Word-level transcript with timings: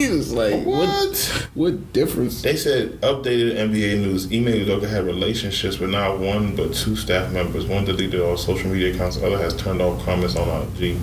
Like 0.00 0.64
what? 0.64 1.48
What, 1.54 1.92
difference? 1.92 2.40
They 2.40 2.56
said 2.56 3.00
updated 3.02 3.56
NBA 3.56 4.00
news. 4.00 4.26
Ime 4.26 4.46
Udoka 4.46 4.88
had 4.88 5.04
relationships 5.04 5.78
with 5.78 5.90
not 5.90 6.18
one 6.18 6.56
but 6.56 6.72
two 6.72 6.96
staff 6.96 7.32
members. 7.32 7.66
One 7.66 7.84
deleted 7.84 8.20
all 8.20 8.38
social 8.38 8.70
media 8.70 8.94
accounts. 8.94 9.16
The 9.16 9.26
other 9.26 9.38
has 9.38 9.54
turned 9.56 9.82
off 9.82 10.02
comments 10.04 10.36
on 10.36 10.62
IG. 10.78 10.96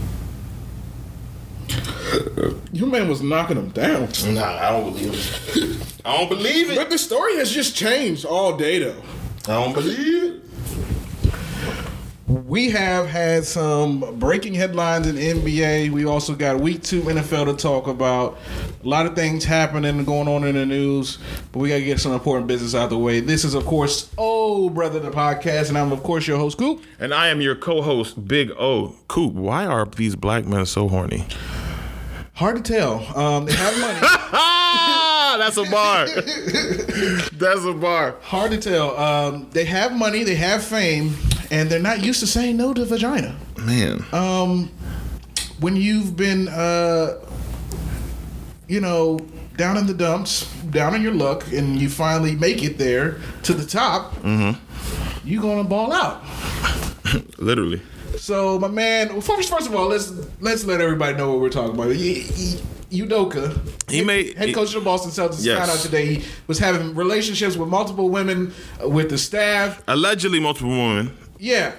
Your 2.72 2.88
man 2.88 3.08
was 3.08 3.22
knocking 3.22 3.58
him 3.58 3.70
down. 3.70 4.10
Nah, 4.34 4.44
I 4.44 4.72
don't 4.72 4.94
believe 4.94 5.14
it. 5.14 6.00
I 6.04 6.18
don't 6.18 6.30
believe 6.30 6.72
it. 6.72 6.76
But 6.76 6.90
the 6.90 6.98
story 6.98 7.36
has 7.38 7.52
just 7.52 7.76
changed 7.76 8.26
all 8.26 8.58
day 8.58 8.80
though. 8.80 9.02
I 9.48 9.64
don't 9.64 9.74
believe 9.74 10.24
it. 10.24 10.37
We 12.28 12.72
have 12.72 13.08
had 13.08 13.46
some 13.46 14.20
breaking 14.20 14.54
headlines 14.54 15.08
in 15.08 15.16
NBA. 15.16 15.92
We 15.92 16.06
also 16.06 16.36
got 16.36 16.60
week 16.60 16.84
two 16.84 17.02
NFL 17.04 17.46
to 17.46 17.54
talk 17.54 17.88
about. 17.88 18.38
A 18.84 18.88
lot 18.88 19.06
of 19.06 19.16
things 19.16 19.46
happening 19.46 20.04
going 20.04 20.28
on 20.28 20.44
in 20.44 20.56
the 20.56 20.66
news, 20.66 21.20
but 21.54 21.60
we 21.60 21.70
got 21.70 21.76
to 21.76 21.86
get 21.86 22.02
some 22.02 22.12
important 22.12 22.48
business 22.48 22.76
out 22.76 22.86
of 22.86 22.90
the 22.90 22.98
way. 22.98 23.22
This 23.22 23.46
is, 23.46 23.54
of 23.54 23.66
course, 23.66 24.12
Oh 24.18 24.70
Brother, 24.70 25.00
the 25.00 25.10
podcast, 25.10 25.70
and 25.70 25.78
I'm, 25.78 25.94
of 25.94 26.04
course, 26.04 26.28
your 26.28 26.38
host, 26.38 26.58
Coop. 26.58 26.84
And 27.00 27.14
I 27.14 27.30
am 27.30 27.40
your 27.40 27.56
co-host, 27.56 28.28
Big 28.28 28.52
O. 28.60 28.98
Coop, 29.08 29.34
why 29.34 29.66
are 29.66 29.86
these 29.86 30.18
black 30.18 30.46
men 30.46 30.66
so 30.66 30.90
horny? 30.90 31.26
Hard 32.34 32.58
to 32.58 32.74
tell. 32.74 33.18
Um, 33.18 33.46
they 33.46 33.54
have 33.54 33.80
money. 33.80 34.00
That's 35.38 35.58
a 35.58 35.64
bar. 35.64 36.08
That's 37.34 37.64
a 37.64 37.74
bar. 37.74 38.16
Hard 38.22 38.52
to 38.52 38.58
tell. 38.58 38.98
Um, 38.98 39.48
they 39.52 39.66
have 39.66 39.94
money, 39.94 40.24
they 40.24 40.36
have 40.36 40.64
fame, 40.64 41.16
and 41.52 41.70
they're 41.70 41.80
not 41.80 42.04
used 42.04 42.20
to 42.22 42.28
saying 42.28 42.58
no 42.58 42.74
to 42.74 42.86
vagina. 42.86 43.36
Man. 43.58 44.04
Um, 44.12 44.70
when 45.60 45.76
you've 45.76 46.16
been, 46.16 46.48
uh, 46.48 47.16
you 48.68 48.82
know, 48.82 49.20
down 49.56 49.78
in 49.78 49.88
the 49.88 49.94
dumps, 49.94 50.46
down 50.70 50.94
in 50.96 51.02
your 51.02 51.14
luck, 51.14 51.52
and 51.52 51.80
you 51.82 51.90
finally 51.90 52.36
make 52.36 52.64
it 52.64 52.78
there 52.78 53.18
to 53.44 53.54
the 53.54 53.66
top, 53.66 54.14
you're 55.24 55.42
gonna 55.42 55.64
ball 55.64 55.92
out. 55.92 56.24
Literally. 57.38 57.82
So, 58.18 58.58
my 58.60 58.68
man, 58.68 59.10
well, 59.10 59.22
first, 59.22 59.50
first 59.50 59.68
of 59.68 59.76
all, 59.76 59.88
let's 59.88 60.12
let's 60.40 60.64
let 60.66 60.82
everybody 60.82 61.18
know 61.18 61.32
what 61.32 61.40
we're 61.42 61.50
talking 61.50 61.74
about. 61.76 61.88
Y- 61.88 62.26
y- 62.30 62.62
Udoka, 62.90 63.60
He 63.90 64.02
made- 64.02 64.38
head 64.38 64.54
coach 64.56 64.70
of 64.70 64.76
the 64.76 64.86
Boston 64.86 65.12
Celtics, 65.12 65.44
Yes. 65.44 65.58
found 65.58 65.72
out 65.72 65.80
today 65.80 66.16
he 66.16 66.26
was 66.48 66.58
having 66.58 66.96
relationships 66.96 67.58
with 67.58 67.68
multiple 67.68 68.10
women, 68.10 68.54
uh, 68.82 68.88
with 68.88 69.10
the 69.10 69.18
staff. 69.18 69.82
Allegedly 69.90 70.40
multiple 70.40 70.70
women. 70.70 71.12
Yeah, 71.40 71.74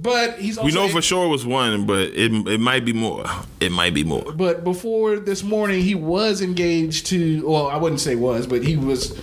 but 0.00 0.38
he's 0.38 0.58
also 0.58 0.66
We 0.66 0.72
know 0.72 0.88
for 0.88 1.02
sure 1.02 1.26
it 1.26 1.28
was 1.28 1.46
one, 1.46 1.86
but 1.86 2.08
it 2.08 2.32
it 2.48 2.60
might 2.60 2.84
be 2.84 2.92
more. 2.92 3.24
It 3.60 3.70
might 3.72 3.94
be 3.94 4.04
more. 4.04 4.32
But 4.32 4.64
before 4.64 5.16
this 5.18 5.42
morning, 5.42 5.82
he 5.82 5.94
was 5.94 6.40
engaged 6.42 7.06
to. 7.06 7.46
Well, 7.48 7.68
I 7.68 7.76
wouldn't 7.76 8.00
say 8.00 8.14
was, 8.16 8.46
but 8.46 8.62
he 8.64 8.76
was. 8.76 9.16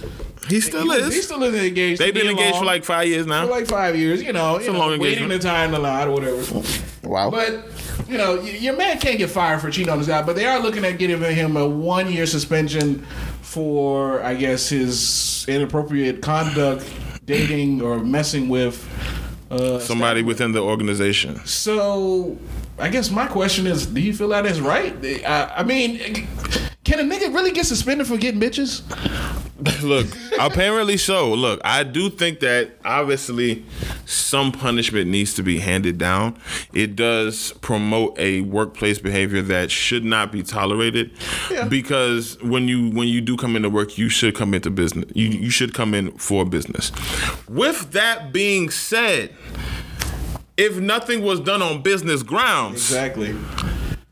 He 0.47 0.61
still 0.61 0.83
he, 0.83 0.97
is. 0.97 1.05
was- 1.05 1.15
He 1.15 1.21
still 1.21 1.43
is 1.43 1.55
engaged. 1.55 1.99
They've 1.99 2.13
been 2.13 2.27
engaged 2.27 2.53
Long 2.53 2.61
for 2.61 2.65
like 2.65 2.85
five 2.85 3.07
years 3.07 3.25
now. 3.25 3.45
for 3.45 3.51
like 3.51 3.67
five 3.67 3.97
years. 3.97 4.23
You 4.23 4.31
know, 4.31 4.59
you 4.59 4.69
a 4.69 4.73
know 4.73 4.79
long 4.79 4.89
waiting 4.99 5.23
engagement. 5.23 5.41
the 5.41 5.47
time 5.47 5.71
to 5.71 5.79
lie 5.79 6.05
or 6.05 6.11
whatever. 6.11 6.63
wow. 7.03 7.29
But 7.29 7.65
you 8.07 8.17
know, 8.17 8.39
your 8.41 8.77
man 8.77 8.97
can't 8.99 9.17
get 9.17 9.29
fired 9.29 9.59
for 9.59 9.69
cheating 9.69 9.91
on 9.91 9.97
his 9.97 10.07
guy. 10.07 10.21
But 10.21 10.37
they 10.37 10.45
are 10.45 10.59
looking 10.59 10.85
at 10.85 10.97
giving 10.97 11.35
him 11.35 11.57
a 11.57 11.67
one 11.67 12.09
year 12.09 12.25
suspension 12.25 13.05
for, 13.41 14.21
I 14.23 14.35
guess, 14.35 14.69
his 14.69 15.45
inappropriate 15.49 16.21
conduct, 16.21 16.89
dating 17.25 17.81
or 17.81 17.99
messing 17.99 18.47
with. 18.47 18.87
Uh, 19.49 19.79
Somebody 19.79 20.23
within 20.23 20.51
the 20.51 20.61
organization. 20.61 21.39
So, 21.45 22.37
I 22.77 22.89
guess 22.89 23.09
my 23.09 23.27
question 23.27 23.65
is: 23.65 23.85
Do 23.85 24.01
you 24.01 24.13
feel 24.13 24.29
that 24.29 24.45
is 24.45 24.59
right? 24.59 24.93
I, 25.25 25.53
I 25.57 25.63
mean, 25.63 26.27
can 26.83 26.99
a 26.99 27.03
nigga 27.03 27.33
really 27.33 27.51
get 27.51 27.65
suspended 27.65 28.07
for 28.07 28.17
getting 28.17 28.41
bitches? 28.41 28.81
Look, 29.81 30.07
apparently 30.39 30.97
so. 30.97 31.33
Look, 31.33 31.59
I 31.63 31.83
do 31.83 32.09
think 32.09 32.41
that 32.41 32.71
obviously 32.85 33.65
some 34.05 34.51
punishment 34.51 35.09
needs 35.09 35.33
to 35.35 35.43
be 35.43 35.59
handed 35.59 35.97
down. 35.97 36.37
It 36.73 36.95
does 36.95 37.53
promote 37.61 38.17
a 38.19 38.41
workplace 38.41 38.99
behavior 38.99 39.41
that 39.43 39.71
should 39.71 40.05
not 40.05 40.31
be 40.31 40.43
tolerated. 40.43 41.11
Yeah. 41.49 41.67
Because 41.67 42.41
when 42.43 42.67
you 42.67 42.91
when 42.91 43.07
you 43.07 43.19
do 43.21 43.35
come 43.35 43.55
into 43.55 43.69
work, 43.69 43.97
you 43.97 44.09
should 44.09 44.35
come 44.35 44.53
into 44.53 44.69
business. 44.69 45.09
You 45.15 45.27
you 45.27 45.49
should 45.49 45.73
come 45.73 45.93
in 45.93 46.11
for 46.17 46.45
business. 46.45 46.91
With 47.49 47.91
that 47.93 48.31
being 48.31 48.69
said, 48.69 49.33
if 50.55 50.77
nothing 50.77 51.23
was 51.23 51.39
done 51.39 51.61
on 51.61 51.81
business 51.81 52.21
grounds, 52.23 52.75
Exactly. 52.75 53.35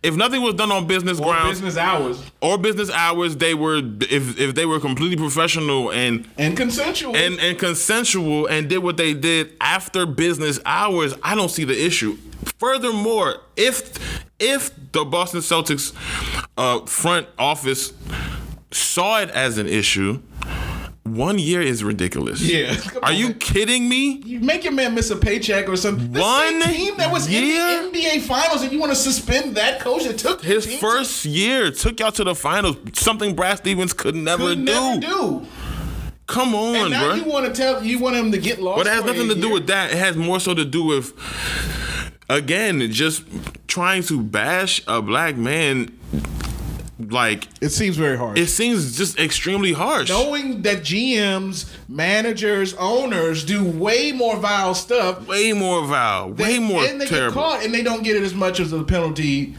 If 0.05 0.15
nothing 0.15 0.41
was 0.41 0.53
done 0.55 0.71
on 0.71 0.85
business 0.87 1.19
Or 1.19 1.25
grounds 1.33 1.59
business 1.59 1.77
hours 1.77 2.31
or 2.41 2.57
business 2.57 2.89
hours, 2.91 3.35
they 3.37 3.53
were 3.53 3.77
if 3.77 4.39
if 4.39 4.55
they 4.55 4.65
were 4.65 4.79
completely 4.79 5.17
professional 5.17 5.91
and 5.91 6.27
and 6.37 6.55
consensual. 6.55 7.15
and 7.15 7.39
and 7.39 7.57
consensual 7.57 8.45
and 8.47 8.69
did 8.69 8.79
what 8.79 8.97
they 8.97 9.13
did 9.13 9.53
after 9.59 10.05
business 10.05 10.59
hours, 10.65 11.13
I 11.23 11.35
don't 11.35 11.49
see 11.49 11.63
the 11.63 11.85
issue. 11.85 12.17
Furthermore, 12.59 13.37
if 13.55 13.97
if 14.39 14.71
the 14.91 15.03
Boston 15.05 15.41
Celtics 15.41 15.93
uh, 16.57 16.85
front 16.85 17.27
office 17.39 17.93
saw 18.71 19.21
it 19.21 19.29
as 19.31 19.57
an 19.57 19.67
issue, 19.67 20.21
one 21.05 21.37
year 21.37 21.61
is 21.61 21.83
ridiculous. 21.83 22.41
Yeah. 22.41 22.75
Are 23.03 23.09
on, 23.11 23.15
you 23.15 23.33
kidding 23.35 23.87
me? 23.87 24.21
you 24.25 24.39
make 24.39 24.63
your 24.63 24.73
man 24.73 24.95
miss 24.95 25.11
a 25.11 25.15
paycheck 25.15 25.69
or 25.69 25.77
something. 25.77 26.11
The 26.11 26.19
One 26.19 26.61
same 26.63 26.73
team 26.73 26.97
that 26.97 27.11
was 27.11 27.29
year? 27.29 27.83
in 27.85 27.91
the 27.91 27.99
NBA 27.99 28.21
Finals, 28.21 28.63
and 28.63 28.71
you 28.71 28.79
want 28.79 28.91
to 28.91 28.95
suspend 28.97 29.55
that 29.55 29.79
coach 29.79 30.03
that 30.05 30.17
took 30.17 30.41
His 30.43 30.65
team 30.65 30.79
first 30.79 31.23
year 31.25 31.69
took 31.71 31.99
y'all 31.99 32.11
to 32.13 32.23
the 32.23 32.33
finals, 32.35 32.77
something 32.93 33.35
Brad 33.35 33.57
Stevens 33.59 33.93
could 33.93 34.15
never 34.15 34.47
could 34.47 34.65
do. 34.65 34.73
never 34.73 34.99
do. 35.01 35.45
Come 36.27 36.55
on, 36.55 36.75
And 36.75 36.89
now 36.89 37.05
bro. 37.05 37.13
you 37.15 37.25
want 37.25 37.45
to 37.45 37.53
tell 37.53 37.83
you 37.83 37.99
want 37.99 38.15
him 38.15 38.31
to 38.31 38.39
get 38.39 38.59
lost. 38.59 38.79
But 38.79 38.87
it 38.87 38.93
has 38.93 39.05
nothing 39.05 39.27
to 39.29 39.35
do 39.35 39.41
year? 39.47 39.53
with 39.53 39.67
that. 39.67 39.91
It 39.91 39.97
has 39.97 40.15
more 40.15 40.39
so 40.39 40.55
to 40.55 40.65
do 40.65 40.83
with, 40.83 41.13
again, 42.29 42.79
just 42.91 43.23
trying 43.67 44.01
to 44.03 44.19
bash 44.23 44.81
a 44.87 45.03
black 45.03 45.37
man. 45.37 45.95
Like 46.97 47.47
It 47.61 47.69
seems 47.69 47.97
very 47.97 48.17
hard. 48.17 48.37
it 48.37 48.47
seems 48.47 48.97
just 48.97 49.19
extremely 49.19 49.73
harsh. 49.73 50.07
knowing 50.09 50.61
that 50.61 50.77
GMs, 50.79 51.69
managers, 51.89 52.73
owners 52.75 53.43
do 53.43 53.63
way 53.65 54.11
more 54.13 54.37
vile 54.37 54.73
stuff, 54.73 55.27
Way 55.27 55.51
more 55.53 55.85
vile. 55.85 56.29
Way 56.31 56.59
more 56.59 56.83
and 56.85 57.01
they 57.01 57.05
terrible. 57.07 57.29
get 57.29 57.33
caught 57.33 57.65
and 57.65 57.73
they 57.73 57.83
don't 57.83 58.03
get 58.03 58.15
it 58.15 58.23
as 58.23 58.33
much 58.33 58.59
as 58.59 58.71
a 58.71 58.81
penalty. 58.83 59.55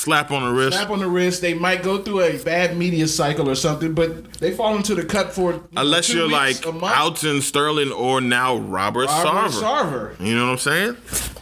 Slap 0.00 0.30
on 0.30 0.42
the 0.42 0.50
wrist. 0.50 0.78
Slap 0.78 0.88
on 0.88 1.00
the 1.00 1.08
wrist. 1.08 1.42
They 1.42 1.52
might 1.52 1.82
go 1.82 2.02
through 2.02 2.22
a 2.22 2.42
bad 2.42 2.74
media 2.74 3.06
cycle 3.06 3.50
or 3.50 3.54
something, 3.54 3.92
but 3.92 4.32
they 4.34 4.50
fall 4.50 4.74
into 4.74 4.94
the 4.94 5.04
cut 5.04 5.30
for 5.30 5.60
Unless 5.76 6.10
you're 6.10 6.26
weeks, 6.26 6.64
like. 6.64 6.80
Donald 7.20 7.42
Sterling 7.42 7.92
or 7.92 8.22
now 8.22 8.56
Robert, 8.56 9.08
Robert 9.08 9.50
Sarver. 9.50 10.14
Sarver. 10.16 10.20
You 10.26 10.36
know 10.36 10.46
what 10.46 10.52
I'm 10.52 10.58
saying? 10.58 10.96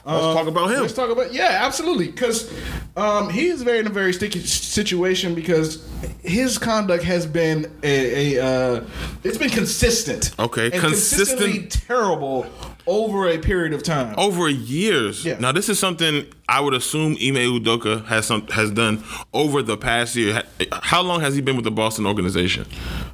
Let's 0.04 0.34
talk 0.34 0.48
about 0.48 0.72
him. 0.72 0.80
Let's 0.80 0.92
talk 0.92 1.10
about 1.10 1.32
yeah, 1.32 1.60
absolutely, 1.60 2.08
because 2.08 2.52
um, 2.96 3.30
he 3.30 3.46
is 3.46 3.62
very 3.62 3.78
in 3.78 3.86
a 3.86 3.90
very 3.90 4.12
sticky 4.12 4.40
situation 4.40 5.36
because 5.36 5.86
his 6.22 6.58
conduct 6.58 7.04
has 7.04 7.26
been 7.26 7.70
a, 7.84 8.36
a 8.36 8.44
uh, 8.44 8.84
it's 9.22 9.38
been 9.38 9.50
consistent. 9.50 10.34
Okay, 10.36 10.70
consistent- 10.70 11.38
consistently 11.38 11.66
terrible 11.68 12.46
over 12.88 13.28
a 13.28 13.38
period 13.38 13.72
of 13.72 13.82
time. 13.82 14.14
over 14.18 14.48
years. 14.48 15.24
Yeah. 15.24 15.38
Now 15.38 15.52
this 15.52 15.68
is 15.68 15.78
something 15.78 16.26
I 16.48 16.60
would 16.60 16.74
assume 16.74 17.12
Ime 17.12 17.60
Udoka 17.60 18.04
has 18.06 18.26
some 18.26 18.46
has 18.48 18.70
done 18.70 19.04
over 19.32 19.62
the 19.62 19.76
past 19.76 20.16
year. 20.16 20.42
How 20.72 21.02
long 21.02 21.20
has 21.20 21.34
he 21.34 21.40
been 21.42 21.54
with 21.56 21.64
the 21.64 21.70
Boston 21.70 22.06
organization? 22.06 22.66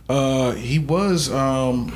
Uh, 0.08 0.52
he 0.52 0.78
was 0.78 1.30
um, 1.32 1.92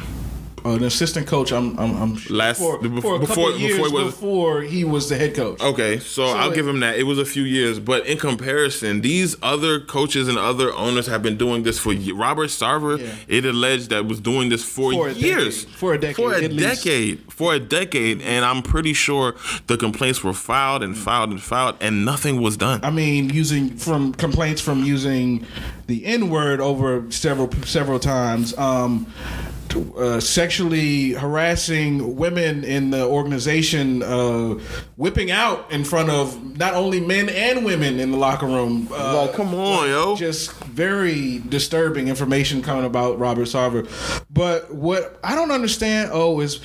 an 0.64 0.84
assistant 0.84 1.26
coach. 1.26 1.52
I'm, 1.52 1.78
I'm, 1.78 1.94
I'm 2.02 2.18
Last- 2.30 2.58
for, 2.58 2.78
bef- 2.78 3.02
for 3.02 3.16
a 3.16 3.18
before- 3.18 3.50
years 3.52 3.76
before 3.76 3.88
he 3.88 3.94
was- 4.04 4.14
before 4.14 4.62
he 4.62 4.84
was 4.84 5.08
the 5.08 5.16
head 5.16 5.34
coach. 5.34 5.60
Okay, 5.60 5.98
so, 5.98 6.24
I'll 6.24 6.50
it- 6.50 6.54
give 6.54 6.66
him 6.66 6.80
that. 6.80 6.96
It 6.98 7.04
was 7.04 7.18
a 7.18 7.24
few 7.24 7.42
years, 7.44 7.78
but 7.78 8.06
in 8.06 8.18
comparison, 8.18 9.00
these 9.00 9.36
other 9.42 9.80
coaches 9.80 10.28
and 10.28 10.38
other 10.38 10.72
owners 10.74 11.06
have 11.06 11.22
been 11.22 11.36
doing 11.36 11.62
this 11.62 11.78
for 11.78 11.92
ye- 11.92 12.12
Robert 12.12 12.48
Sarver. 12.50 12.98
Yeah. 13.00 13.14
It 13.28 13.44
alleged 13.44 13.90
that 13.90 14.06
was 14.06 14.20
doing 14.20 14.48
this 14.48 14.64
for, 14.64 14.92
For 14.92 15.08
years, 15.10 15.64
decade. 15.64 15.76
For 15.76 15.94
a 15.94 15.98
decade, 15.98 16.16
for 16.16 16.32
a 16.34 16.42
at 16.44 16.52
least. 16.52 16.84
decade, 16.84 17.32
for 17.32 17.54
a 17.54 17.58
decade, 17.60 18.22
and 18.22 18.44
I'm 18.44 18.62
pretty 18.62 18.92
sure 18.92 19.34
the 19.66 19.76
complaints 19.76 20.22
were 20.24 20.32
filed 20.32 20.82
and 20.82 20.96
filed 20.96 21.30
and 21.30 21.42
filed, 21.42 21.76
and 21.80 22.04
nothing 22.04 22.40
was 22.40 22.56
done. 22.56 22.80
I 22.82 22.90
mean, 22.90 23.30
using 23.30 23.70
from 23.76 24.12
complaints 24.14 24.60
from 24.60 24.84
using 24.84 25.46
the 25.86 26.04
N 26.04 26.28
word 26.30 26.60
over 26.60 27.04
several 27.10 27.50
several 27.64 27.98
times. 27.98 28.56
Um, 28.58 29.06
to, 29.08 29.57
uh, 29.76 30.20
sexually 30.20 31.10
harassing 31.12 32.16
women 32.16 32.64
in 32.64 32.90
the 32.90 33.04
organization, 33.06 34.02
uh, 34.02 34.54
whipping 34.96 35.30
out 35.30 35.70
in 35.70 35.84
front 35.84 36.10
of 36.10 36.58
not 36.58 36.74
only 36.74 37.00
men 37.00 37.28
and 37.28 37.64
women 37.64 38.00
in 38.00 38.10
the 38.10 38.16
locker 38.16 38.46
room. 38.46 38.88
Uh, 38.92 39.26
Like, 39.26 39.34
come 39.34 39.54
on, 39.54 39.88
yo. 39.88 40.16
just 40.16 40.52
very 40.64 41.38
disturbing 41.48 42.08
information 42.08 42.62
coming 42.62 42.84
about 42.84 43.18
Robert 43.18 43.46
Sarver. 43.46 43.88
But 44.30 44.74
what 44.74 45.18
I 45.24 45.34
don't 45.34 45.50
understand, 45.50 46.10
oh, 46.12 46.40
is 46.40 46.56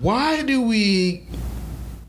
why 0.00 0.42
do 0.42 0.62
we 0.62 1.26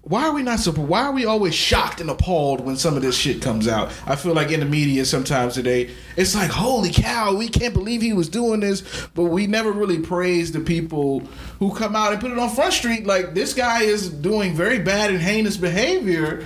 why 0.06 0.28
are 0.28 0.34
we 0.34 0.44
not 0.44 0.60
surprised? 0.60 0.88
Why 0.88 1.02
are 1.02 1.12
we 1.12 1.26
always 1.26 1.56
shocked 1.56 2.00
and 2.00 2.12
appalled 2.12 2.62
when 2.62 2.78
some 2.78 2.96
of 2.96 3.02
this 3.02 3.18
shit 3.18 3.42
comes 3.42 3.68
out? 3.68 3.92
I 4.06 4.16
feel 4.16 4.36
like 4.36 4.52
in 4.52 4.60
the 4.60 4.66
media 4.68 5.04
sometimes 5.04 5.56
today, 5.56 5.90
it's 6.16 6.36
like, 6.36 6.52
holy 6.52 6.92
cow, 6.92 7.34
we 7.36 7.48
can't 7.48 7.74
believe 7.74 8.04
he 8.04 8.14
was 8.14 8.30
doing 8.30 8.60
this, 8.60 8.84
but 9.16 9.24
we 9.24 9.48
never 9.48 9.72
really 9.72 9.98
praise 9.98 10.52
the 10.52 10.60
people 10.60 11.22
who 11.58 11.74
come 11.74 11.96
out 11.96 12.12
and 12.12 12.22
put 12.22 12.32
it 12.32 12.38
on 12.38 12.52
Front 12.52 12.74
Street. 12.74 13.08
Like, 13.08 13.34
this 13.34 13.56
guy 13.56 13.82
is 13.82 14.08
doing 14.08 14.54
very 14.54 14.78
bad 14.78 15.10
and 15.10 15.20
heinous 15.20 15.58
behavior 15.58 16.46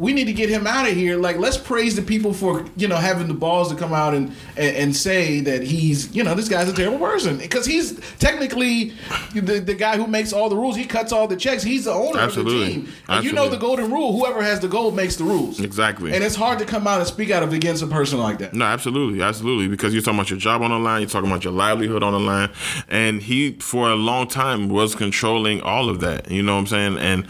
we 0.00 0.14
need 0.14 0.24
to 0.24 0.32
get 0.32 0.48
him 0.48 0.66
out 0.66 0.88
of 0.88 0.94
here. 0.94 1.18
Like, 1.18 1.36
let's 1.36 1.58
praise 1.58 1.94
the 1.94 2.00
people 2.00 2.32
for 2.32 2.64
you 2.74 2.88
know 2.88 2.96
having 2.96 3.28
the 3.28 3.34
balls 3.34 3.70
to 3.70 3.76
come 3.76 3.92
out 3.92 4.14
and 4.14 4.32
and, 4.56 4.76
and 4.76 4.96
say 4.96 5.40
that 5.40 5.62
he's 5.62 6.16
you 6.16 6.24
know 6.24 6.34
this 6.34 6.48
guy's 6.48 6.70
a 6.70 6.72
terrible 6.72 6.98
person 6.98 7.36
because 7.36 7.66
he's 7.66 8.00
technically 8.18 8.94
the, 9.34 9.60
the 9.60 9.74
guy 9.74 9.98
who 9.98 10.06
makes 10.06 10.32
all 10.32 10.48
the 10.48 10.56
rules. 10.56 10.74
He 10.74 10.86
cuts 10.86 11.12
all 11.12 11.28
the 11.28 11.36
checks. 11.36 11.62
He's 11.62 11.84
the 11.84 11.92
owner 11.92 12.18
Absolutely. 12.18 12.62
of 12.62 12.66
the 12.66 12.72
team. 12.72 12.92
And 13.08 13.24
you 13.24 13.32
know 13.32 13.50
the 13.50 13.58
golden 13.58 13.92
rule: 13.92 14.18
whoever 14.18 14.42
has 14.42 14.58
the 14.60 14.68
gold 14.68 14.96
makes 14.96 15.16
the 15.16 15.24
rules. 15.24 15.60
Exactly. 15.60 16.14
And 16.14 16.24
it's 16.24 16.34
hard 16.34 16.58
to 16.60 16.64
come 16.64 16.86
out 16.86 16.98
and 16.98 17.06
speak 17.06 17.30
out 17.30 17.42
of 17.42 17.52
against 17.52 17.82
a 17.82 17.86
person 17.86 18.18
like 18.18 18.38
that. 18.38 18.54
No, 18.54 18.64
absolutely, 18.64 19.22
absolutely. 19.22 19.68
Because 19.68 19.92
you're 19.92 20.02
talking 20.02 20.18
about 20.18 20.30
your 20.30 20.38
job 20.38 20.62
on 20.62 20.70
the 20.70 20.78
line, 20.78 21.02
you're 21.02 21.10
talking 21.10 21.30
about 21.30 21.44
your 21.44 21.52
livelihood 21.52 22.02
on 22.02 22.14
the 22.14 22.20
line, 22.20 22.50
and 22.88 23.20
he 23.20 23.52
for 23.52 23.90
a 23.90 23.96
long 23.96 24.28
time 24.28 24.70
was 24.70 24.94
controlling 24.94 25.60
all 25.60 25.90
of 25.90 26.00
that. 26.00 26.30
You 26.30 26.42
know 26.42 26.54
what 26.54 26.60
I'm 26.60 26.66
saying? 26.68 26.96
And 26.96 27.26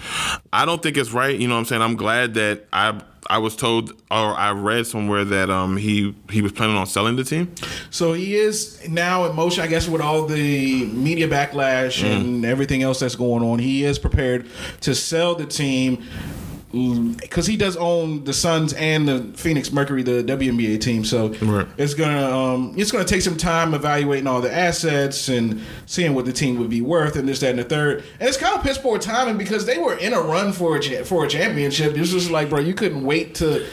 I 0.52 0.64
don't 0.64 0.80
think 0.80 0.96
it's 0.96 1.10
right. 1.10 1.36
You 1.36 1.48
know 1.48 1.54
what 1.54 1.60
I'm 1.60 1.64
saying? 1.64 1.82
I'm 1.82 1.96
glad 1.96 2.34
that 2.34 2.59
I 2.72 3.00
I 3.28 3.38
was 3.38 3.54
told 3.54 3.90
or 4.10 4.34
I 4.34 4.50
read 4.52 4.86
somewhere 4.86 5.24
that 5.24 5.50
um 5.50 5.76
he 5.76 6.14
he 6.30 6.42
was 6.42 6.52
planning 6.52 6.76
on 6.76 6.86
selling 6.86 7.16
the 7.16 7.24
team. 7.24 7.54
So 7.90 8.12
he 8.12 8.34
is 8.34 8.88
now 8.88 9.24
in 9.26 9.36
motion, 9.36 9.62
I 9.62 9.66
guess, 9.66 9.88
with 9.88 10.00
all 10.00 10.26
the 10.26 10.86
media 10.86 11.28
backlash 11.28 12.02
and 12.02 12.44
everything 12.44 12.82
else 12.82 13.00
that's 13.00 13.16
going 13.16 13.44
on. 13.44 13.58
He 13.58 13.84
is 13.84 13.98
prepared 13.98 14.46
to 14.80 14.94
sell 14.94 15.34
the 15.34 15.46
team 15.46 16.04
because 16.72 17.46
he 17.46 17.56
does 17.56 17.76
own 17.76 18.24
the 18.24 18.32
Suns 18.32 18.72
and 18.74 19.08
the 19.08 19.32
Phoenix 19.36 19.72
Mercury, 19.72 20.02
the 20.02 20.22
WNBA 20.22 20.80
team. 20.80 21.04
So 21.04 21.28
Right. 21.42 21.66
it's 21.76 21.94
gonna 21.94 22.30
um, 22.30 22.74
it's 22.76 22.92
gonna 22.92 23.04
take 23.04 23.22
some 23.22 23.36
time 23.36 23.74
evaluating 23.74 24.26
all 24.26 24.40
the 24.40 24.54
assets 24.54 25.28
and 25.28 25.60
seeing 25.86 26.14
what 26.14 26.26
the 26.26 26.32
team 26.32 26.58
would 26.58 26.70
be 26.70 26.80
worth 26.80 27.16
and 27.16 27.28
this, 27.28 27.40
that, 27.40 27.50
and 27.50 27.58
the 27.58 27.64
third. 27.64 28.04
And 28.20 28.28
it's 28.28 28.38
kind 28.38 28.56
of 28.56 28.62
piss 28.62 28.78
poor 28.78 28.98
timing 28.98 29.36
because 29.36 29.66
they 29.66 29.78
were 29.78 29.96
in 29.96 30.12
a 30.12 30.20
run 30.20 30.52
for 30.52 30.76
a 30.76 31.04
for 31.04 31.24
a 31.24 31.28
championship. 31.28 31.96
It's 31.96 32.10
just 32.10 32.30
like, 32.30 32.48
bro, 32.50 32.60
you 32.60 32.74
couldn't 32.74 33.02
wait 33.04 33.34
to 33.36 33.66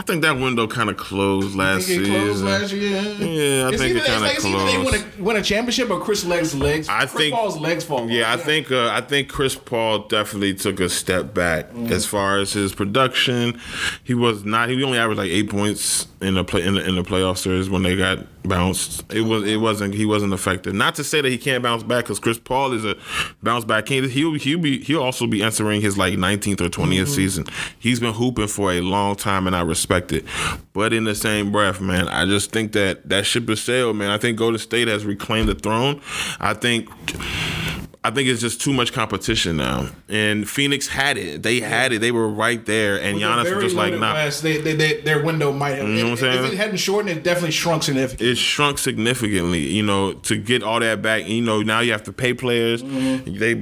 I 0.00 0.02
think 0.02 0.22
that 0.22 0.38
window 0.38 0.66
kind 0.66 0.88
of 0.88 0.96
closed 0.96 1.54
last 1.54 1.84
season. 1.86 2.06
closed 2.06 2.42
last 2.42 2.72
year. 2.72 3.02
Yeah, 3.02 3.66
I 3.66 3.68
It's 3.68 3.82
think 3.82 3.90
either, 3.96 3.98
it 3.98 4.04
kind 4.06 4.14
of 4.16 4.22
like, 4.22 4.36
it's 4.36 4.44
either 4.46 4.64
they 4.64 4.72
closed. 4.76 4.92
win 4.92 5.20
a, 5.20 5.22
win 5.22 5.36
a 5.36 5.42
championship 5.42 5.90
or 5.90 6.00
Chris 6.00 6.24
Legs 6.24 6.54
legs. 6.54 6.88
I 6.88 7.00
Chris 7.00 7.12
think- 7.12 7.34
Paul's 7.34 7.58
legs 7.58 7.84
fall. 7.84 8.08
Yeah, 8.10 8.32
I 8.32 8.38
think 8.38 8.72
uh, 8.72 8.88
I 8.88 9.02
think 9.02 9.28
Chris 9.28 9.54
Paul 9.56 10.08
definitely 10.08 10.54
took 10.54 10.80
a 10.80 10.88
step 10.88 11.34
back 11.34 11.66
as 11.90 12.06
far 12.06 12.38
as 12.38 12.54
his 12.54 12.74
production. 12.74 13.60
He 14.02 14.14
was 14.14 14.42
not. 14.42 14.70
He 14.70 14.82
only 14.82 14.96
averaged 14.96 15.18
like 15.18 15.30
eight 15.30 15.50
points 15.50 16.06
in 16.22 16.32
the 16.34 16.44
play 16.44 16.62
in 16.64 16.76
the, 16.76 16.88
in 16.88 16.94
the 16.94 17.02
playoff 17.02 17.36
series 17.36 17.68
when 17.68 17.82
they 17.82 17.94
got 17.94 18.20
bounced. 18.42 19.04
It 19.12 19.22
was 19.22 19.44
it 19.44 19.56
wasn't 19.56 19.94
he 19.94 20.06
wasn't 20.06 20.32
effective. 20.32 20.74
Not 20.74 20.94
to 20.96 21.04
say 21.04 21.20
that 21.20 21.28
he 21.28 21.38
can't 21.38 21.62
bounce 21.62 21.82
back 21.82 22.04
because 22.04 22.18
Chris 22.18 22.38
Paul 22.38 22.72
is 22.72 22.84
a 22.84 22.96
bounce 23.42 23.64
back 23.64 23.86
king. 23.86 24.08
He'll 24.08 24.34
he'll 24.34 24.58
be 24.58 24.82
he'll 24.82 25.02
also 25.02 25.26
be 25.26 25.42
entering 25.42 25.80
his 25.80 25.98
like 25.98 26.14
19th 26.14 26.60
or 26.60 26.68
20th 26.68 26.70
mm-hmm. 26.70 27.04
season. 27.06 27.46
He's 27.78 28.00
been 28.00 28.14
hooping 28.14 28.48
for 28.48 28.72
a 28.72 28.80
long 28.80 29.16
time 29.16 29.46
and 29.46 29.54
I 29.54 29.60
respect 29.62 30.12
it. 30.12 30.24
But 30.72 30.92
in 30.92 31.04
the 31.04 31.14
same 31.14 31.52
breath, 31.52 31.80
man, 31.80 32.08
I 32.08 32.24
just 32.24 32.52
think 32.52 32.72
that 32.72 33.08
that 33.08 33.26
ship 33.26 33.48
has 33.48 33.60
sailed, 33.60 33.96
man. 33.96 34.10
I 34.10 34.18
think 34.18 34.38
Golden 34.38 34.58
State 34.58 34.88
has 34.88 35.04
reclaimed 35.04 35.48
the 35.48 35.54
throne. 35.54 36.00
I 36.38 36.54
think. 36.54 36.88
I 38.02 38.10
think 38.10 38.28
it's 38.28 38.40
just 38.40 38.62
too 38.62 38.72
much 38.72 38.94
competition 38.94 39.58
now. 39.58 39.88
And 40.08 40.48
Phoenix 40.48 40.88
had 40.88 41.18
it. 41.18 41.42
They 41.42 41.60
had 41.60 41.92
it. 41.92 42.00
They 42.00 42.12
were 42.12 42.28
right 42.28 42.64
there. 42.64 42.98
And 42.98 43.16
With 43.16 43.22
Giannis 43.22 43.54
was 43.54 43.64
just 43.64 43.76
like, 43.76 43.92
nah. 43.92 44.30
They, 44.40 44.56
they, 44.56 44.74
they, 44.74 45.00
their 45.02 45.22
window 45.22 45.52
might 45.52 45.72
have. 45.72 45.86
know 45.86 46.04
what 46.04 46.10
I'm 46.12 46.16
saying? 46.16 46.44
if 46.44 46.52
it 46.54 46.56
hadn't 46.56 46.78
shortened, 46.78 47.18
it 47.18 47.22
definitely 47.22 47.50
shrunk 47.50 47.82
significantly. 47.82 48.32
It 48.32 48.36
shrunk 48.36 48.78
significantly, 48.78 49.66
you 49.66 49.82
know, 49.82 50.14
to 50.14 50.38
get 50.38 50.62
all 50.62 50.80
that 50.80 51.02
back. 51.02 51.28
You 51.28 51.42
know, 51.42 51.60
now 51.60 51.80
you 51.80 51.92
have 51.92 52.04
to 52.04 52.12
pay 52.12 52.32
players. 52.32 52.82
Mm-hmm. 52.82 53.34
They 53.38 53.54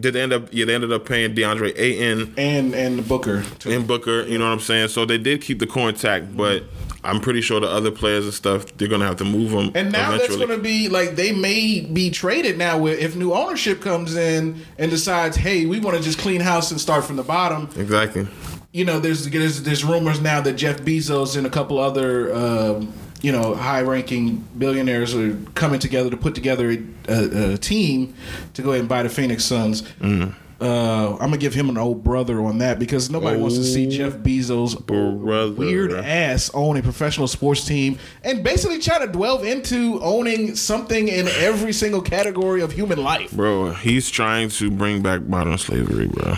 did 0.00 0.16
end 0.16 0.34
up, 0.34 0.48
yeah, 0.50 0.66
they 0.66 0.74
ended 0.74 0.92
up 0.92 1.06
paying 1.06 1.34
DeAndre 1.34 1.72
Ayton 1.74 2.34
and 2.36 2.74
and 2.74 3.08
Booker. 3.08 3.42
Too. 3.58 3.70
and 3.70 3.86
Booker. 3.86 4.26
You 4.26 4.36
know 4.36 4.44
what 4.44 4.52
I'm 4.52 4.60
saying? 4.60 4.88
So 4.88 5.06
they 5.06 5.16
did 5.16 5.40
keep 5.40 5.60
the 5.60 5.66
core 5.66 5.88
intact, 5.88 6.36
but 6.36 6.64
I'm 7.04 7.20
pretty 7.20 7.40
sure 7.40 7.60
the 7.60 7.68
other 7.68 7.90
players 7.90 8.24
and 8.24 8.34
stuff, 8.34 8.66
they're 8.76 8.88
gonna 8.88 9.06
have 9.06 9.16
to 9.16 9.24
move 9.24 9.50
them. 9.50 9.72
And 9.74 9.92
now 9.92 10.08
eventually. 10.14 10.38
that's 10.38 10.46
going 10.46 10.58
to 10.58 10.62
be 10.62 10.88
like 10.88 11.16
they 11.16 11.32
may 11.32 11.80
be 11.80 12.10
traded 12.10 12.58
now. 12.58 12.78
With 12.78 12.98
if 12.98 13.16
new 13.16 13.32
ownership 13.32 13.80
comes 13.80 14.16
in 14.16 14.64
and 14.78 14.90
decides, 14.90 15.36
hey, 15.36 15.66
we 15.66 15.80
want 15.80 15.96
to 15.96 16.02
just 16.02 16.18
clean 16.18 16.40
house 16.40 16.70
and 16.70 16.80
start 16.80 17.04
from 17.04 17.16
the 17.16 17.22
bottom. 17.22 17.68
exactly. 17.76 18.28
you 18.72 18.84
know, 18.84 18.98
there's 19.00 19.28
there's, 19.28 19.62
there's 19.62 19.84
rumors 19.84 20.20
now 20.20 20.40
that 20.40 20.54
Jeff 20.54 20.80
Bezos 20.82 21.36
and 21.36 21.46
a 21.46 21.50
couple 21.50 21.78
other 21.78 22.34
um, 22.34 22.92
you 23.20 23.32
know 23.32 23.54
high-ranking 23.54 24.36
billionaires 24.58 25.14
are 25.14 25.36
coming 25.54 25.80
together 25.80 26.10
to 26.10 26.16
put 26.16 26.34
together 26.34 26.70
a, 26.70 26.78
a, 27.08 27.52
a 27.54 27.58
team 27.58 28.14
to 28.54 28.62
go 28.62 28.70
ahead 28.70 28.80
and 28.80 28.88
buy 28.88 29.02
the 29.02 29.08
Phoenix 29.08 29.44
Suns. 29.44 29.82
Mm. 30.00 30.34
Uh, 30.62 31.14
I'm 31.14 31.18
gonna 31.18 31.38
give 31.38 31.54
him 31.54 31.68
an 31.70 31.76
old 31.76 32.04
brother 32.04 32.40
on 32.40 32.58
that 32.58 32.78
because 32.78 33.10
nobody 33.10 33.36
wants 33.36 33.56
to 33.56 33.64
see 33.64 33.88
Jeff 33.88 34.12
Bezos 34.12 34.78
Brother. 34.86 35.50
weird 35.50 35.92
ass 35.92 36.52
own 36.54 36.76
a 36.76 36.82
professional 36.82 37.26
sports 37.26 37.64
team 37.64 37.98
and 38.22 38.44
basically 38.44 38.78
try 38.78 39.04
to 39.04 39.10
delve 39.10 39.44
into 39.44 40.00
owning 40.02 40.54
something 40.54 41.08
in 41.08 41.26
every 41.26 41.72
single 41.72 42.00
category 42.00 42.60
of 42.60 42.70
human 42.70 43.02
life. 43.02 43.32
Bro, 43.32 43.72
he's 43.72 44.08
trying 44.08 44.50
to 44.50 44.70
bring 44.70 45.02
back 45.02 45.22
modern 45.22 45.58
slavery, 45.58 46.06
bro. 46.06 46.36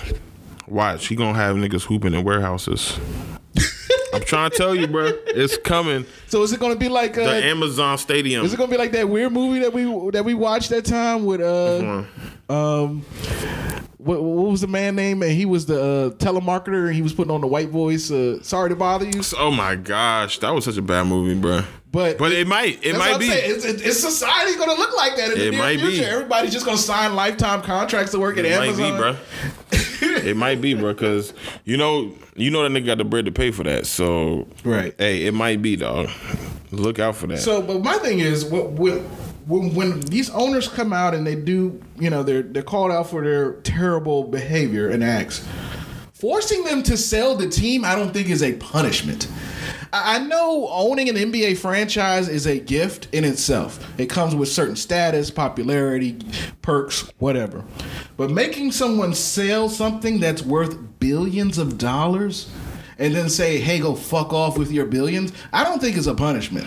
Watch, 0.68 1.08
he 1.08 1.16
gonna 1.16 1.34
have 1.34 1.56
niggas 1.56 1.82
hooping 1.82 2.14
in 2.14 2.24
warehouses. 2.24 2.98
I'm 4.14 4.22
trying 4.22 4.50
to 4.52 4.56
tell 4.56 4.74
you, 4.74 4.86
bro. 4.86 5.10
It's 5.26 5.58
coming. 5.58 6.06
So 6.28 6.42
is 6.44 6.52
it 6.52 6.60
gonna 6.60 6.76
be 6.76 6.88
like 6.88 7.18
uh, 7.18 7.24
The 7.24 7.44
Amazon 7.44 7.98
Stadium. 7.98 8.46
Is 8.46 8.54
it 8.54 8.56
gonna 8.56 8.70
be 8.70 8.78
like 8.78 8.92
that 8.92 9.08
weird 9.08 9.32
movie 9.32 9.58
that 9.60 9.72
we 9.74 9.84
that 10.12 10.24
we 10.24 10.32
watched 10.32 10.70
that 10.70 10.86
time 10.86 11.24
with 11.26 11.40
uh 11.42 12.04
um 12.48 13.04
what, 14.04 14.22
what 14.22 14.50
was 14.50 14.60
the 14.60 14.66
man 14.66 14.94
name? 14.96 15.22
And 15.22 15.32
he 15.32 15.44
was 15.46 15.66
the 15.66 15.80
uh, 15.82 16.10
telemarketer 16.16 16.86
and 16.86 16.94
he 16.94 17.02
was 17.02 17.12
putting 17.12 17.30
on 17.32 17.40
the 17.40 17.46
white 17.46 17.70
voice. 17.70 18.10
Uh, 18.10 18.42
Sorry 18.42 18.68
to 18.70 18.76
bother 18.76 19.06
you, 19.06 19.22
Oh 19.38 19.50
my 19.50 19.74
gosh, 19.76 20.38
that 20.40 20.50
was 20.50 20.64
such 20.64 20.76
a 20.76 20.82
bad 20.82 21.06
movie, 21.06 21.38
bro. 21.40 21.62
but 21.90 22.18
But 22.18 22.32
it 22.32 22.46
might, 22.46 22.84
it 22.84 22.92
might 22.92 23.12
what 23.12 23.14
I'm 23.14 23.18
be. 23.20 23.26
It's, 23.28 23.64
it's 23.64 24.00
society 24.00 24.56
gonna 24.58 24.74
look 24.74 24.96
like 24.96 25.16
that 25.16 25.32
in 25.32 25.38
the 25.38 25.46
It 25.48 25.50
near 25.52 25.60
might 25.60 25.76
be. 25.80 25.92
future. 25.96 26.08
Everybody's 26.10 26.52
just 26.52 26.66
gonna 26.66 26.78
sign 26.78 27.14
lifetime 27.14 27.62
contracts 27.62 28.12
to 28.12 28.18
work 28.18 28.36
at 28.38 28.44
It 28.44 28.56
might 28.58 28.68
Amazon. 28.68 28.92
be, 28.92 28.98
bro. 28.98 29.16
it 30.30 30.36
might 30.36 30.60
be, 30.60 30.74
bro, 30.74 30.92
because 30.92 31.32
you 31.64 31.76
know, 31.76 32.12
you 32.36 32.50
know 32.50 32.62
that 32.62 32.70
nigga 32.72 32.86
got 32.86 32.98
the 32.98 33.04
bread 33.04 33.24
to 33.26 33.32
pay 33.32 33.50
for 33.50 33.62
that. 33.64 33.86
So, 33.86 34.46
Right. 34.64 34.94
Hey, 34.98 35.24
it 35.26 35.32
might 35.34 35.62
be, 35.62 35.76
dog. 35.76 36.08
Look 36.72 36.98
out 36.98 37.16
for 37.16 37.26
that. 37.28 37.38
So, 37.38 37.62
but 37.62 37.82
my 37.82 37.94
thing 37.98 38.18
is, 38.18 38.44
what, 38.44 38.70
what, 38.72 39.00
when, 39.46 39.74
when 39.74 40.00
these 40.00 40.30
owners 40.30 40.68
come 40.68 40.92
out 40.92 41.14
and 41.14 41.26
they 41.26 41.34
do, 41.34 41.80
you 41.98 42.10
know, 42.10 42.22
they're 42.22 42.42
they're 42.42 42.62
called 42.62 42.90
out 42.90 43.10
for 43.10 43.22
their 43.22 43.54
terrible 43.62 44.24
behavior 44.24 44.88
and 44.88 45.04
acts. 45.04 45.46
Forcing 46.12 46.64
them 46.64 46.82
to 46.84 46.96
sell 46.96 47.34
the 47.34 47.48
team, 47.48 47.84
I 47.84 47.94
don't 47.94 48.12
think 48.12 48.28
is 48.28 48.42
a 48.42 48.54
punishment. 48.54 49.28
I 49.92 50.16
I 50.16 50.18
know 50.18 50.68
owning 50.70 51.08
an 51.08 51.16
NBA 51.16 51.58
franchise 51.58 52.28
is 52.28 52.46
a 52.46 52.58
gift 52.58 53.08
in 53.12 53.24
itself. 53.24 53.78
It 53.98 54.06
comes 54.06 54.34
with 54.34 54.48
certain 54.48 54.76
status, 54.76 55.30
popularity, 55.30 56.18
perks, 56.62 57.10
whatever. 57.18 57.64
But 58.16 58.30
making 58.30 58.72
someone 58.72 59.14
sell 59.14 59.68
something 59.68 60.20
that's 60.20 60.42
worth 60.42 60.76
billions 60.98 61.58
of 61.58 61.78
dollars 61.78 62.50
and 62.98 63.14
then 63.14 63.28
say, 63.28 63.58
hey, 63.58 63.78
go 63.78 63.94
fuck 63.94 64.32
off 64.32 64.58
with 64.58 64.70
your 64.70 64.86
billions, 64.86 65.32
I 65.52 65.64
don't 65.64 65.80
think 65.80 65.96
it's 65.96 66.06
a 66.06 66.14
punishment. 66.14 66.66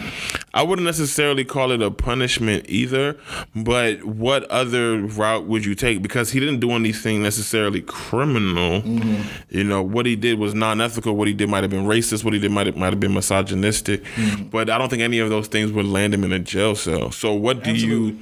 I 0.53 0.63
wouldn't 0.63 0.85
necessarily 0.85 1.45
call 1.45 1.71
it 1.71 1.81
a 1.81 1.91
punishment 1.91 2.65
either, 2.67 3.17
but 3.55 4.03
what 4.03 4.43
other 4.45 4.99
route 5.01 5.45
would 5.45 5.65
you 5.65 5.75
take? 5.75 6.01
Because 6.01 6.31
he 6.31 6.39
didn't 6.39 6.59
do 6.59 6.71
anything 6.71 7.21
necessarily 7.21 7.81
criminal. 7.81 8.81
Mm-hmm. 8.81 9.21
You 9.49 9.63
know, 9.63 9.83
what 9.83 10.05
he 10.05 10.15
did 10.15 10.39
was 10.39 10.55
non-ethical. 10.55 11.15
What 11.15 11.27
he 11.27 11.33
did 11.33 11.49
might 11.49 11.63
have 11.63 11.69
been 11.69 11.85
racist. 11.85 12.23
What 12.23 12.33
he 12.33 12.39
did 12.39 12.51
might 12.51 12.65
have, 12.65 12.75
might 12.75 12.91
have 12.91 12.99
been 12.99 13.13
misogynistic. 13.13 14.03
Mm-hmm. 14.03 14.45
But 14.45 14.69
I 14.69 14.77
don't 14.77 14.89
think 14.89 15.03
any 15.03 15.19
of 15.19 15.29
those 15.29 15.47
things 15.47 15.71
would 15.71 15.85
land 15.85 16.13
him 16.13 16.23
in 16.23 16.31
a 16.31 16.39
jail 16.39 16.75
cell. 16.75 17.11
So 17.11 17.33
what 17.33 17.63
do 17.63 17.75
you, 17.75 18.13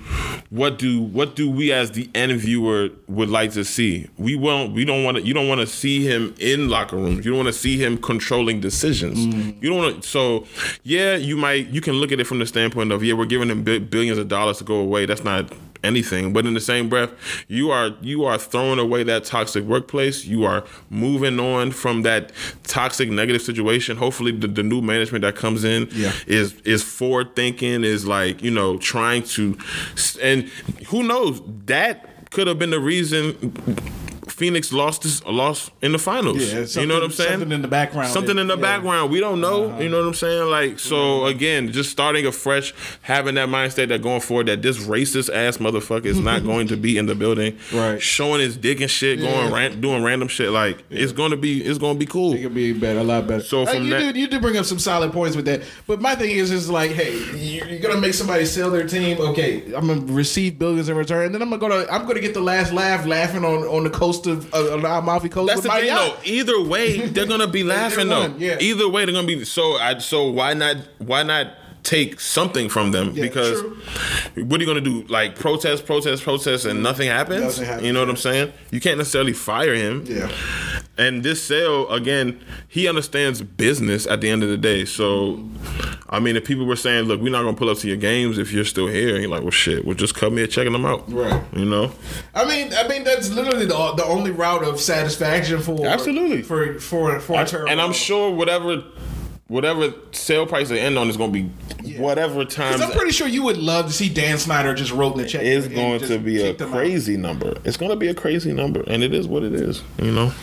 what 0.50 0.78
do 0.78 1.02
what 1.02 1.36
do 1.36 1.50
we 1.50 1.72
as 1.72 1.92
the 1.92 2.10
end 2.14 2.34
viewer 2.40 2.90
would 3.08 3.30
like 3.30 3.54
to 3.54 3.64
see? 3.64 4.10
We 4.18 4.36
won't. 4.36 4.74
We 4.74 4.84
don't 4.84 5.04
want 5.04 5.18
to. 5.18 5.24
You 5.24 5.34
don't 5.34 5.48
want 5.48 5.62
to 5.62 5.68
see 5.68 6.04
him 6.04 6.36
in 6.40 6.70
locker 6.70 6.98
rooms. 6.98 7.26
You 7.26 7.32
don't 7.32 7.44
want 7.44 7.48
to 7.48 7.54
see 7.54 7.78
him 7.78 7.95
controlling 7.98 8.60
decisions. 8.62 9.26
Mm. 9.26 9.62
You 9.62 9.70
don't 9.70 9.78
want 9.78 10.04
to. 10.04 10.08
So 10.10 10.46
yeah, 10.84 11.16
you 11.16 11.38
might. 11.38 11.68
You 11.68 11.82
can 11.82 11.94
look 11.96 12.12
at 12.12 12.20
it 12.20 12.26
from 12.26 12.40
the 12.40 12.46
standpoint 12.46 12.92
of 12.92 13.04
yeah, 13.04 13.14
we're 13.14 13.26
giving 13.26 13.50
him 13.50 13.64
bi- 13.64 13.80
billions 13.80 14.18
of 14.18 14.28
dollars 14.28 14.58
to 14.60 14.64
go 14.64 14.76
away. 14.76 15.06
That's 15.06 15.24
not 15.24 15.52
anything. 15.84 16.34
But 16.34 16.46
in 16.48 16.56
the 16.56 16.60
same 16.60 16.90
breath, 16.90 17.12
you 17.48 17.70
are 17.72 17.92
you 18.02 18.26
are 18.26 18.38
throwing 18.38 18.80
away 18.80 19.04
that 19.04 19.24
toxic 19.26 19.64
workplace. 19.64 20.26
You 20.26 20.44
are 20.46 20.64
moving 20.90 21.40
on 21.40 21.72
from 21.72 22.02
that 22.04 22.32
toxic 22.64 23.10
negative 23.10 23.42
situation. 23.42 23.98
Hopefully, 23.98 24.32
the, 24.32 24.48
the 24.48 24.64
new 24.64 24.82
management 24.82 25.22
that 25.24 25.36
comes 25.36 25.64
in 25.64 25.88
Yeah. 25.92 26.12
is 26.28 26.54
is 26.62 26.84
forward 26.84 27.36
thinking. 27.36 27.84
Is 27.84 28.06
like 28.08 28.42
you 28.42 28.52
know 28.52 28.78
trying 28.78 29.24
to, 29.24 29.58
and 30.22 30.44
who 30.88 31.04
knows 31.04 31.42
that 31.66 32.30
could 32.32 32.48
have 32.48 32.60
been 32.60 32.72
the 32.72 32.80
reason 32.80 33.54
Phoenix 34.30 34.74
lost 34.74 35.04
this, 35.04 35.24
lost 35.26 35.72
in 35.82 35.92
the 35.92 35.98
finals. 36.00 36.38
Yeah, 36.42 36.66
you 36.82 36.88
know 36.88 36.96
what 36.96 37.04
I'm 37.04 37.12
saying? 37.12 37.32
Something 37.32 37.52
in 37.52 37.62
the 37.62 37.68
background. 37.68 38.10
Something 38.12 38.38
in 38.38 38.48
the 38.48 38.56
Yeah. 38.56 38.62
background. 38.62 39.12
We 39.12 39.20
don't 39.20 39.40
know. 39.42 39.78
You 39.80 39.90
know 39.90 40.00
what 40.00 40.08
I'm 40.08 40.14
saying? 40.14 40.50
Like, 40.50 40.80
so 40.80 41.26
again, 41.26 41.72
just 41.72 41.90
starting 41.92 42.26
afresh, 42.26 42.74
having 43.02 43.36
that 43.36 43.50
mindset 43.50 43.90
that 43.90 44.02
going 44.02 44.22
forward, 44.22 44.48
that 44.48 44.62
this 44.62 44.78
racist 44.80 45.34
ass 45.34 45.58
motherfucker 45.58 46.06
is 46.06 46.20
not 46.20 46.44
going 46.46 46.68
to 46.68 46.78
be 46.78 46.98
in 46.98 47.06
the 47.06 47.16
building, 47.16 47.58
Right. 47.74 48.02
Showing 48.02 48.42
his 48.42 48.58
dick 48.58 48.82
and 48.82 48.90
shit, 48.90 49.20
going 49.20 49.54
ran, 49.54 49.80
doing 49.82 50.04
random 50.04 50.28
shit. 50.28 50.50
Like, 50.52 50.84
it's 50.90 51.12
gonna 51.12 51.38
be, 51.38 51.64
it's 51.64 51.78
gonna 51.80 52.00
be 52.00 52.06
cool. 52.06 52.34
It 52.34 52.42
could 52.42 52.54
be 52.56 52.74
better, 52.74 53.00
a 53.00 53.04
lot 53.04 53.28
better. 53.28 53.44
So 53.44 53.64
Uh, 53.64 53.66
from 53.68 53.84
you 53.84 53.90
that- 53.92 54.00
did 54.00 54.18
you 54.18 54.28
did 54.28 54.42
bring 54.42 54.58
up 54.58 54.66
some 54.66 54.80
solid 54.80 55.12
points 55.12 55.36
with 55.36 55.46
that, 55.46 55.62
but 55.88 56.02
my 56.02 56.16
thing 56.16 56.32
is 56.32 56.52
is 56.52 56.70
like, 56.70 56.92
hey, 56.92 57.14
you- 57.38 57.62
you're 57.70 57.80
gonna 57.80 58.00
make 58.02 58.14
somebody 58.14 58.46
sell 58.46 58.70
their 58.72 58.88
team. 58.88 59.18
Okay, 59.20 59.64
I'm 59.76 59.88
gonna 59.88 60.02
receive 60.14 60.58
billions 60.60 60.90
in 60.90 60.96
return, 60.96 61.26
and 61.28 61.36
then 61.36 61.42
I'm 61.42 61.50
gonna 61.50 61.60
go 61.60 61.70
to 61.70 61.94
I'm 61.94 62.06
gonna 62.08 62.20
get 62.22 62.34
the 62.34 62.42
last 62.42 62.74
laugh 62.74 63.06
laughing 63.06 63.44
on 63.46 63.64
on 63.64 63.84
the 63.84 63.90
coast 63.90 64.15
of 64.28 64.54
uh, 64.54 64.74
on 64.74 64.82
the 64.82 64.92
Amalfi 64.92 65.30
Coast. 65.30 65.48
That's 65.48 65.64
with 65.64 65.72
the 65.72 65.80
thing, 65.80 65.96
though. 65.96 66.16
Either 66.24 66.62
way, 66.64 67.08
they're 67.08 67.26
gonna 67.28 67.48
be 67.48 67.64
laughing, 67.64 68.08
though. 68.08 68.34
yeah. 68.38 68.58
Either 68.60 68.88
way, 68.90 69.06
they're 69.06 69.14
gonna 69.14 69.28
be. 69.28 69.44
So, 69.46 69.74
I 69.78 69.98
so 70.00 70.30
why 70.30 70.54
not? 70.54 70.78
Why 71.00 71.24
not 71.24 71.48
take 71.84 72.20
something 72.20 72.68
from 72.68 72.92
them? 72.92 73.12
Yeah, 73.14 73.24
because 73.24 73.62
true. 73.62 73.78
what 74.46 74.60
are 74.60 74.64
you 74.64 74.68
gonna 74.68 74.82
do? 74.82 75.04
Like 75.04 75.36
protest, 75.36 75.86
protest, 75.86 76.24
protest, 76.24 76.66
and 76.66 76.82
nothing 76.82 77.08
happens. 77.08 77.42
Nothing 77.44 77.66
happens, 77.66 77.86
You 77.86 77.94
know 77.94 78.00
what 78.00 78.10
I'm 78.10 78.18
saying? 78.18 78.52
You 78.72 78.80
can't 78.82 78.98
necessarily 78.98 79.34
fire 79.34 79.74
him. 79.76 80.04
Yeah. 80.08 80.32
And 80.98 81.24
this 81.24 81.44
sale 81.44 81.90
again, 81.90 82.40
he 82.68 82.88
understands 82.88 83.42
business 83.42 84.08
at 84.08 84.22
the 84.22 84.30
end 84.30 84.44
of 84.44 84.50
the 84.50 84.58
day. 84.58 84.86
So, 84.86 85.44
I 86.10 86.20
mean, 86.20 86.36
if 86.36 86.46
people 86.46 86.66
were 86.66 86.76
saying, 86.76 87.06
"Look, 87.06 87.22
we're 87.22 87.32
not 87.32 87.44
gonna 87.44 87.58
pull 87.58 87.70
up 87.70 87.78
to 87.80 87.88
your 87.88 87.98
games 87.98 88.38
if 88.38 88.54
you're 88.54 88.66
still 88.66 88.88
here," 88.88 89.20
you're 89.20 89.30
like, 89.30 89.42
"Well, 89.42 89.52
shit, 89.52 89.86
well, 89.86 89.96
just 89.96 90.16
cut 90.16 90.32
me 90.32 90.42
a 90.44 90.48
checking 90.48 90.74
them 90.74 90.86
out." 90.86 91.12
Right. 91.12 91.42
You 91.56 91.66
know. 91.66 91.92
I 92.34 92.46
mean, 92.46 92.74
I 92.74 92.88
mean 92.88 93.04
that's 93.04 93.30
literally 93.32 93.66
the, 93.66 93.94
the 93.98 94.06
only 94.06 94.32
route 94.32 94.64
of 94.64 94.80
satisfaction 94.80 95.62
for 95.62 95.86
Absolutely. 95.86 96.42
for 96.42 96.80
for 96.80 97.20
for 97.20 97.42
a 97.42 97.46
turn. 97.46 97.68
and 97.68 97.82
I'm 97.82 97.94
sure 97.94 98.32
whatever 98.32 98.84
whatever 99.48 99.94
sale 100.12 100.46
price 100.48 100.70
they 100.70 100.80
end 100.80 100.98
on 100.98 101.08
is 101.08 101.18
going 101.18 101.32
to 101.32 101.44
be 101.44 101.98
whatever 101.98 102.44
time 102.46 102.82
I'm 102.82 102.92
pretty 102.92 103.12
sure 103.12 103.28
you 103.28 103.44
would 103.44 103.58
love 103.58 103.86
to 103.88 103.94
see 103.94 104.10
Dan 104.10 104.38
Snyder 104.40 104.74
just 104.74 104.92
wrote 104.92 105.14
in 105.14 105.22
the 105.22 105.28
check. 105.28 105.44
It's 105.44 105.68
going 105.68 106.00
to 106.00 106.18
be 106.18 106.42
a 106.42 106.54
them 106.54 106.70
out. 106.70 106.76
crazy 106.76 107.16
number. 107.16 107.54
It's 107.64 107.78
going 107.78 107.92
to 107.92 107.96
be 107.96 108.08
a 108.08 108.16
crazy 108.16 108.54
number, 108.54 108.84
and 108.88 109.04
it 109.04 109.14
is 109.14 109.28
what 109.28 109.44
it 109.44 109.54
is. 109.54 109.84
You 110.02 110.12
know, 110.12 110.34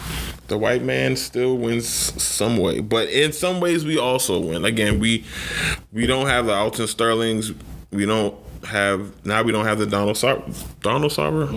the 0.49 0.58
white 0.58 0.82
man 0.82 1.16
still 1.16 1.56
wins 1.56 1.87
some 1.87 2.56
way, 2.56 2.80
but 2.80 3.08
in 3.08 3.32
some 3.32 3.61
ways 3.61 3.84
we 3.84 3.99
also 3.99 4.40
win. 4.40 4.64
Again, 4.64 4.99
we 4.99 5.25
we 5.92 6.06
don't 6.06 6.26
have 6.26 6.46
the 6.46 6.52
Donald 6.52 6.88
Sterlings. 6.88 7.52
We 7.90 8.06
don't 8.06 8.34
have 8.64 9.25
now. 9.25 9.42
We 9.42 9.52
don't 9.52 9.64
have 9.64 9.78
the 9.78 9.87
Donald 9.87 10.16
Sar- 10.16 10.42
Donald 10.81 11.12
Sarver, 11.12 11.49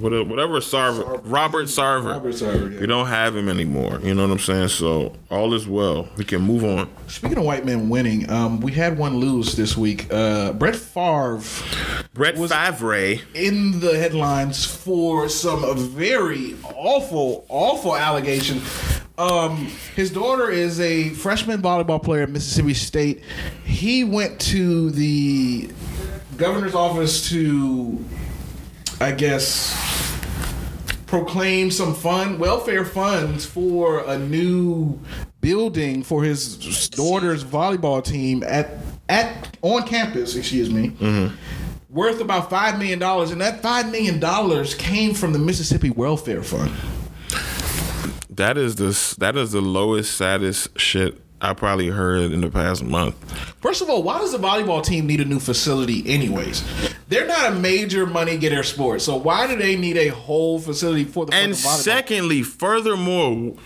whatever, 0.00 0.24
whatever 0.24 0.54
Sarver, 0.60 1.20
Robert 1.24 1.66
Sarver. 1.66 2.10
Robert 2.12 2.34
Sarver, 2.34 2.74
yeah. 2.74 2.80
We 2.80 2.86
don't 2.86 3.06
have 3.06 3.36
him 3.36 3.48
anymore. 3.48 4.00
You 4.02 4.14
know 4.14 4.22
what 4.26 4.32
I'm 4.32 4.38
saying? 4.38 4.68
So 4.68 5.14
all 5.30 5.54
is 5.54 5.66
well. 5.66 6.08
We 6.16 6.24
can 6.24 6.42
move 6.42 6.64
on. 6.64 6.88
Speaking 7.08 7.38
of 7.38 7.44
white 7.44 7.64
men 7.64 7.88
winning, 7.88 8.28
um, 8.30 8.60
we 8.60 8.72
had 8.72 8.98
one 8.98 9.18
lose 9.18 9.54
this 9.56 9.76
week. 9.76 10.06
Uh, 10.12 10.52
Brett 10.52 10.76
Favre 10.76 11.40
Brett 12.14 12.36
Favre. 12.36 13.20
in 13.34 13.80
the 13.80 13.96
headlines 13.98 14.64
for 14.64 15.28
some 15.28 15.76
very 15.76 16.56
awful, 16.74 17.46
awful 17.48 17.96
allegations. 17.96 18.62
Um, 19.18 19.66
his 19.96 20.10
daughter 20.10 20.50
is 20.50 20.80
a 20.80 21.10
freshman 21.10 21.60
volleyball 21.60 22.02
player 22.02 22.22
at 22.22 22.30
Mississippi 22.30 22.72
State. 22.72 23.22
He 23.64 24.02
went 24.02 24.40
to 24.42 24.90
the 24.92 25.70
governor's 26.40 26.74
office 26.74 27.28
to, 27.28 28.02
I 28.98 29.12
guess, 29.12 29.76
proclaim 31.06 31.70
some 31.70 31.94
fund 31.94 32.40
welfare 32.40 32.84
funds 32.84 33.44
for 33.44 34.00
a 34.08 34.18
new 34.18 34.98
building 35.42 36.02
for 36.02 36.24
his 36.24 36.88
daughter's 36.88 37.44
volleyball 37.44 38.02
team 38.02 38.42
at 38.44 38.70
at 39.08 39.56
on 39.60 39.86
campus. 39.86 40.34
Excuse 40.34 40.70
me. 40.70 40.88
Mm-hmm. 40.88 41.36
Worth 41.90 42.20
about 42.20 42.48
five 42.48 42.78
million 42.78 42.98
dollars, 42.98 43.32
and 43.32 43.40
that 43.40 43.60
five 43.60 43.90
million 43.92 44.18
dollars 44.18 44.74
came 44.74 45.12
from 45.12 45.32
the 45.32 45.38
Mississippi 45.38 45.90
Welfare 45.90 46.42
Fund. 46.42 46.72
That 48.30 48.56
is 48.56 48.76
the 48.76 49.16
that 49.18 49.36
is 49.36 49.52
the 49.52 49.60
lowest, 49.60 50.16
saddest 50.16 50.78
shit 50.78 51.20
I 51.40 51.54
probably 51.54 51.88
heard 51.88 52.32
in 52.32 52.40
the 52.42 52.50
past 52.50 52.82
month. 52.82 53.14
First 53.60 53.80
of 53.80 53.88
all, 53.88 54.02
why 54.02 54.18
does 54.18 54.32
the 54.32 54.38
volleyball 54.38 54.84
team 54.84 55.06
need 55.06 55.20
a 55.20 55.24
new 55.24 55.40
facility, 55.40 56.02
anyways? 56.06 56.62
They're 57.08 57.26
not 57.26 57.52
a 57.52 57.54
major 57.54 58.06
money 58.06 58.36
getter 58.36 58.62
sport, 58.62 59.00
so 59.00 59.16
why 59.16 59.46
do 59.46 59.56
they 59.56 59.76
need 59.76 59.96
a 59.96 60.08
whole 60.08 60.58
facility 60.58 61.04
for 61.04 61.26
the 61.26 61.34
And 61.34 61.56
secondly, 61.56 62.42
furthermore, 62.42 63.56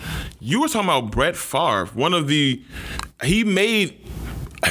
you 0.41 0.61
were 0.61 0.69
talking 0.69 0.89
about 0.89 1.11
Brett 1.11 1.37
Favre, 1.37 1.87
one 1.95 2.15
of 2.15 2.29
the 2.29 2.63
he 3.23 3.45
made 3.45 3.99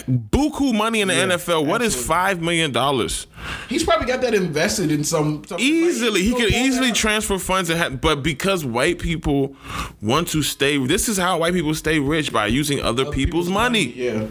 buku 0.02 0.74
money 0.76 1.02
in 1.02 1.08
the 1.08 1.14
NFL. 1.14 1.66
What 1.66 1.82
is 1.82 1.96
five 1.96 2.42
million 2.42 2.72
dollars? 2.72 3.28
He's 3.70 3.84
probably 3.84 4.08
got 4.08 4.22
that 4.22 4.34
invested 4.34 4.92
in 4.92 5.04
some, 5.04 5.44
Easily, 5.58 6.24
he 6.24 6.34
could 6.34 6.52
easily 6.52 6.90
out. 6.90 6.96
transfer 6.96 7.38
funds 7.38 7.70
and 7.70 7.80
have, 7.80 8.02
but 8.02 8.24
because 8.24 8.66
white 8.66 9.00
people 9.00 9.56
want 10.02 10.28
to 10.30 10.42
stay, 10.42 10.78
this 10.86 11.10
is 11.10 11.18
how 11.18 11.40
white 11.40 11.54
people 11.54 11.74
stay 11.76 12.00
rich 12.00 12.32
by 12.32 12.48
using 12.48 12.82
other, 12.82 13.06
people's, 13.12 13.50
money. 13.50 13.94
Yeah. 13.94 14.28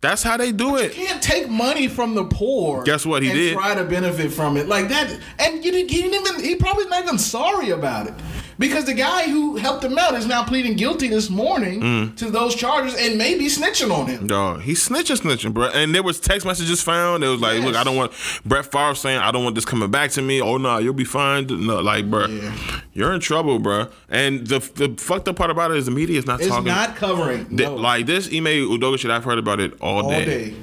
That's 0.00 0.22
how 0.22 0.36
they 0.36 0.50
do 0.50 0.76
it. 0.76 0.96
You 0.96 1.06
can't 1.06 1.22
take 1.22 1.48
money 1.48 1.86
from 1.86 2.14
the 2.16 2.24
poor. 2.24 2.82
Guess 2.82 3.06
what 3.06 3.22
he 3.22 3.30
and 3.30 3.38
did? 3.38 3.54
Try 3.54 3.76
to 3.76 3.84
benefit 3.84 4.32
from 4.32 4.56
it 4.56 4.66
like 4.66 4.88
that, 4.88 5.16
and 5.38 5.64
you 5.64 5.70
didn't, 5.70 5.90
he 5.90 6.02
didn't 6.02 6.26
even. 6.26 6.44
He 6.44 6.56
probably 6.56 6.86
not 6.86 7.04
even 7.04 7.18
sorry 7.18 7.70
about 7.70 8.08
it 8.08 8.14
because 8.62 8.84
the 8.86 8.94
guy 8.94 9.24
who 9.28 9.56
helped 9.56 9.84
him 9.84 9.98
out 9.98 10.14
is 10.14 10.26
now 10.26 10.42
pleading 10.44 10.74
guilty 10.76 11.08
this 11.08 11.28
morning 11.28 11.80
Mm. 11.82 12.16
to 12.16 12.30
those 12.30 12.54
charges 12.54 12.94
and 12.94 13.18
maybe 13.18 13.46
snitching 13.46 13.90
on 13.92 14.06
him. 14.06 14.26
Dog, 14.26 14.62
he 14.62 14.72
snitching, 14.72 15.18
snitching, 15.20 15.52
bro. 15.52 15.66
And 15.68 15.94
there 15.94 16.02
was 16.02 16.18
text 16.20 16.46
messages 16.46 16.80
found. 16.80 17.22
It 17.24 17.28
was 17.28 17.40
like, 17.40 17.56
Yes. 17.56 17.64
look, 17.66 17.76
I 17.76 17.84
don't 17.84 17.96
want 17.96 18.12
Brett 18.46 18.70
Favre 18.72 18.94
saying, 18.94 19.18
I 19.18 19.30
don't 19.32 19.44
want 19.44 19.54
this 19.56 19.64
coming 19.66 19.90
back 19.90 20.10
to 20.12 20.22
me. 20.22 20.40
Oh 20.40 20.56
no, 20.56 20.78
you'll 20.78 20.94
be 20.94 21.04
fine. 21.04 21.46
No, 21.48 21.80
like, 21.80 22.08
bro, 22.10 22.26
Yeah. 22.26 22.52
you're 22.94 23.12
in 23.12 23.20
trouble, 23.20 23.58
bro. 23.58 23.88
And 24.08 24.46
the 24.46 24.60
the 24.74 24.94
fucked 24.96 25.28
up 25.28 25.36
part 25.36 25.50
about 25.50 25.70
it 25.72 25.76
is 25.76 25.84
the 25.86 25.90
media 25.90 26.18
is 26.18 26.26
not 26.26 26.40
It's 26.40 26.48
talking. 26.48 26.66
not 26.66 26.96
covering. 26.96 27.46
Th- 27.56 27.68
no. 27.68 27.74
Like 27.76 28.06
this 28.06 28.28
Ime 28.28 28.46
Udoka 28.70 28.98
shit, 28.98 29.10
I've 29.10 29.24
heard 29.24 29.38
about 29.38 29.60
it 29.60 29.72
all, 29.80 30.02
all 30.04 30.10
day. 30.10 30.24
day. 30.24 30.54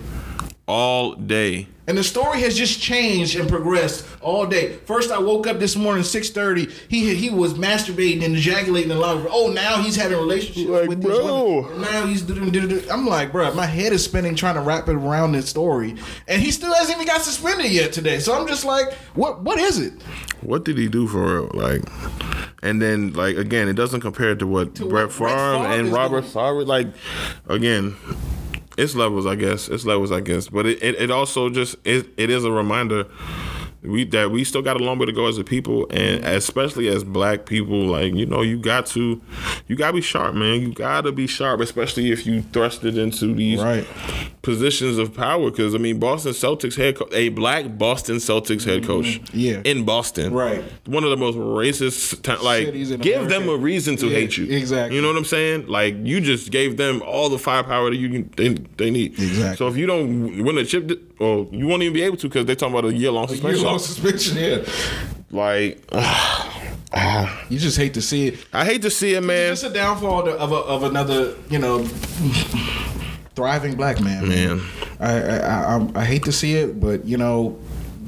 All 0.69 1.15
day. 1.15 1.67
And 1.87 1.97
the 1.97 2.03
story 2.03 2.39
has 2.41 2.55
just 2.55 2.79
changed 2.79 3.35
and 3.35 3.49
progressed 3.49 4.05
all 4.21 4.45
day. 4.45 4.73
First, 4.85 5.09
I 5.09 5.17
woke 5.17 5.47
up 5.47 5.57
this 5.57 5.75
morning 5.75 6.03
six 6.03 6.29
thirty. 6.29 6.67
He 6.87 7.15
he 7.15 7.31
was 7.31 7.55
masturbating 7.55 8.23
and 8.23 8.35
ejaculating 8.35 8.91
in 8.91 8.95
the 8.97 9.01
laundry. 9.01 9.27
Oh, 9.33 9.47
now 9.51 9.81
he's 9.81 9.95
having 9.95 10.19
relationships 10.19 10.69
Like, 10.69 10.87
with 10.87 11.01
this 11.01 11.17
bro. 11.17 11.61
woman. 11.63 11.71
And 11.71 11.81
Now 11.81 12.05
he's 12.05 12.89
I'm 12.91 13.07
like, 13.07 13.31
bro, 13.31 13.51
my 13.55 13.65
head 13.65 13.91
is 13.91 14.03
spinning 14.03 14.35
trying 14.35 14.53
to 14.53 14.61
wrap 14.61 14.87
it 14.87 14.93
around 14.93 15.31
this 15.31 15.49
story, 15.49 15.95
and 16.27 16.39
he 16.39 16.51
still 16.51 16.71
hasn't 16.75 16.95
even 16.95 17.07
got 17.07 17.21
suspended 17.23 17.71
yet 17.71 17.91
today. 17.91 18.19
So 18.19 18.39
I'm 18.39 18.47
just 18.47 18.65
like, 18.65 18.93
what 19.15 19.41
what 19.41 19.57
is 19.59 19.79
it? 19.79 19.93
What 20.41 20.65
did 20.65 20.77
he 20.77 20.87
do 20.89 21.07
for 21.07 21.41
real? 21.41 21.51
Like, 21.55 21.81
and 22.61 22.79
then 22.79 23.13
like 23.13 23.35
again, 23.35 23.67
it 23.67 23.73
doesn't 23.73 24.01
compare 24.01 24.35
to 24.35 24.45
what 24.45 24.75
To 24.75 24.85
Brett 24.85 25.05
what 25.07 25.13
Favre 25.13 25.27
Brett 25.27 25.61
Favre 25.63 25.73
and 25.73 25.87
is 25.87 25.93
Robert 25.93 26.21
doing. 26.21 26.33
Favre. 26.33 26.65
Like, 26.65 26.87
again, 27.47 27.95
it's 28.79 28.95
levels, 28.95 29.25
I 29.25 29.35
guess. 29.35 29.67
It's 29.67 29.85
levels, 29.85 30.11
I 30.11 30.21
guess. 30.21 30.47
But 30.47 30.65
it, 30.65 30.81
it, 30.81 30.95
it 30.95 31.11
also 31.11 31.49
just 31.49 31.75
it, 31.83 32.07
it 32.17 32.29
is 32.29 32.45
a 32.45 32.51
reminder 32.51 33.05
we 33.81 34.03
that 34.05 34.31
we 34.31 34.43
still 34.43 34.61
got 34.61 34.79
a 34.79 34.83
long 34.83 34.99
way 34.99 35.05
to 35.05 35.11
go 35.11 35.27
as 35.27 35.37
a 35.37 35.43
people, 35.43 35.87
and 35.89 36.25
especially 36.25 36.87
as 36.89 37.03
Black 37.03 37.45
people. 37.45 37.85
Like, 37.85 38.13
you 38.13 38.25
know, 38.25 38.41
you 38.41 38.57
got 38.57 38.85
to 38.87 39.21
you 39.67 39.75
got 39.75 39.87
to 39.87 39.93
be 39.93 40.01
sharp, 40.01 40.35
man. 40.35 40.61
You 40.61 40.73
got 40.73 41.01
to 41.01 41.11
be 41.11 41.27
sharp, 41.27 41.61
especially 41.61 42.11
if 42.11 42.25
you 42.25 42.41
thrust 42.41 42.83
it 42.83 42.97
into 42.97 43.33
these 43.33 43.61
Right. 43.61 43.87
Positions 44.41 44.97
of 44.97 45.13
power. 45.13 45.49
Because 45.51 45.75
I 45.75 45.77
mean, 45.77 45.99
Boston 45.99 46.31
Celtics 46.33 46.75
head 46.75 46.95
co- 46.97 47.09
a 47.11 47.29
Black 47.29 47.77
Boston 47.77 48.17
Celtics 48.17 48.63
head 48.63 48.85
coach, 48.85 49.21
Mm-hmm. 49.21 49.37
Yeah. 49.39 49.61
in 49.65 49.85
Boston, 49.85 50.33
Right. 50.33 50.63
one 50.85 51.03
of 51.03 51.09
the 51.09 51.17
most 51.17 51.37
racist, 51.37 52.21
t- 52.21 52.43
like 52.43 53.01
give 53.01 53.27
them 53.29 53.49
a 53.49 53.55
reason 53.57 53.95
to 53.97 54.07
Yeah, 54.07 54.15
hate 54.19 54.37
you. 54.37 54.45
exactly. 54.45 54.95
You 54.95 55.01
know 55.01 55.09
what 55.09 55.17
I'm 55.17 55.25
saying? 55.25 55.67
Like 55.67 55.95
you 56.03 56.21
just 56.21 56.51
gave 56.51 56.77
them 56.77 57.01
all 57.05 57.29
the 57.29 57.37
firepower 57.39 57.89
that 57.89 57.97
you 57.97 58.09
can, 58.09 58.29
they, 58.37 58.49
they 58.77 58.91
need. 58.91 59.13
Exactly. 59.13 59.57
So 59.57 59.67
if 59.67 59.75
you 59.77 59.85
don't 59.85 60.43
win 60.43 60.57
a 60.57 60.65
chip, 60.65 60.89
or 61.19 61.47
you 61.51 61.67
won't 61.67 61.81
even 61.83 61.93
be 61.93 62.01
able 62.03 62.17
to 62.17 62.27
because 62.29 62.45
they're 62.45 62.55
talking 62.55 62.77
about 62.77 62.89
a 62.89 62.95
year 62.95 63.11
long 63.11 63.27
suspension. 63.27 63.59
Year-long 63.59 63.79
suspension. 63.79 64.37
Yeah. 64.37 64.63
Like 65.31 65.83
You 67.49 67.59
just 67.59 67.77
hate 67.77 67.93
to 67.95 68.01
see 68.01 68.27
it. 68.29 68.45
I 68.51 68.65
hate 68.65 68.81
to 68.83 68.89
see 68.89 69.13
it, 69.13 69.21
man. 69.21 69.51
It's 69.51 69.61
just 69.61 69.71
a 69.71 69.77
downfall 69.77 70.27
of, 70.27 70.51
a, 70.51 70.55
of 70.55 70.83
another, 70.83 71.35
you 71.49 71.59
know, 71.59 71.85
thriving 73.35 73.75
black 73.75 73.99
man. 74.01 74.27
Man. 74.27 74.61
I, 74.99 75.13
I, 75.21 75.77
I 75.77 75.91
I 75.95 76.05
hate 76.05 76.23
to 76.23 76.31
see 76.31 76.55
it, 76.55 76.79
but 76.79 77.05
you 77.05 77.17
know, 77.17 77.57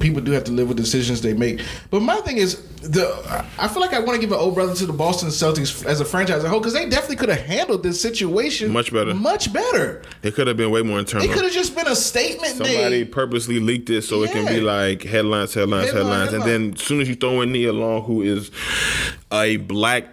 people 0.00 0.20
do 0.20 0.32
have 0.32 0.44
to 0.44 0.52
live 0.52 0.68
with 0.68 0.76
decisions 0.76 1.22
they 1.22 1.32
make. 1.32 1.60
But 1.90 2.00
my 2.00 2.16
thing 2.20 2.36
is, 2.38 2.60
the 2.80 3.06
I 3.58 3.68
feel 3.68 3.80
like 3.80 3.94
I 3.94 4.00
want 4.00 4.16
to 4.16 4.20
give 4.20 4.32
an 4.32 4.38
old 4.38 4.54
brother 4.54 4.74
to 4.74 4.86
the 4.86 4.92
Boston 4.92 5.28
Celtics 5.28 5.86
as 5.86 6.00
a 6.00 6.04
franchise 6.04 6.38
as 6.38 6.44
a 6.44 6.48
whole 6.48 6.58
because 6.58 6.72
they 6.74 6.88
definitely 6.88 7.16
could 7.16 7.28
have 7.28 7.40
handled 7.40 7.82
this 7.84 8.00
situation 8.00 8.72
Much 8.72 8.92
better. 8.92 9.14
much 9.14 9.52
better. 9.52 10.02
It 10.22 10.34
could 10.34 10.48
have 10.48 10.56
been 10.56 10.70
way 10.72 10.82
more 10.82 10.98
internal. 10.98 11.28
It 11.28 11.32
could 11.32 11.44
have 11.44 11.52
just 11.52 11.76
been 11.76 11.86
a 11.86 11.94
statement 11.94 12.56
Somebody 12.56 13.04
made. 13.04 13.12
purposely 13.12 13.60
leaked 13.60 13.88
it 13.90 14.02
so 14.02 14.24
it 14.24 14.32
can 14.32 14.46
be 14.46 14.60
like 14.60 15.02
headlines, 15.02 15.54
headlines, 15.54 15.92
Headline, 15.92 16.26
headlines, 16.26 16.32
and 16.32 16.42
then 16.42 16.74
as 16.74 16.82
soon 16.82 17.00
as 17.00 17.08
you 17.08 17.14
throw 17.14 17.40
in 17.40 17.52
Nia 17.52 17.72
Long, 17.72 18.02
who 18.02 18.22
is 18.22 18.50
a 19.30 19.56
black 19.58 20.08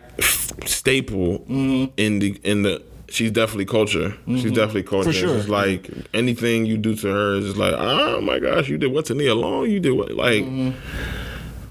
staple 0.66 1.40
mm-hmm. 1.40 1.86
in 1.98 2.20
the 2.20 2.40
in 2.44 2.62
the. 2.62 2.84
She's 3.12 3.32
definitely 3.32 3.66
culture. 3.66 4.16
She's 4.28 4.46
mm-hmm. 4.46 4.54
definitely 4.54 4.84
culture. 4.84 5.14
sure. 5.14 5.38
It's 5.38 5.48
like 5.48 5.90
anything 6.14 6.66
you 6.66 6.78
do 6.78 6.96
to 6.96 7.08
her 7.08 7.36
is 7.36 7.46
just 7.46 7.58
like, 7.58 7.74
oh 7.78 8.22
my 8.22 8.40
gosh, 8.40 8.70
you 8.70 8.78
did 8.78 8.92
what 8.92 9.06
to 9.06 9.16
Nia 9.16 9.36
Long? 9.36 9.70
You 9.70 9.80
did 9.80 9.92
what? 9.92 10.12
Like, 10.12 10.44
mm-hmm. 10.44 10.72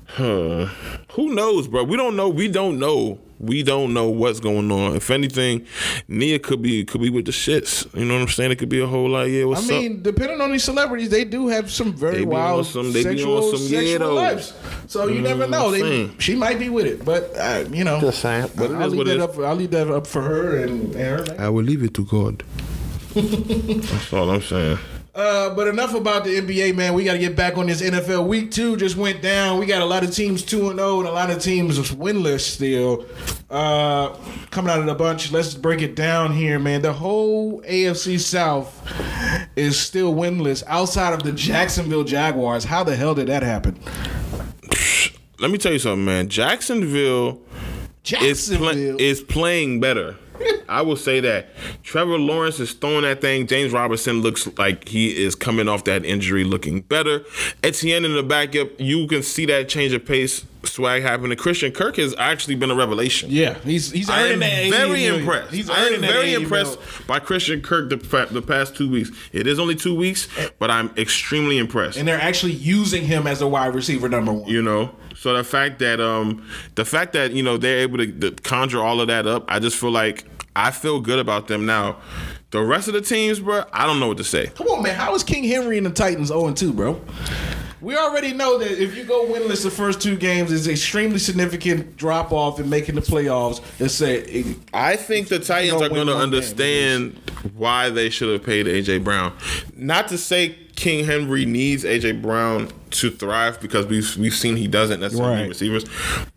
huh. 0.07 0.67
Who 1.13 1.35
knows, 1.35 1.69
bro? 1.69 1.85
We 1.85 1.97
don't 1.97 2.17
know. 2.17 2.29
We 2.29 2.49
don't 2.49 2.79
know. 2.79 3.19
We 3.41 3.63
don't 3.63 3.95
know 3.95 4.09
what's 4.09 4.41
going 4.41 4.71
on. 4.73 4.97
If 4.97 5.11
anything, 5.11 5.65
Nia 6.09 6.39
could 6.39 6.61
be 6.61 6.85
could 6.85 7.01
be 7.01 7.09
with 7.11 7.27
the 7.27 7.31
shits. 7.33 7.87
You 7.97 8.05
know 8.05 8.15
what 8.15 8.23
I'm 8.23 8.29
saying? 8.29 8.51
It 8.51 8.57
could 8.59 8.69
be 8.69 8.81
a 8.81 8.87
whole 8.87 9.09
lot. 9.09 9.23
Yeah, 9.31 9.43
I 9.43 9.47
what's 9.47 9.65
up? 9.65 9.71
mean, 9.71 10.03
depending 10.03 10.41
on 10.41 10.51
these 10.51 10.65
celebrities, 10.65 11.11
they 11.11 11.25
do 11.25 11.47
have 11.49 11.71
some 11.71 11.93
very 11.93 12.19
They 12.19 12.25
wild 12.25 12.67
some- 12.67 12.93
they 12.93 13.03
sexual, 13.03 13.37
on 13.45 13.57
some 13.57 13.67
sexual 13.69 14.13
lives. 14.15 14.53
So 14.89 15.07
you 15.07 15.21
never 15.21 15.47
know. 15.47 15.71
They, 15.71 16.11
she 16.19 16.35
might 16.35 16.59
be 16.59 16.69
with 16.69 16.87
it, 16.87 17.05
but 17.05 17.33
uh, 17.37 17.65
you 17.71 17.85
know, 17.85 18.01
Just 18.01 18.21
saying. 18.23 18.51
But 18.57 18.71
it 18.71 18.75
I'll 18.77 18.89
leave 18.89 18.99
what 18.99 19.09
it 19.09 19.19
that 19.19 19.31
is. 19.31 19.39
up. 19.39 19.45
I'll 19.45 19.55
leave 19.55 19.71
that 19.71 19.89
up 19.89 20.07
for 20.07 20.23
her 20.23 20.57
and, 20.65 20.95
and 20.97 21.29
her. 21.29 21.37
I 21.39 21.49
will 21.49 21.63
leave 21.65 21.83
it 21.85 21.95
to 21.95 22.05
God. 22.05 22.43
That's 23.15 24.13
all 24.13 24.31
I'm 24.31 24.43
saying. 24.43 24.79
Uh, 25.19 25.53
but 25.53 25.67
enough 25.67 25.95
about 25.95 26.23
the 26.23 26.41
NBA, 26.41 26.77
man. 26.77 26.95
We 26.95 27.03
got 27.03 27.15
to 27.15 27.19
get 27.19 27.35
back 27.35 27.59
on 27.59 27.67
this 27.67 27.83
NFL. 27.83 28.29
Week 28.29 28.53
two 28.53 28.77
just 28.77 28.95
went 28.95 29.21
down. 29.21 29.59
We 29.59 29.67
got 29.67 29.83
a 29.83 29.85
lot 29.85 30.05
of 30.05 30.15
teams 30.15 30.45
two 30.45 30.71
and 30.71 30.79
zero, 30.79 31.01
and 31.01 31.09
a 31.09 31.11
lot 31.11 31.29
of 31.29 31.43
teams 31.43 31.77
winless 31.91 32.43
still. 32.43 33.05
Uh, 33.51 34.17
coming 34.53 34.71
out 34.71 34.79
of 34.79 34.87
the 34.87 34.95
bunch, 34.95 35.33
let's 35.33 35.55
break 35.55 35.83
it 35.83 35.97
down 35.97 36.33
here, 36.33 36.61
man. 36.61 36.83
The 36.83 36.93
whole 36.93 37.61
AFC 37.63 38.21
South 38.21 38.73
is 39.57 39.77
still 39.77 40.15
winless 40.15 40.63
outside 40.69 41.13
of 41.13 41.25
the 41.25 41.33
Jacksonville 41.33 42.05
Jaguars. 42.05 42.63
How 42.63 42.85
the 42.85 42.95
hell 42.95 43.17
did 43.17 43.27
that 43.27 43.43
happen? 43.43 43.77
Let 45.41 45.51
me 45.51 45.59
tell 45.59 45.73
you 45.73 45.81
something, 45.81 46.05
man. 46.05 46.29
Jacksonville 46.29 47.31
is, 47.31 47.39
pla- 47.41 48.21
Jacksonville. 48.21 49.01
is 49.01 49.21
playing 49.21 49.81
better. 49.81 50.15
I 50.69 50.83
will 50.83 50.97
say 50.97 51.21
that. 51.21 51.49
Trevor 51.83 52.19
Lawrence 52.19 52.61
is 52.61 52.73
throwing 52.73 53.03
that 53.03 53.21
thing. 53.21 53.47
James 53.47 53.73
Robinson 53.73 54.21
looks 54.21 54.47
like 54.59 54.87
he 54.89 55.09
is 55.25 55.35
coming 55.35 55.69
off 55.69 55.85
that 55.85 56.05
injury 56.05 56.45
looking 56.45 56.81
better. 56.83 57.25
Etienne 57.63 58.05
in 58.05 58.15
the 58.15 58.23
backup, 58.23 58.69
you 58.79 59.07
can 59.07 59.23
see 59.23 59.47
that 59.47 59.69
change 59.69 59.93
of 59.93 60.05
pace 60.05 60.45
swag 60.65 61.03
happening. 61.03 61.37
Christian 61.39 61.73
Kirk 61.73 61.97
has 61.97 62.15
actually 62.19 62.57
been 62.57 62.71
a 62.71 62.75
revelation. 62.75 63.31
yeah, 63.31 63.55
he's 63.61 63.91
he's 63.91 64.11
I 64.11 64.27
am 64.29 64.41
very 64.41 65.07
impressed. 65.07 65.53
He's 65.55 65.71
I 65.71 65.87
am 65.87 66.01
very 66.01 66.35
80 66.35 66.43
impressed 66.43 66.79
by 67.07 67.19
Christian 67.21 67.63
Kirk 67.63 67.91
the, 67.91 67.97
the 68.31 68.43
past 68.43 68.77
two 68.77 68.91
weeks. 68.91 69.11
It 69.33 69.47
is 69.47 69.59
only 69.59 69.75
two 69.75 69.95
weeks, 69.95 70.29
but 70.59 70.71
I'm 70.71 70.91
extremely 70.97 71.59
impressed. 71.59 71.97
and 71.97 72.07
they're 72.07 72.21
actually 72.21 72.53
using 72.53 73.05
him 73.05 73.27
as 73.27 73.41
a 73.41 73.49
wide 73.49 73.75
receiver 73.75 74.09
number 74.09 74.33
one. 74.33 74.49
You 74.49 74.61
know, 74.63 74.91
so 75.19 75.37
the 75.37 75.43
fact 75.43 75.81
that 75.81 76.01
um 76.01 76.47
the 76.77 76.85
fact 76.85 77.13
that 77.15 77.33
you 77.33 77.43
know 77.43 77.57
they're 77.57 77.79
able 77.79 77.99
to, 77.99 78.07
to 78.07 78.31
conjure 78.43 78.83
all 78.83 79.01
of 79.01 79.09
that 79.09 79.27
up, 79.27 79.45
I 79.49 79.59
just 79.59 79.77
feel 79.77 79.91
like 79.91 80.25
I 80.55 80.71
feel 80.71 81.01
good 81.01 81.19
about 81.19 81.49
them 81.49 81.67
now. 81.67 81.99
The 82.51 82.63
rest 82.63 82.89
of 82.89 82.95
the 82.95 83.01
teams, 83.01 83.41
bro, 83.41 83.65
I 83.73 83.87
don't 83.87 84.01
know 84.01 84.09
what 84.09 84.17
to 84.19 84.25
say. 84.25 84.47
Come 84.47 84.69
on, 84.69 84.83
man. 84.83 84.95
How 84.95 85.15
is 85.15 85.23
King 85.23 85.45
Henry 85.45 85.77
and 85.77 85.87
the 85.87 85.91
Titans 85.91 86.29
0 86.29 86.53
2, 86.53 86.73
bro? 86.73 87.01
We 87.81 87.97
already 87.97 88.33
know 88.33 88.59
that 88.59 88.83
if 88.83 88.97
you 88.97 89.05
go 89.05 89.27
winless 89.27 89.63
the 89.63 89.71
first 89.71 90.01
two 90.01 90.17
games, 90.17 90.51
it's 90.51 90.67
extremely 90.67 91.19
significant 91.19 91.97
drop 91.97 92.33
off 92.33 92.59
in 92.59 92.69
making 92.69 92.97
the 92.97 93.01
playoffs. 93.01 93.61
Let's 93.79 93.95
say 93.95 94.57
I 94.73 94.97
think 94.97 95.29
the 95.29 95.39
Titans 95.39 95.83
are 95.83 95.89
going 95.89 96.07
to 96.07 96.15
one 96.15 96.31
game, 96.31 96.39
understand 96.39 97.21
why 97.55 97.91
they 97.91 98.09
should 98.11 98.33
have 98.33 98.45
paid 98.45 98.67
AJ 98.67 99.05
Brown. 99.05 99.33
Not 99.77 100.09
to 100.09 100.19
say 100.19 100.57
King 100.75 101.05
Henry 101.05 101.45
needs 101.45 101.85
AJ 101.85 102.23
Brown 102.23 102.71
to 103.01 103.11
thrive 103.11 103.61
because 103.61 103.87
we've 103.87 104.17
we've 104.17 104.35
seen 104.35 104.57
he 104.57 104.67
doesn't 104.69 105.01
necessarily 105.01 105.35
Right. 105.35 105.43
need 105.43 105.49
receivers, 105.49 105.85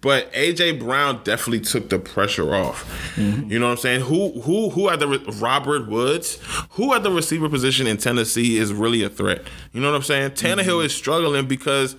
but 0.02 0.32
AJ 0.34 0.80
Brown 0.80 1.22
definitely 1.24 1.62
took 1.62 1.90
the 1.90 2.00
pressure 2.00 2.54
off. 2.56 2.84
Mm-hmm. 3.16 3.52
You 3.52 3.60
know 3.60 3.66
what 3.68 3.72
I'm 3.74 3.78
saying? 3.78 4.02
Who 4.02 4.42
who 4.42 4.70
who 4.72 4.90
at 4.90 5.00
the 5.00 5.08
re- 5.08 5.24
Robert 5.40 5.88
Woods? 5.88 6.40
Who 6.72 6.94
at 6.94 7.04
the 7.04 7.12
receiver 7.12 7.50
position 7.50 7.88
in 7.88 7.98
Tennessee 7.98 8.58
is 8.58 8.74
really 8.74 9.04
a 9.04 9.10
threat? 9.10 9.44
You 9.74 9.82
know 9.82 9.90
what 9.92 9.96
I'm 9.98 10.04
saying? 10.04 10.32
Tannehill 10.32 10.62
Mm-hmm. 10.72 10.86
is 10.86 10.96
struggling 10.96 11.48
because 11.48 11.96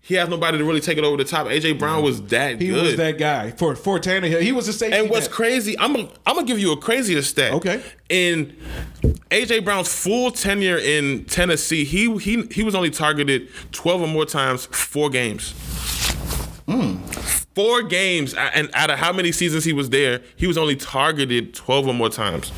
he 0.00 0.14
has 0.14 0.28
nobody 0.28 0.58
to 0.58 0.64
really 0.64 0.80
take 0.80 0.98
it 0.98 1.04
over 1.04 1.16
the 1.16 1.24
top. 1.24 1.46
AJ 1.46 1.78
Brown 1.78 2.02
was 2.02 2.20
that 2.28 2.60
he 2.60 2.68
good. 2.68 2.82
was 2.82 2.96
that 2.96 3.18
guy 3.18 3.50
for 3.52 3.74
for 3.76 3.98
Tannehill. 3.98 4.40
He 4.42 4.52
was 4.52 4.66
a 4.68 4.72
safety. 4.72 4.96
And 4.98 5.08
what's 5.10 5.26
net. 5.26 5.32
crazy, 5.34 5.78
I'm 5.78 5.92
gonna 5.94 6.08
I'm 6.26 6.34
gonna 6.36 6.46
give 6.46 6.58
you 6.58 6.72
a 6.72 6.76
crazier 6.76 7.22
stat. 7.22 7.52
Okay. 7.52 7.82
In 8.08 8.56
AJ 9.30 9.64
Brown's 9.64 9.92
full 9.92 10.30
tenure 10.30 10.78
in 10.78 11.24
Tennessee, 11.26 11.84
he 11.84 12.16
he 12.18 12.42
he 12.50 12.62
was 12.62 12.74
only 12.74 12.90
targeted 12.90 13.48
12 13.72 13.97
or 14.00 14.08
more 14.08 14.26
times, 14.26 14.66
four 14.66 15.10
games. 15.10 15.52
Hmm. 16.66 16.96
Four 17.54 17.82
games, 17.82 18.34
and 18.34 18.70
out 18.74 18.90
of 18.90 18.98
how 18.98 19.12
many 19.12 19.32
seasons 19.32 19.64
he 19.64 19.72
was 19.72 19.90
there, 19.90 20.20
he 20.36 20.46
was 20.46 20.56
only 20.56 20.76
targeted 20.76 21.54
12 21.54 21.88
or 21.88 21.94
more 21.94 22.08
times. 22.10 22.52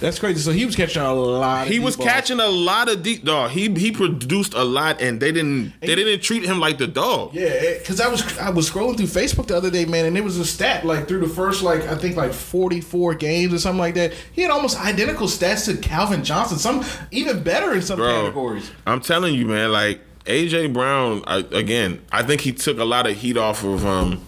That's 0.00 0.18
crazy. 0.18 0.40
So 0.40 0.50
he 0.52 0.66
was 0.66 0.76
catching 0.76 1.00
a 1.02 1.14
lot. 1.14 1.66
Of 1.66 1.72
He 1.72 1.78
was 1.78 1.96
balls. 1.96 2.08
catching 2.08 2.38
a 2.38 2.46
lot 2.48 2.90
of 2.90 3.02
deep 3.02 3.24
dog. 3.24 3.52
He 3.52 3.72
he 3.72 3.90
produced 3.90 4.52
a 4.52 4.62
lot, 4.62 5.00
and 5.00 5.18
they 5.18 5.32
didn't 5.32 5.72
they 5.80 5.94
didn't 5.94 6.20
treat 6.22 6.44
him 6.44 6.60
like 6.60 6.76
the 6.76 6.86
dog. 6.86 7.32
Yeah, 7.34 7.78
because 7.78 8.00
I 8.00 8.08
was 8.08 8.36
I 8.38 8.50
was 8.50 8.68
scrolling 8.70 8.98
through 8.98 9.06
Facebook 9.06 9.46
the 9.46 9.56
other 9.56 9.70
day, 9.70 9.86
man, 9.86 10.04
and 10.04 10.18
it 10.18 10.22
was 10.22 10.36
a 10.38 10.44
stat 10.44 10.84
like 10.84 11.08
through 11.08 11.20
the 11.20 11.28
first 11.28 11.62
like 11.62 11.82
I 11.86 11.94
think 11.94 12.16
like 12.16 12.34
forty 12.34 12.82
four 12.82 13.14
games 13.14 13.54
or 13.54 13.58
something 13.58 13.78
like 13.78 13.94
that. 13.94 14.12
He 14.32 14.42
had 14.42 14.50
almost 14.50 14.78
identical 14.78 15.26
stats 15.26 15.64
to 15.66 15.76
Calvin 15.78 16.22
Johnson, 16.22 16.58
some 16.58 16.84
even 17.10 17.42
better 17.42 17.72
in 17.72 17.80
some 17.80 17.96
Bro, 17.98 18.22
categories. 18.24 18.70
I'm 18.86 19.00
telling 19.00 19.34
you, 19.34 19.46
man. 19.46 19.72
Like 19.72 20.00
AJ 20.26 20.72
Brown, 20.72 21.22
I, 21.26 21.38
again, 21.52 22.00
I 22.10 22.22
think 22.22 22.40
he 22.40 22.52
took 22.52 22.78
a 22.78 22.84
lot 22.84 23.06
of 23.06 23.16
heat 23.16 23.36
off 23.36 23.62
of 23.64 23.84
um 23.86 24.24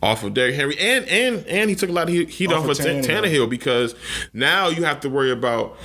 off 0.00 0.22
of 0.22 0.32
Derrick 0.34 0.54
Henry, 0.54 0.78
and 0.78 1.04
and 1.08 1.44
and 1.46 1.70
he 1.70 1.74
took 1.74 1.88
a 1.88 1.92
lot 1.92 2.08
of 2.08 2.14
heat, 2.14 2.52
Off 2.52 2.58
off, 2.58 2.64
of 2.64 2.70
of 2.70 2.78
Tan- 2.78 3.02
Tannehill. 3.02 3.24
Tannehill 3.24 3.50
because 3.50 3.94
now 4.32 4.68
you 4.68 4.84
have 4.84 5.00
to 5.00 5.08
worry 5.08 5.30
about 5.32 5.76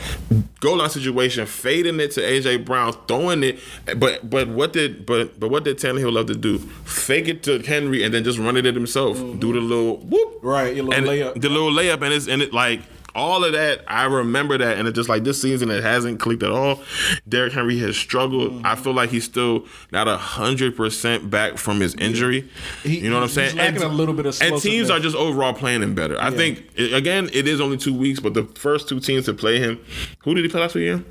goal 0.59 0.77
line 0.77 0.89
situation, 0.89 1.45
fading 1.45 1.99
it 1.99 2.11
to 2.11 2.21
AJ 2.21 2.63
Brown, 2.65 2.93
throwing 3.07 3.41
it. 3.43 3.59
But 3.97 4.29
but 4.29 4.49
what 4.49 4.73
did 4.73 5.05
but 5.05 5.39
but 5.39 5.49
what 5.49 5.63
did 5.63 5.77
Tannehill 5.77 6.11
love 6.13 6.27
to 6.27 6.35
do? 6.35 6.59
Fake 6.59 7.27
it 7.27 7.41
to 7.43 7.59
Henry 7.59 8.03
and 8.03 8.13
then 8.13 8.23
just 8.23 8.37
run 8.37 8.55
it 8.57 8.65
at 8.65 8.75
himself. 8.75 9.17
Do 9.17 9.53
the 9.53 9.59
little 9.61 9.97
whoop, 9.97 10.39
Right, 10.43 10.75
your 10.75 10.85
little 10.85 10.93
and 10.93 11.07
layup. 11.07 11.41
the 11.41 11.49
little 11.49 11.71
layup, 11.71 12.01
and 12.03 12.13
it's 12.13 12.27
and 12.27 12.41
it 12.41 12.53
like 12.53 12.81
all 13.15 13.43
of 13.43 13.53
that. 13.53 13.83
I 13.87 14.05
remember 14.05 14.57
that, 14.57 14.77
and 14.77 14.87
it's 14.87 14.95
just 14.95 15.09
like 15.09 15.23
this 15.23 15.41
season 15.41 15.69
it 15.71 15.83
hasn't 15.83 16.19
clicked 16.19 16.43
at 16.43 16.51
all. 16.51 16.81
Derrick 17.27 17.53
Henry 17.53 17.77
has 17.79 17.95
struggled. 17.95 18.51
Mm-hmm. 18.53 18.65
I 18.65 18.75
feel 18.75 18.93
like 18.93 19.09
he's 19.09 19.23
still 19.25 19.65
not 19.91 20.07
a 20.07 20.17
hundred 20.17 20.75
percent 20.75 21.29
back 21.29 21.57
from 21.57 21.79
his 21.79 21.95
injury. 21.95 22.49
He- 22.83 22.99
you 22.99 23.09
know 23.09 23.15
what 23.15 23.23
I'm 23.23 23.27
he's 23.29 23.35
saying? 23.35 23.55
lacking 23.57 23.83
a 23.83 23.87
little 23.87 24.13
bit 24.13 24.25
of 24.25 24.41
and 24.41 24.61
teams 24.61 24.89
are 24.89 24.99
just 24.99 25.15
overall 25.15 25.53
playing 25.53 25.81
him 25.83 25.95
better. 25.95 26.19
I 26.21 26.31
think 26.31 26.63
again 26.77 27.29
it 27.33 27.47
is 27.47 27.59
only 27.61 27.77
two 27.77 27.93
weeks, 27.93 28.19
but 28.19 28.33
the 28.33 28.43
first 28.55 28.87
two 28.89 28.99
teams 28.99 29.25
to 29.25 29.33
play 29.33 29.59
him, 29.59 29.83
who 30.23 30.33
did 30.33 30.43
he 30.45 30.49
play 30.49 30.61
last 30.61 30.75
again? 30.75 31.05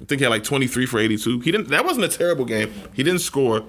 I 0.00 0.04
think 0.04 0.20
he 0.20 0.24
had 0.24 0.30
like 0.30 0.44
23 0.44 0.86
for 0.86 0.98
82. 1.00 1.40
He 1.40 1.50
didn't. 1.50 1.68
That 1.68 1.84
wasn't 1.84 2.04
a 2.04 2.08
terrible 2.08 2.44
game. 2.44 2.72
He 2.92 3.02
didn't 3.02 3.20
score, 3.20 3.64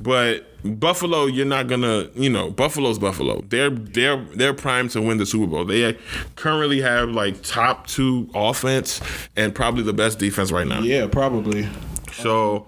but 0.00 0.46
Buffalo, 0.64 1.26
you're 1.26 1.44
not 1.44 1.66
gonna. 1.68 2.08
You 2.14 2.30
know, 2.30 2.50
Buffalo's 2.50 2.98
Buffalo. 2.98 3.42
They're 3.48 3.68
they're 3.70 4.16
they're 4.34 4.54
primed 4.54 4.92
to 4.92 5.02
win 5.02 5.18
the 5.18 5.26
Super 5.26 5.46
Bowl. 5.46 5.64
They 5.66 5.98
currently 6.36 6.80
have 6.80 7.10
like 7.10 7.42
top 7.42 7.86
two 7.86 8.30
offense 8.34 9.00
and 9.36 9.54
probably 9.54 9.82
the 9.82 9.92
best 9.92 10.18
defense 10.18 10.50
right 10.50 10.66
now. 10.66 10.80
Yeah, 10.80 11.06
probably. 11.06 11.68
So 12.12 12.66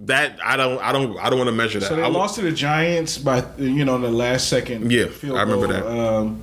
that 0.00 0.38
I 0.44 0.56
don't 0.56 0.78
I 0.80 0.92
don't 0.92 1.18
I 1.18 1.28
don't 1.28 1.38
want 1.38 1.48
to 1.48 1.54
measure 1.54 1.80
that. 1.80 1.88
So 1.88 1.96
they 1.96 2.02
I 2.02 2.08
lost 2.08 2.36
to 2.36 2.42
the 2.42 2.52
Giants 2.52 3.18
by 3.18 3.44
you 3.58 3.84
know 3.84 3.96
in 3.96 4.02
the 4.02 4.10
last 4.10 4.48
second. 4.48 4.90
Yeah, 4.90 5.06
field 5.08 5.36
I 5.36 5.42
remember 5.42 5.66
goal. 5.66 5.74
that. 5.74 5.86
Um, 5.86 6.42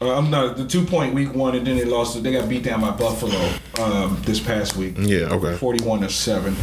uh, 0.00 0.16
I'm 0.16 0.30
not 0.30 0.56
the 0.56 0.66
two 0.66 0.84
point 0.84 1.14
week 1.14 1.34
one, 1.34 1.54
and 1.54 1.66
then 1.66 1.76
they 1.76 1.84
lost. 1.84 2.22
They 2.22 2.32
got 2.32 2.48
beat 2.48 2.62
down 2.62 2.80
by 2.80 2.90
Buffalo 2.90 3.50
um, 3.80 4.20
this 4.22 4.40
past 4.40 4.76
week. 4.76 4.94
Yeah. 4.98 5.32
Okay. 5.32 5.56
forty 5.56 5.84
one 5.84 6.00
to 6.02 6.08
seven. 6.08 6.56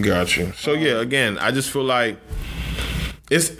Got 0.00 0.36
you. 0.36 0.52
So 0.52 0.72
yeah, 0.72 1.00
again, 1.00 1.38
I 1.38 1.50
just 1.50 1.70
feel 1.70 1.84
like 1.84 2.18
it's 3.30 3.52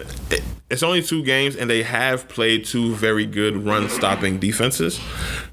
it's 0.70 0.82
only 0.82 1.02
two 1.02 1.22
games, 1.24 1.56
and 1.56 1.68
they 1.68 1.82
have 1.82 2.28
played 2.28 2.64
two 2.64 2.94
very 2.94 3.26
good 3.26 3.64
run 3.64 3.88
stopping 3.88 4.38
defenses. 4.38 5.00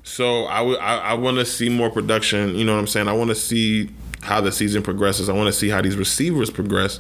So 0.04 0.44
I 0.46 0.62
would 0.62 0.80
I, 0.80 0.98
I 0.98 1.14
want 1.14 1.38
to 1.38 1.46
see 1.46 1.70
more 1.70 1.90
production. 1.90 2.56
You 2.56 2.66
know 2.66 2.74
what 2.74 2.80
I'm 2.80 2.88
saying? 2.88 3.08
I 3.08 3.14
want 3.14 3.30
to 3.30 3.36
see 3.36 3.90
how 4.22 4.42
the 4.42 4.52
season 4.52 4.84
progresses. 4.84 5.30
I 5.30 5.34
want 5.34 5.48
to 5.48 5.54
see 5.54 5.70
how 5.70 5.82
these 5.82 5.96
receivers 5.96 6.50
progress 6.50 7.00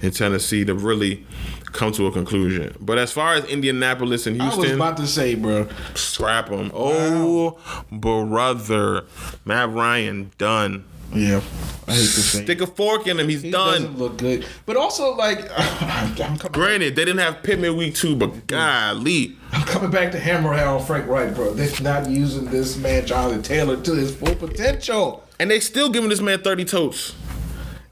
in 0.00 0.12
Tennessee 0.12 0.64
to 0.64 0.74
really 0.74 1.26
come 1.72 1.92
to 1.92 2.06
a 2.06 2.12
conclusion. 2.12 2.74
But 2.80 2.98
as 2.98 3.12
far 3.12 3.34
as 3.34 3.44
Indianapolis 3.46 4.26
and 4.26 4.40
Houston, 4.40 4.60
I 4.60 4.66
was 4.68 4.72
about 4.72 4.96
to 4.98 5.06
say, 5.06 5.34
bro. 5.34 5.68
scrap 5.94 6.48
them. 6.48 6.70
Oh, 6.74 7.58
brother, 7.90 9.04
Matt 9.44 9.70
Ryan 9.70 10.30
done. 10.38 10.84
Yeah, 11.12 11.40
I 11.88 11.92
hate 11.92 11.98
to 11.98 12.06
say. 12.06 12.44
Stick 12.44 12.60
a 12.60 12.68
fork 12.68 13.08
in 13.08 13.18
him. 13.18 13.28
He's 13.28 13.42
He 13.42 13.50
done. 13.50 13.82
doesn't 13.82 13.98
look 13.98 14.18
good, 14.18 14.46
but 14.64 14.76
also 14.76 15.16
like 15.16 15.40
I'm 15.56 16.14
coming, 16.14 16.52
Granted, 16.52 16.94
they 16.94 17.04
didn't 17.04 17.18
have 17.18 17.42
Pittman 17.42 17.76
week 17.76 17.96
two, 17.96 18.14
but 18.14 18.46
golly. 18.46 19.36
I'm 19.50 19.66
coming 19.66 19.90
back 19.90 20.12
to 20.12 20.20
hammer 20.20 20.54
on 20.54 20.84
Frank 20.84 21.08
Reich, 21.08 21.34
bro. 21.34 21.52
They're 21.52 21.80
not 21.82 22.08
using 22.08 22.44
this 22.44 22.76
man 22.76 23.06
Jonathan 23.06 23.42
Taylor 23.42 23.76
to 23.82 23.92
his 23.94 24.14
full 24.14 24.36
potential, 24.36 25.24
And 25.40 25.50
they 25.50 25.58
still 25.58 25.90
giving 25.90 26.10
this 26.10 26.20
man 26.20 26.42
30 26.42 26.64
totes. 26.66 27.16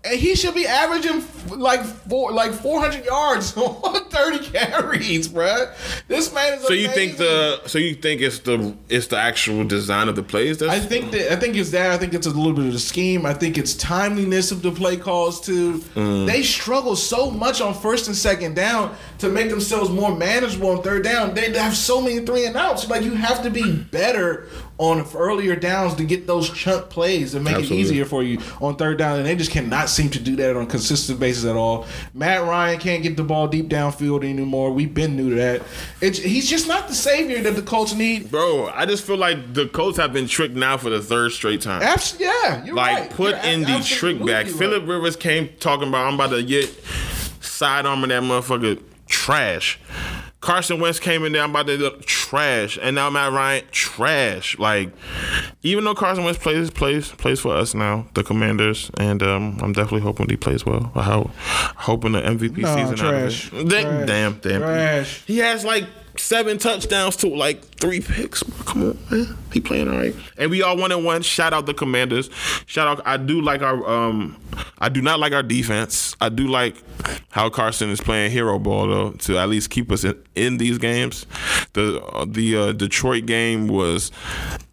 And 0.08 0.18
he 0.18 0.34
should 0.34 0.54
be 0.54 0.66
averaging 0.66 1.24
like 1.48 1.84
four 1.84 2.32
like 2.32 2.52
400 2.52 3.04
yards. 3.04 3.52
the 3.54 4.06
30 4.10 4.50
carries, 4.50 5.28
bruh. 5.28 5.74
This 6.08 6.32
man 6.32 6.54
is 6.54 6.66
So 6.66 6.72
you 6.72 6.88
think 6.88 7.16
the 7.16 7.60
so 7.66 7.78
you 7.78 7.94
think 7.94 8.20
it's 8.20 8.40
the 8.40 8.74
it's 8.88 9.08
the 9.08 9.18
actual 9.18 9.64
design 9.64 10.08
of 10.08 10.16
the 10.16 10.22
plays 10.22 10.58
that's 10.58 10.72
I 10.72 10.78
think 10.78 11.12
that 11.12 11.32
I 11.32 11.36
think 11.36 11.56
it's 11.56 11.70
that. 11.70 11.90
I 11.90 11.98
think 11.98 12.14
it's 12.14 12.26
a 12.26 12.30
little 12.30 12.52
bit 12.52 12.66
of 12.66 12.72
the 12.72 12.78
scheme. 12.78 13.26
I 13.26 13.34
think 13.34 13.58
it's 13.58 13.74
timeliness 13.74 14.50
of 14.50 14.62
the 14.62 14.70
play 14.70 14.96
calls 14.96 15.40
too. 15.40 15.78
Mm. 15.94 16.26
They 16.26 16.42
struggle 16.42 16.96
so 16.96 17.30
much 17.30 17.60
on 17.60 17.74
first 17.74 18.08
and 18.08 18.16
second 18.16 18.54
down 18.54 18.96
to 19.18 19.28
make 19.28 19.50
themselves 19.50 19.90
more 19.90 20.14
manageable 20.14 20.70
on 20.70 20.82
third 20.82 21.04
down. 21.04 21.34
They 21.34 21.52
have 21.52 21.76
so 21.76 22.00
many 22.00 22.24
three 22.24 22.46
and 22.46 22.56
outs. 22.56 22.88
Like 22.88 23.02
you 23.02 23.14
have 23.14 23.42
to 23.42 23.50
be 23.50 23.72
better 23.72 24.48
on 24.78 25.04
earlier 25.14 25.56
downs 25.56 25.94
to 25.96 26.04
get 26.04 26.26
those 26.26 26.48
chunk 26.50 26.88
plays 26.88 27.34
and 27.34 27.44
make 27.44 27.54
Absolutely. 27.54 27.78
it 27.78 27.80
easier 27.80 28.04
for 28.04 28.22
you 28.22 28.38
on 28.60 28.76
third 28.76 28.96
down. 28.96 29.18
And 29.18 29.26
they 29.26 29.34
just 29.34 29.50
cannot 29.50 29.88
seem 29.88 30.08
to 30.10 30.20
do 30.20 30.36
that 30.36 30.56
on 30.56 30.62
a 30.62 30.66
consistent 30.66 31.18
basis 31.18 31.44
at 31.44 31.56
all. 31.56 31.86
Matt 32.14 32.42
Ryan 32.42 32.78
can't 32.78 33.02
get 33.02 33.16
the 33.16 33.24
ball 33.24 33.48
deep 33.48 33.68
downfield 33.68 34.24
anymore. 34.24 34.70
We've 34.72 34.92
been 34.94 35.16
new 35.16 35.30
to 35.30 35.36
that. 35.36 35.62
It's, 36.00 36.18
he's 36.18 36.48
just 36.48 36.68
not 36.68 36.86
the 36.88 36.94
savior 36.94 37.42
that 37.42 37.56
the 37.56 37.62
Colts 37.62 37.92
need. 37.94 38.30
Bro, 38.30 38.68
I 38.68 38.86
just 38.86 39.04
feel 39.04 39.16
like 39.16 39.52
the 39.52 39.66
Colts 39.66 39.98
have 39.98 40.12
been 40.12 40.28
tricked 40.28 40.54
now 40.54 40.76
for 40.76 40.90
the 40.90 41.00
third 41.02 41.32
straight 41.32 41.60
time. 41.60 41.82
Abs- 41.82 42.16
yeah, 42.20 42.64
you're 42.64 42.74
like 42.76 42.98
right. 42.98 43.10
put 43.10 43.30
You're 43.36 43.52
in 43.52 43.62
the 43.62 43.80
trick 43.84 44.18
back. 44.20 44.46
right. 44.46 44.48
Philip 44.48 44.86
Rivers 44.86 45.16
came 45.16 45.48
talking 45.58 45.88
about 45.88 46.06
I'm 46.06 46.14
about 46.14 46.30
to 46.30 46.42
get 46.44 46.68
sidearm 47.40 48.02
that 48.02 48.22
motherfucker 48.22 48.80
trash. 49.06 49.78
Carson 50.40 50.78
Wentz 50.78 51.00
came 51.00 51.24
in 51.24 51.32
there, 51.32 51.42
I'm 51.42 51.50
about 51.50 51.66
to 51.66 51.76
look 51.76 52.04
trash, 52.04 52.78
and 52.80 52.94
now 52.94 53.10
Matt 53.10 53.32
Ryan 53.32 53.64
trash. 53.72 54.56
Like, 54.58 54.92
even 55.62 55.84
though 55.84 55.94
Carson 55.94 56.22
Wentz 56.24 56.38
plays 56.38 56.70
plays 56.70 57.08
plays 57.10 57.40
for 57.40 57.56
us 57.56 57.74
now, 57.74 58.06
the 58.14 58.22
Commanders, 58.22 58.90
and 58.98 59.20
um, 59.22 59.58
I'm 59.60 59.72
definitely 59.72 60.02
hoping 60.02 60.28
he 60.28 60.36
plays 60.36 60.64
well. 60.64 60.92
I 60.94 61.02
hope 61.02 61.30
hoping 61.34 62.12
the 62.12 62.20
MVP 62.22 62.58
No, 62.58 62.76
season 62.76 62.96
trash. 62.96 63.52
out 63.52 63.52
of 63.52 63.66
it. 63.66 63.68
Damn, 63.68 63.82
Trash. 63.96 64.06
damn, 64.06 64.38
damn. 64.38 64.60
Trash. 64.60 65.24
He 65.26 65.38
has 65.38 65.64
like 65.64 65.86
seven 66.18 66.58
touchdowns 66.58 67.16
to 67.16 67.28
like 67.28 67.62
three 67.76 68.00
picks. 68.00 68.42
Come 68.66 68.82
on, 68.82 68.98
man. 69.10 69.36
He 69.52 69.60
playing 69.60 69.88
all 69.88 69.96
right. 69.96 70.14
And 70.36 70.50
we 70.50 70.62
all 70.62 70.76
one 70.76 70.92
and 70.92 71.04
one. 71.04 71.22
Shout 71.22 71.52
out 71.52 71.66
the 71.66 71.74
commanders. 71.74 72.30
Shout 72.66 72.86
out 72.86 73.06
I 73.06 73.16
do 73.16 73.40
like 73.40 73.62
our 73.62 73.88
um 73.88 74.36
I 74.78 74.88
do 74.88 75.00
not 75.02 75.20
like 75.20 75.32
our 75.32 75.42
defense. 75.42 76.14
I 76.20 76.28
do 76.28 76.46
like 76.48 76.76
how 77.30 77.48
Carson 77.50 77.90
is 77.90 78.00
playing 78.00 78.30
hero 78.30 78.58
ball 78.58 78.86
though 78.88 79.10
to 79.12 79.38
at 79.38 79.48
least 79.48 79.70
keep 79.70 79.90
us 79.92 80.04
in, 80.04 80.20
in 80.34 80.56
these 80.58 80.78
games. 80.78 81.26
The 81.72 82.02
uh, 82.02 82.24
the 82.28 82.56
uh, 82.56 82.72
Detroit 82.72 83.26
game 83.26 83.68
was 83.68 84.10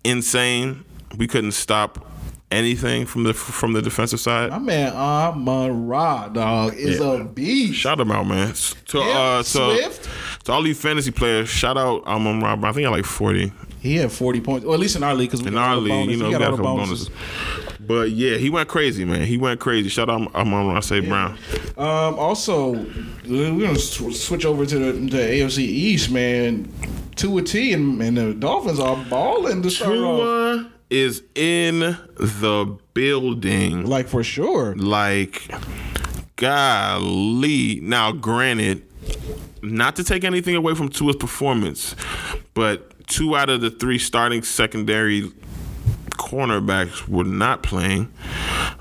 insane. 0.04 0.84
We 1.18 1.28
couldn't 1.28 1.52
stop 1.54 2.12
anything 2.52 3.06
from 3.06 3.24
the 3.24 3.34
from 3.34 3.74
the 3.74 3.82
defensive 3.82 4.20
side. 4.20 4.50
My 4.52 4.60
man 4.60 4.94
Amon 4.94 5.88
Ra, 5.88 6.28
dog, 6.30 6.74
is 6.76 7.00
Yeah. 7.00 7.22
a 7.22 7.24
beast. 7.24 7.80
Shout 7.80 8.00
him 8.00 8.12
out, 8.12 8.28
man. 8.28 8.54
To 8.88 8.98
Yeah, 9.00 9.04
uh 9.40 9.44
Swift. 9.44 10.10
To 10.46 10.52
all 10.52 10.62
these 10.62 10.80
fantasy 10.80 11.12
players, 11.12 11.50
shout 11.50 11.78
out 11.78 12.06
Amon 12.06 12.40
Rob. 12.42 12.64
I 12.64 12.72
think 12.72 12.86
I 12.88 12.90
like 12.92 13.06
forty 13.06 13.52
He 13.82 13.96
had 13.98 14.12
40 14.12 14.42
points, 14.42 14.66
or 14.66 14.74
at 14.74 14.80
least 14.80 14.96
in 14.96 15.04
our 15.04 15.14
league, 15.16 15.30
because 15.30 15.42
we 15.44 15.48
in 15.50 15.58
our 15.58 15.76
league. 15.76 15.90
bonus. 15.92 16.12
You 16.12 16.18
know, 16.18 16.26
we 16.28 16.32
got 16.34 16.40
got 16.40 16.48
a 16.54 16.58
couple 16.58 16.66
bonuses. 16.76 17.10
bonuses. 17.10 17.78
But 17.80 18.12
yeah, 18.12 18.38
he 18.38 18.50
went 18.50 18.68
crazy, 18.70 19.06
man. 19.06 19.24
He 19.26 19.38
went 19.38 19.60
crazy. 19.60 19.90
Shout 19.90 20.10
out 20.10 20.34
Amon 20.36 20.68
Ra 20.68 20.80
St. 20.80 21.08
Brown. 21.08 21.38
Um, 21.78 22.18
also, 22.20 22.72
we're 23.28 23.52
gonna 23.60 23.76
sw- 23.78 24.16
switch 24.16 24.46
over 24.46 24.66
to 24.66 24.80
the, 24.80 24.92
the 24.94 25.18
AFC 25.18 25.60
East, 25.60 26.10
man. 26.12 26.72
Tua 27.16 27.42
T 27.44 27.74
and, 27.74 28.02
and 28.02 28.18
the 28.18 28.34
Dolphins 28.34 28.80
are 28.80 29.04
balling 29.10 29.62
to 29.64 29.70
start 29.70 29.98
off, 29.98 30.66
is 30.90 31.24
in 31.36 31.80
the 31.80 32.78
building. 32.94 33.86
like 33.86 34.08
for 34.08 34.24
sure. 34.24 34.76
Like, 34.76 35.48
golly. 36.36 37.80
Now, 37.82 38.12
granted, 38.12 38.84
not 39.66 39.96
to 39.98 40.04
take 40.04 40.24
anything 40.24 40.56
away 40.56 40.76
from 40.76 40.90
Tua's 40.90 41.16
performance, 41.16 41.96
but 42.54 43.08
two 43.08 43.36
out 43.36 43.50
of 43.50 43.62
the 43.62 43.70
three 43.70 44.00
starting 44.00 44.44
secondary 44.44 45.32
cornerbacks 46.12 47.08
were 47.08 47.24
not 47.24 47.64
playing. 47.64 48.12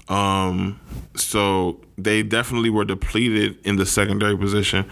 Um, 0.08 0.80
so 1.16 1.80
they 1.96 2.22
definitely 2.22 2.70
were 2.70 2.84
depleted 2.84 3.58
in 3.64 3.76
the 3.76 3.86
secondary 3.86 4.36
position. 4.36 4.84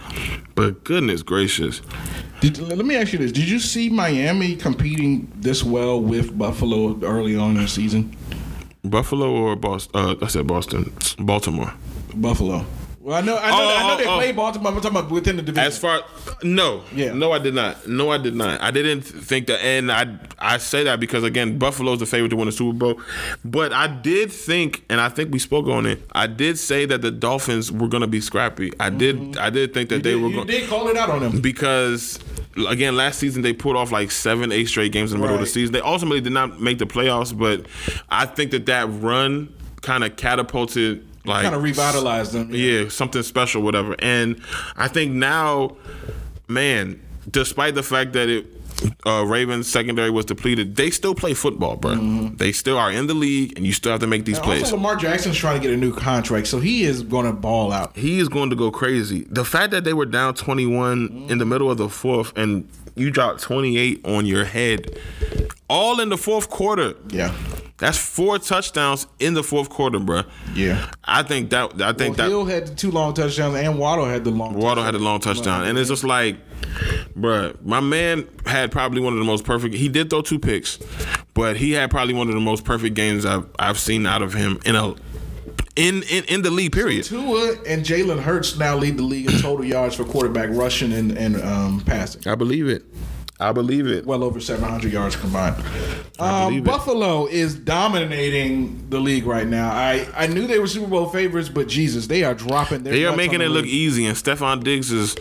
But 0.55 0.83
goodness 0.83 1.21
gracious. 1.21 1.81
Did, 2.41 2.59
let 2.59 2.85
me 2.85 2.95
ask 2.95 3.13
you 3.13 3.19
this: 3.19 3.31
Did 3.31 3.49
you 3.49 3.59
see 3.59 3.89
Miami 3.89 4.55
competing 4.55 5.31
this 5.35 5.63
well 5.63 5.99
with 5.99 6.37
Buffalo 6.37 6.99
early 7.01 7.35
on 7.35 7.55
in 7.55 7.63
the 7.63 7.67
season? 7.67 8.15
Buffalo 8.83 9.31
or 9.31 9.55
Boston? 9.55 9.91
Uh, 9.95 10.15
I 10.21 10.27
said 10.27 10.45
Boston. 10.45 10.93
Baltimore. 11.19 11.73
Buffalo. 12.15 12.65
Well, 13.03 13.17
I 13.17 13.21
know, 13.21 13.37
I 13.37 13.49
know, 13.49 13.57
Oh, 13.57 13.67
I 13.67 13.87
know 13.87 13.93
oh, 13.93 13.97
they 13.97 14.05
oh, 14.05 14.13
oh. 14.13 14.17
played 14.17 14.35
Baltimore. 14.37 14.71
I'm 14.71 14.75
talking 14.81 14.97
about 14.97 15.11
within 15.11 15.35
the 15.35 15.41
division. 15.41 15.67
As 15.67 15.77
far 15.77 16.03
no, 16.41 16.83
Yeah. 16.95 17.11
no, 17.11 17.33
I 17.33 17.39
did 17.39 17.53
not. 17.53 17.85
No, 17.85 18.09
I 18.11 18.17
did 18.17 18.33
not. 18.33 18.61
I 18.61 18.71
didn't 18.71 19.01
think 19.01 19.47
that, 19.47 19.61
and 19.61 19.91
I 19.91 20.17
I 20.39 20.57
say 20.57 20.85
that 20.85 21.01
because 21.01 21.25
again, 21.25 21.57
Buffalo's 21.59 21.99
the 21.99 22.05
favorite 22.05 22.29
to 22.29 22.37
win 22.37 22.45
the 22.45 22.53
Super 22.53 22.77
Bowl, 22.77 23.01
but 23.43 23.73
I 23.73 23.87
did 23.87 24.31
think, 24.31 24.85
and 24.89 25.01
I 25.01 25.09
think 25.09 25.33
we 25.33 25.39
spoke 25.39 25.67
on 25.67 25.85
it. 25.85 26.01
I 26.13 26.27
did 26.27 26.57
say 26.57 26.85
that 26.85 27.01
the 27.01 27.11
Dolphins 27.11 27.73
were 27.73 27.89
going 27.89 28.01
to 28.01 28.07
be 28.07 28.21
scrappy. 28.21 28.71
I 28.79 28.89
did. 28.89 29.17
Mm-hmm. 29.17 29.41
I 29.41 29.49
did 29.49 29.73
think 29.73 29.89
that 29.89 30.03
they 30.03 30.11
you, 30.11 30.21
were 30.21 30.29
you 30.29 30.35
going 30.35 30.47
did 30.47 30.69
call 30.69 30.87
it 30.87 30.95
out 30.95 31.09
on 31.09 31.19
them. 31.21 31.41
because 31.41 32.19
again, 32.69 32.95
last 32.95 33.19
season 33.19 33.41
they 33.41 33.51
pulled 33.51 33.75
off 33.75 33.91
like 33.91 34.11
seven, 34.11 34.53
eight 34.53 34.69
straight 34.69 34.93
games 34.93 35.11
in 35.11 35.17
the 35.17 35.21
middle 35.21 35.35
of 35.35 35.41
the 35.41 35.47
season. 35.47 35.73
They 35.73 35.81
ultimately 35.81 36.21
did 36.21 36.31
not 36.33 36.61
make 36.61 36.77
the 36.79 36.85
playoffs, 36.85 37.37
but 37.37 37.65
I 38.09 38.25
think 38.27 38.51
that 38.51 38.65
that 38.67 38.87
run 38.89 39.53
kind 39.81 40.05
of 40.05 40.15
catapulted. 40.15 41.05
Like 41.25 41.43
Kind 41.43 41.55
of 41.55 41.63
revitalized 41.63 42.33
them. 42.33 42.49
yeah, 42.53 42.89
something 42.89 43.23
special, 43.23 43.61
whatever. 43.61 43.95
And 43.99 44.41
I 44.75 44.87
think 44.87 45.13
now, 45.13 45.77
man, 46.47 47.01
despite 47.29 47.75
the 47.75 47.83
fact 47.83 48.13
that 48.13 48.29
it 48.29 48.45
uh, 49.05 49.23
Ravens 49.25 49.67
secondary 49.67 50.09
was 50.09 50.25
depleted, 50.25 50.75
they 50.75 50.89
still 50.89 51.15
play 51.15 51.33
football, 51.33 51.77
bro. 51.77 51.95
They 52.35 52.51
still 52.51 52.77
are 52.77 52.91
in 52.91 53.07
the 53.07 53.13
league, 53.13 53.53
and 53.55 53.65
you 53.65 53.71
still 53.71 53.91
have 53.93 54.01
to 54.01 54.07
make 54.07 54.25
these 54.25 54.37
And 54.37 54.45
plays. 54.45 54.63
Also, 54.63 54.75
Lamar 54.75 54.97
Jackson's 54.97 55.37
trying 55.37 55.61
to 55.61 55.65
get 55.65 55.73
a 55.73 55.77
new 55.77 55.93
contract, 55.93 56.47
so 56.47 56.59
he 56.59 56.83
is 56.83 57.01
going 57.03 57.25
to 57.25 57.31
ball 57.31 57.71
out. 57.71 57.95
he 57.95 58.19
is 58.19 58.27
going 58.27 58.49
to 58.49 58.55
go 58.57 58.71
crazy. 58.71 59.21
The 59.29 59.45
fact 59.45 59.71
that 59.71 59.85
they 59.85 59.93
were 59.93 60.05
down 60.07 60.33
21 60.33 61.27
in 61.29 61.37
the 61.37 61.45
middle 61.45 61.71
of 61.71 61.77
the 61.77 61.87
fourth, 61.87 62.35
and 62.37 62.67
you 62.95 63.09
dropped 63.11 63.41
28 63.41 64.05
on 64.05 64.25
your 64.25 64.43
head, 64.43 64.99
all 65.69 65.99
in 65.99 66.09
the 66.09 66.17
fourth 66.17 66.49
quarter. 66.49 66.95
Yeah. 67.09 67.33
That's 67.77 67.97
four 67.97 68.39
touchdowns 68.39 69.07
in 69.19 69.33
the 69.33 69.43
fourth 69.43 69.69
quarter, 69.69 69.99
bro. 69.99 70.23
Yeah. 70.53 70.89
I 71.03 71.23
think 71.23 71.49
that 71.49 71.81
I 71.81 71.91
think 71.91 72.17
Well, 72.17 72.27
that 72.27 72.29
Hill 72.29 72.45
had 72.45 72.67
the 72.67 72.75
two 72.75 72.91
long 72.91 73.13
touchdowns, 73.13 73.55
and 73.55 73.77
Waddle 73.77 74.05
had 74.05 74.23
the 74.23 74.31
long. 74.31 74.53
Waddle 74.53 74.83
had 74.83 74.95
a 74.95 74.99
long 74.99 75.19
touchdown, 75.19 75.65
and 75.65 75.77
it's 75.77 75.89
just 75.89 76.03
like, 76.03 76.37
bruh, 77.17 77.61
my 77.65 77.79
man 77.81 78.27
had 78.45 78.71
probably 78.71 79.01
one 79.01 79.13
of 79.13 79.19
the 79.19 79.25
most 79.25 79.43
perfect. 79.43 79.75
He 79.75 79.89
did 79.89 80.09
throw 80.09 80.21
two 80.21 80.39
picks, 80.39 80.79
but 81.33 81.57
he 81.57 81.71
had 81.71 81.89
probably 81.91 82.13
one 82.13 82.29
of 82.29 82.35
the 82.35 82.39
most 82.39 82.63
perfect 82.63 82.95
games 82.95 83.25
I've 83.25 83.47
I've 83.59 83.79
seen 83.79 84.05
out 84.05 84.21
of 84.21 84.33
him 84.33 84.59
in 84.65 84.75
a 84.75 84.91
in 85.75 86.03
in, 86.03 86.23
in 86.25 86.41
the 86.43 86.51
league. 86.51 86.71
Period. 86.71 87.03
Tua 87.05 87.55
and 87.67 87.83
Jalen 87.83 88.21
Hurts 88.21 88.57
now 88.57 88.77
lead 88.77 88.97
the 88.97 89.03
league 89.03 89.29
in 89.29 89.41
total 89.41 89.65
yards 89.65 89.95
for 89.95 90.05
quarterback 90.05 90.49
rushing 90.51 90.93
and, 90.93 91.17
and 91.17 91.41
um, 91.41 91.81
passing. 91.85 92.25
I 92.27 92.35
believe 92.35 92.67
it. 92.69 92.85
I 93.43 93.51
believe 93.51 93.87
it. 93.87 94.05
Well 94.05 94.23
over 94.23 94.39
700 94.39 94.91
yards 94.91 95.15
combined. 95.15 95.55
I 96.19 96.43
Um, 96.45 96.49
believe 96.49 96.63
it. 96.63 96.65
Buffalo 96.65 97.25
is 97.27 97.55
dominating 97.55 98.85
the 98.89 98.99
league 98.99 99.25
right 99.25 99.47
now. 99.47 99.69
I, 99.71 100.07
I 100.15 100.27
knew 100.27 100.47
they 100.47 100.59
were 100.59 100.67
Super 100.67 100.87
Bowl 100.87 101.09
favorites, 101.09 101.49
but 101.49 101.67
Jesus, 101.67 102.07
they 102.07 102.23
are 102.23 102.33
dropping 102.33 102.83
their 102.83 102.93
They 102.93 103.05
are 103.05 103.15
making 103.15 103.41
it 103.41 103.45
the 103.45 103.49
look 103.49 103.65
easy, 103.65 104.05
and 104.05 104.15
Stefon 104.17 104.63
Diggs 104.63 104.91
is 104.91 105.15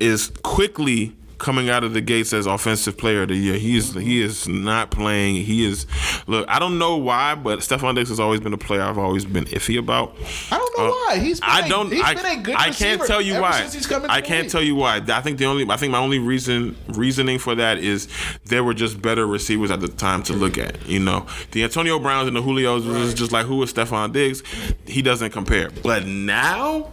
is 0.00 0.30
quickly 0.42 1.14
coming 1.42 1.68
out 1.68 1.84
of 1.84 1.92
the 1.92 2.00
gates 2.00 2.32
as 2.32 2.46
offensive 2.46 2.96
player 2.96 3.22
of 3.22 3.28
the 3.28 3.34
year. 3.36 3.58
He 3.58 3.76
is 3.76 3.92
he 3.94 4.22
is 4.22 4.48
not 4.48 4.90
playing. 4.90 5.44
He 5.44 5.66
is 5.66 5.86
look. 6.26 6.46
I 6.48 6.58
don't 6.58 6.78
know 6.78 6.96
why, 6.96 7.34
but 7.34 7.58
Stefon 7.58 7.94
Diggs 7.96 8.08
has 8.08 8.20
always 8.20 8.40
been 8.40 8.52
a 8.54 8.58
player 8.58 8.80
I've 8.82 8.96
always 8.96 9.24
been 9.26 9.44
iffy 9.46 9.78
about. 9.78 10.16
I 10.50 10.56
don't 10.56 10.78
know 10.78 10.84
Uh, 10.86 10.90
why. 10.90 11.18
He's 11.18 11.40
been 11.40 11.50
I 11.50 11.66
a- 11.66 11.68
don't. 11.68 11.92
he's 11.92 12.02
I, 12.02 12.14
been 12.14 12.26
a 12.26 12.42
good 12.42 12.54
I 12.56 12.70
can't 12.70 13.02
tell 13.04 13.20
you 13.20 13.40
why. 13.40 13.60
since 13.60 13.74
he's 13.74 13.86
come 13.86 14.06
I 14.08 14.20
can't 14.22 14.44
league. 14.44 14.52
tell 14.52 14.62
you 14.62 14.74
why. 14.76 14.96
I 15.06 15.20
think 15.20 15.38
the 15.38 15.44
only. 15.46 15.68
I 15.68 15.76
think 15.76 15.92
my 15.92 15.98
only 15.98 16.18
reason 16.20 16.76
reasoning 16.88 17.38
for 17.38 17.54
that 17.56 17.78
is 17.78 18.08
there 18.46 18.64
were 18.64 18.74
just 18.74 19.02
better 19.02 19.26
receivers 19.26 19.70
at 19.70 19.80
the 19.80 19.88
time 19.88 20.22
to 20.24 20.32
look 20.32 20.56
at. 20.56 20.86
You 20.88 21.00
know, 21.00 21.26
the 21.50 21.64
Antonio 21.64 21.98
Browns 21.98 22.28
and 22.28 22.36
the 22.36 22.40
Julios 22.42 22.86
was 22.86 23.12
just 23.14 23.32
like 23.32 23.46
who 23.46 23.62
is 23.62 23.72
Stefon 23.72 24.12
Diggs? 24.12 24.42
He 24.86 25.02
doesn't 25.02 25.30
compare. 25.30 25.70
But 25.82 26.06
now. 26.06 26.90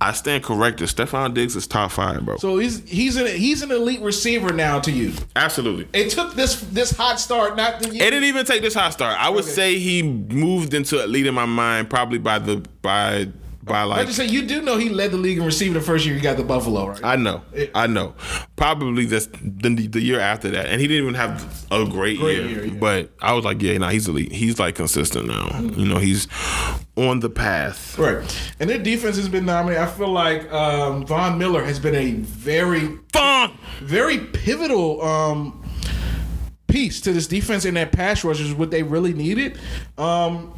I 0.00 0.12
stand 0.12 0.42
corrected. 0.44 0.88
Stefon 0.88 1.32
Diggs 1.34 1.56
is 1.56 1.66
top 1.66 1.92
five, 1.92 2.24
bro. 2.24 2.36
So 2.36 2.58
he's 2.58 2.86
he's 2.88 3.16
an 3.16 3.26
he's 3.26 3.62
an 3.62 3.70
elite 3.70 4.00
receiver 4.02 4.52
now 4.52 4.80
to 4.80 4.90
you. 4.90 5.12
Absolutely. 5.36 5.88
It 5.98 6.10
took 6.10 6.34
this 6.34 6.60
this 6.60 6.90
hot 6.96 7.18
start 7.20 7.56
not 7.56 7.80
to 7.82 7.88
It 7.88 7.98
didn't 7.98 8.24
even 8.24 8.44
take 8.44 8.60
this 8.60 8.74
hot 8.74 8.92
start. 8.92 9.16
I 9.18 9.30
would 9.30 9.44
Okay. 9.44 9.52
say 9.52 9.78
he 9.78 10.02
moved 10.02 10.74
into 10.74 11.02
elite 11.02 11.26
in 11.26 11.34
my 11.34 11.46
mind 11.46 11.88
probably 11.88 12.18
by 12.18 12.38
the 12.38 12.62
by 12.82 13.28
by 13.64 13.80
I 13.80 13.84
like 13.84 14.06
just 14.06 14.18
say 14.18 14.26
you 14.26 14.42
do 14.46 14.62
know 14.62 14.76
he 14.76 14.88
led 14.90 15.10
the 15.10 15.16
league 15.16 15.38
in 15.38 15.44
receiving 15.44 15.74
the 15.74 15.80
first 15.80 16.04
year 16.06 16.14
he 16.14 16.20
got 16.20 16.36
the 16.36 16.44
Buffalo, 16.44 16.88
right? 16.88 17.00
I 17.04 17.16
know, 17.16 17.42
It- 17.52 17.70
I 17.74 17.86
know. 17.86 18.14
Probably 18.56 19.04
this 19.06 19.26
the, 19.42 19.74
the 19.88 20.00
year 20.00 20.20
after 20.20 20.50
that, 20.50 20.66
and 20.66 20.80
he 20.80 20.86
didn't 20.86 21.02
even 21.04 21.14
have 21.14 21.66
a 21.70 21.84
great, 21.84 22.18
Great 22.18 22.38
year. 22.38 22.48
year, 22.48 22.64
yeah. 22.66 22.74
But 22.78 23.10
I 23.20 23.32
was 23.32 23.44
like, 23.44 23.60
yeah, 23.62 23.76
nah, 23.78 23.88
he's 23.90 24.06
elite. 24.08 24.30
He's 24.32 24.58
like 24.60 24.74
consistent 24.74 25.26
now. 25.26 25.60
You 25.60 25.86
know, 25.86 25.98
he's 25.98 26.28
on 26.96 27.20
the 27.20 27.30
path. 27.30 27.98
Right. 27.98 28.22
And 28.60 28.70
their 28.70 28.78
defense 28.78 29.16
has 29.16 29.28
been 29.28 29.46
dominant. 29.46 29.80
I 29.80 29.86
feel 29.86 30.08
like 30.10 30.50
um, 30.52 31.04
Von 31.06 31.38
Miller 31.38 31.64
has 31.64 31.80
been 31.80 31.94
a 31.96 32.12
very, 32.12 32.98
Fun. 33.12 33.58
very 33.80 34.18
pivotal 34.18 35.02
um, 35.02 35.60
piece 36.68 37.00
to 37.02 37.12
this 37.12 37.26
defense 37.26 37.64
and 37.64 37.76
that 37.76 37.92
pass 37.92 38.24
rush 38.24 38.40
is 38.40 38.54
what 38.54 38.70
they 38.70 38.82
really 38.82 39.12
needed. 39.12 39.58
Um, 39.98 40.52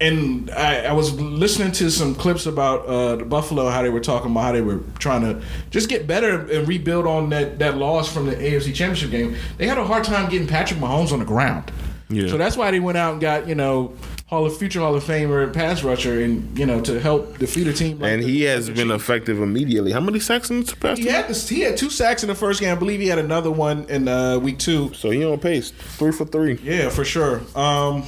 and 0.00 0.50
I, 0.50 0.86
I 0.86 0.92
was 0.92 1.12
listening 1.20 1.72
to 1.72 1.90
some 1.90 2.14
clips 2.14 2.46
about 2.46 2.86
uh, 2.86 3.16
the 3.16 3.24
Buffalo, 3.24 3.68
how 3.68 3.82
they 3.82 3.90
were 3.90 4.00
talking 4.00 4.30
about 4.30 4.44
how 4.44 4.52
they 4.52 4.62
were 4.62 4.80
trying 4.98 5.22
to 5.22 5.42
just 5.70 5.88
get 5.88 6.06
better 6.06 6.40
and 6.50 6.66
rebuild 6.66 7.06
on 7.06 7.28
that, 7.30 7.58
that 7.58 7.76
loss 7.76 8.12
from 8.12 8.26
the 8.26 8.34
AFC 8.34 8.74
Championship 8.74 9.10
game. 9.10 9.36
They 9.58 9.66
had 9.66 9.78
a 9.78 9.84
hard 9.84 10.04
time 10.04 10.30
getting 10.30 10.48
Patrick 10.48 10.80
Mahomes 10.80 11.12
on 11.12 11.18
the 11.18 11.24
ground. 11.26 11.70
Yeah. 12.08 12.28
So 12.28 12.38
that's 12.38 12.56
why 12.56 12.70
they 12.72 12.80
went 12.80 12.98
out 12.98 13.12
and 13.12 13.20
got, 13.20 13.46
you 13.46 13.54
know, 13.54 13.94
Hall 14.26 14.44
of 14.46 14.56
Future 14.56 14.80
Hall 14.80 14.94
of 14.96 15.04
Famer 15.04 15.52
pass 15.52 15.84
rusher 15.84 16.20
and, 16.22 16.58
you 16.58 16.66
know, 16.66 16.80
to 16.80 16.98
help 16.98 17.38
defeat 17.38 17.66
a 17.68 17.72
team 17.72 17.98
like 18.00 18.10
And 18.12 18.22
the- 18.22 18.26
he 18.26 18.42
has 18.44 18.68
been 18.68 18.88
Chiefs. 18.88 19.02
effective 19.02 19.40
immediately. 19.40 19.92
How 19.92 20.00
many 20.00 20.18
sacks 20.18 20.50
in 20.50 20.64
the 20.64 20.74
past? 20.76 21.00
He 21.00 21.06
had 21.06 21.28
this, 21.28 21.48
he 21.48 21.60
had 21.60 21.76
two 21.76 21.90
sacks 21.90 22.22
in 22.24 22.28
the 22.28 22.34
first 22.34 22.60
game. 22.60 22.72
I 22.74 22.78
believe 22.78 22.98
he 23.00 23.06
had 23.08 23.18
another 23.20 23.50
one 23.50 23.84
in 23.88 24.08
uh, 24.08 24.38
week 24.40 24.58
two. 24.58 24.92
So 24.94 25.10
he 25.10 25.24
on 25.24 25.38
pace, 25.38 25.70
three 25.70 26.10
for 26.10 26.24
three. 26.24 26.58
Yeah, 26.64 26.88
for 26.88 27.04
sure. 27.04 27.42
Um, 27.54 28.02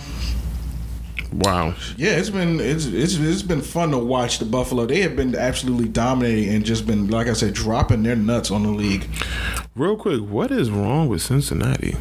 Wow. 1.32 1.74
yeah, 1.96 2.10
it's 2.10 2.28
been 2.30 2.60
it's, 2.60 2.84
it's 2.86 3.16
it's 3.16 3.42
been 3.42 3.62
fun 3.62 3.90
to 3.92 3.98
watch 3.98 4.38
the 4.38 4.44
Buffalo. 4.44 4.84
They 4.84 5.00
have 5.00 5.16
been 5.16 5.34
absolutely 5.34 5.88
dominating 5.88 6.54
and 6.54 6.64
just 6.64 6.86
been 6.86 7.08
like 7.08 7.26
I 7.26 7.32
said, 7.32 7.54
dropping 7.54 8.02
their 8.02 8.16
nuts 8.16 8.50
on 8.50 8.62
the 8.64 8.68
league. 8.70 9.08
Real 9.74 9.96
quick, 9.96 10.20
what 10.20 10.50
is 10.50 10.70
wrong 10.70 11.08
with 11.08 11.22
Cincinnati? 11.22 11.96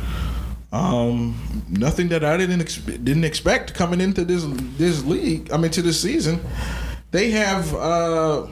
Um, 0.74 1.64
nothing 1.70 2.10
that 2.10 2.24
I 2.24 2.38
didn't 2.38 2.62
ex- 2.62 2.78
didn't 2.78 3.24
expect 3.24 3.74
coming 3.74 4.02
into 4.02 4.24
this 4.26 4.46
this 4.78 5.04
league. 5.04 5.52
I 5.52 5.58
mean, 5.58 5.72
to 5.72 5.82
this 5.82 6.02
season, 6.02 6.40
they 7.12 7.32
have 7.32 7.74
uh, 7.76 8.48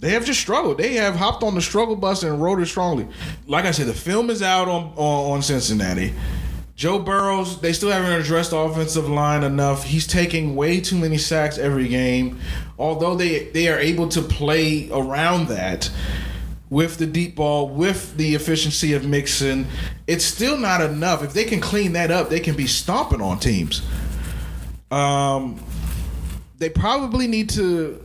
they 0.00 0.10
have 0.10 0.24
just 0.24 0.40
struggled. 0.40 0.78
They 0.78 0.94
have 0.94 1.16
hopped 1.16 1.42
on 1.42 1.54
the 1.54 1.62
struggle 1.62 1.96
bus 1.96 2.22
and 2.22 2.42
rode 2.42 2.60
it 2.60 2.66
strongly. 2.66 3.06
Like 3.46 3.64
I 3.64 3.70
said, 3.70 3.86
the 3.86 3.94
film 3.94 4.30
is 4.30 4.42
out 4.42 4.68
on 4.68 4.92
on, 4.96 5.32
on 5.32 5.42
Cincinnati. 5.42 6.14
Joe 6.80 6.98
Burrows, 6.98 7.60
they 7.60 7.74
still 7.74 7.90
haven't 7.90 8.18
addressed 8.18 8.52
the 8.52 8.56
offensive 8.56 9.06
line 9.06 9.44
enough. 9.44 9.84
He's 9.84 10.06
taking 10.06 10.56
way 10.56 10.80
too 10.80 10.96
many 10.96 11.18
sacks 11.18 11.58
every 11.58 11.88
game. 11.88 12.38
Although 12.78 13.16
they 13.16 13.50
they 13.50 13.68
are 13.68 13.78
able 13.78 14.08
to 14.08 14.22
play 14.22 14.88
around 14.90 15.48
that 15.48 15.90
with 16.70 16.96
the 16.96 17.04
deep 17.04 17.36
ball, 17.36 17.68
with 17.68 18.16
the 18.16 18.34
efficiency 18.34 18.94
of 18.94 19.04
Mixon, 19.06 19.66
it's 20.06 20.24
still 20.24 20.56
not 20.56 20.80
enough. 20.80 21.22
If 21.22 21.34
they 21.34 21.44
can 21.44 21.60
clean 21.60 21.92
that 21.92 22.10
up, 22.10 22.30
they 22.30 22.40
can 22.40 22.56
be 22.56 22.66
stomping 22.66 23.20
on 23.20 23.38
teams. 23.38 23.82
Um, 24.90 25.62
they 26.56 26.70
probably 26.70 27.26
need 27.26 27.50
to 27.50 28.02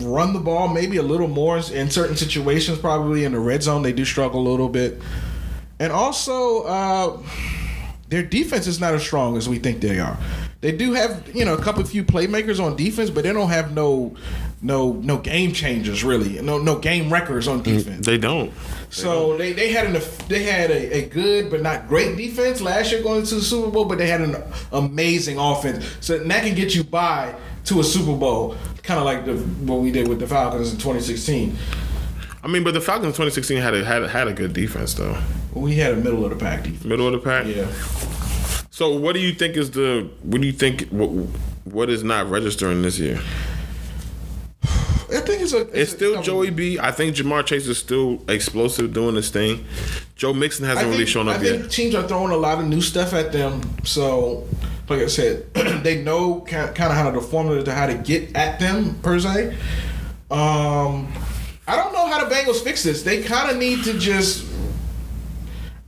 run 0.00 0.34
the 0.34 0.40
ball 0.40 0.68
maybe 0.68 0.98
a 0.98 1.02
little 1.02 1.28
more 1.28 1.56
in 1.56 1.90
certain 1.90 2.16
situations. 2.16 2.76
Probably 2.78 3.24
in 3.24 3.32
the 3.32 3.40
red 3.40 3.62
zone, 3.62 3.80
they 3.80 3.94
do 3.94 4.04
struggle 4.04 4.46
a 4.46 4.46
little 4.46 4.68
bit, 4.68 5.00
and 5.78 5.92
also 5.92 6.62
uh, 6.64 7.18
their 8.08 8.22
defense 8.22 8.66
is 8.66 8.80
not 8.80 8.94
as 8.94 9.02
strong 9.02 9.36
as 9.36 9.48
we 9.48 9.58
think 9.58 9.80
they 9.80 9.98
are. 9.98 10.18
They 10.60 10.72
do 10.72 10.94
have 10.94 11.34
you 11.34 11.44
know 11.44 11.54
a 11.54 11.62
couple 11.62 11.84
few 11.84 12.02
playmakers 12.02 12.64
on 12.64 12.76
defense, 12.76 13.10
but 13.10 13.24
they 13.24 13.32
don't 13.32 13.50
have 13.50 13.72
no 13.74 14.16
no 14.62 14.92
no 14.94 15.18
game 15.18 15.52
changers 15.52 16.02
really. 16.02 16.40
No 16.40 16.58
no 16.58 16.78
game 16.78 17.12
records 17.12 17.46
on 17.46 17.62
defense. 17.62 18.06
They 18.06 18.18
don't. 18.18 18.52
So 18.90 19.36
they, 19.36 19.52
they 19.52 19.70
had 19.72 19.86
an 19.94 20.02
they 20.28 20.44
had 20.44 20.70
a, 20.70 21.04
a 21.04 21.08
good 21.08 21.50
but 21.50 21.60
not 21.62 21.88
great 21.88 22.16
defense 22.16 22.60
last 22.60 22.90
year 22.90 23.02
going 23.02 23.24
to 23.26 23.34
the 23.34 23.40
Super 23.40 23.70
Bowl, 23.70 23.84
but 23.84 23.98
they 23.98 24.06
had 24.06 24.22
an 24.22 24.42
amazing 24.72 25.38
offense. 25.38 25.84
So 26.00 26.18
that 26.18 26.44
can 26.44 26.54
get 26.54 26.74
you 26.74 26.84
by 26.84 27.34
to 27.66 27.80
a 27.80 27.84
Super 27.84 28.16
Bowl, 28.16 28.56
kind 28.82 28.98
of 28.98 29.04
like 29.04 29.24
the 29.26 29.34
what 29.66 29.80
we 29.80 29.90
did 29.92 30.08
with 30.08 30.20
the 30.20 30.26
Falcons 30.26 30.72
in 30.72 30.78
2016. 30.78 31.56
I 32.46 32.48
mean, 32.48 32.62
but 32.62 32.74
the 32.74 32.80
Falcons 32.80 33.16
2016 33.16 33.60
had 33.60 33.74
a 33.74 33.84
had 33.84 34.04
a, 34.04 34.08
had 34.08 34.28
a 34.28 34.32
good 34.32 34.52
defense 34.52 34.94
though. 34.94 35.20
We 35.52 35.74
had 35.74 35.94
a 35.94 35.96
middle 35.96 36.24
of 36.24 36.30
the 36.30 36.36
pack 36.36 36.62
defense. 36.62 36.84
Middle 36.84 37.08
of 37.08 37.12
the 37.14 37.18
pack. 37.18 37.44
Yeah. 37.44 37.68
So 38.70 38.96
what 38.96 39.14
do 39.14 39.18
you 39.18 39.32
think 39.32 39.56
is 39.56 39.72
the 39.72 40.08
what 40.22 40.40
do 40.40 40.46
you 40.46 40.52
think 40.52 40.88
what, 40.90 41.08
what 41.64 41.90
is 41.90 42.04
not 42.04 42.30
registering 42.30 42.82
this 42.82 43.00
year? 43.00 43.20
I 44.62 45.20
think 45.22 45.42
it's 45.42 45.54
a 45.54 45.62
It's 45.76 45.90
still 45.90 46.22
Joey 46.22 46.50
B. 46.50 46.78
I 46.78 46.92
think 46.92 47.16
Ja'Marr 47.16 47.44
Chase 47.44 47.66
is 47.66 47.78
still 47.78 48.22
explosive 48.28 48.92
doing 48.92 49.16
his 49.16 49.28
thing. 49.30 49.64
Joe 50.14 50.32
Mixon 50.32 50.66
hasn't 50.66 50.84
think, 50.84 50.92
really 50.92 51.06
shown 51.06 51.26
up 51.26 51.40
I 51.40 51.42
yet. 51.42 51.60
think 51.62 51.70
teams 51.72 51.94
are 51.96 52.06
throwing 52.06 52.30
a 52.30 52.36
lot 52.36 52.60
of 52.60 52.68
new 52.68 52.80
stuff 52.80 53.12
at 53.12 53.32
them. 53.32 53.60
So, 53.82 54.46
like 54.88 55.00
I 55.00 55.06
said, 55.08 55.52
they 55.82 56.00
know 56.00 56.42
kind 56.42 56.70
of 56.70 56.76
how 56.76 57.10
to, 57.10 57.18
the 57.18 57.26
formula 57.26 57.64
to 57.64 57.74
how 57.74 57.86
to 57.86 57.94
get 57.94 58.36
at 58.36 58.60
them 58.60 59.00
per 59.02 59.18
se. 59.18 59.56
Um, 60.30 61.12
I 61.66 61.76
don't 61.76 61.92
know 61.92 62.06
how 62.06 62.24
the 62.24 62.32
Bengals 62.34 62.62
fix 62.62 62.82
this. 62.82 63.02
They 63.02 63.22
kind 63.22 63.50
of 63.50 63.56
need 63.56 63.84
to 63.84 63.98
just. 63.98 64.46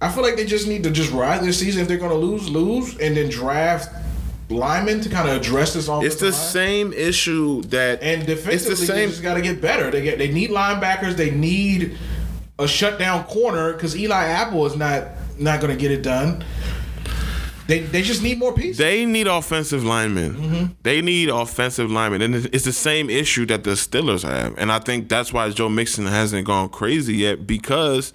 I 0.00 0.10
feel 0.10 0.22
like 0.22 0.36
they 0.36 0.46
just 0.46 0.68
need 0.68 0.84
to 0.84 0.90
just 0.90 1.12
ride 1.12 1.42
this 1.42 1.58
season. 1.58 1.82
If 1.82 1.88
they're 1.88 1.98
going 1.98 2.10
to 2.10 2.16
lose, 2.16 2.48
lose, 2.48 2.96
and 2.98 3.16
then 3.16 3.28
draft 3.28 3.92
linemen 4.48 5.00
to 5.02 5.08
kind 5.08 5.28
of 5.28 5.36
address 5.36 5.74
this 5.74 5.88
on. 5.88 6.04
It's 6.04 6.16
the 6.16 6.32
same 6.32 6.92
issue 6.92 7.62
that 7.64 8.02
And 8.02 8.24
defensively, 8.26 8.54
it's 8.54 8.64
the 8.80 8.86
they 8.86 9.00
same. 9.00 9.10
just 9.10 9.22
got 9.22 9.34
to 9.34 9.42
get 9.42 9.60
better. 9.60 9.90
They 9.90 10.02
get 10.02 10.18
they 10.18 10.32
need 10.32 10.50
linebackers. 10.50 11.14
They 11.16 11.30
need 11.30 11.96
a 12.58 12.66
shutdown 12.66 13.24
corner 13.24 13.72
because 13.72 13.96
Eli 13.96 14.24
Apple 14.24 14.66
is 14.66 14.76
not 14.76 15.08
not 15.38 15.60
going 15.60 15.72
to 15.72 15.80
get 15.80 15.90
it 15.92 16.02
done. 16.02 16.44
They 17.68 17.80
they 17.80 18.00
just 18.00 18.22
need 18.22 18.38
more 18.38 18.54
pieces. 18.54 18.78
They 18.78 19.04
need 19.04 19.26
offensive 19.26 19.84
linemen. 19.84 20.34
Mm-hmm. 20.34 20.64
They 20.82 21.02
need 21.02 21.28
offensive 21.28 21.90
linemen, 21.90 22.22
and 22.22 22.34
it's 22.34 22.64
the 22.64 22.72
same 22.72 23.10
issue 23.10 23.44
that 23.46 23.62
the 23.62 23.72
Steelers 23.72 24.22
have. 24.22 24.56
And 24.56 24.72
I 24.72 24.78
think 24.78 25.10
that's 25.10 25.34
why 25.34 25.50
Joe 25.50 25.68
Mixon 25.68 26.06
hasn't 26.06 26.46
gone 26.46 26.70
crazy 26.70 27.16
yet 27.16 27.46
because 27.46 28.14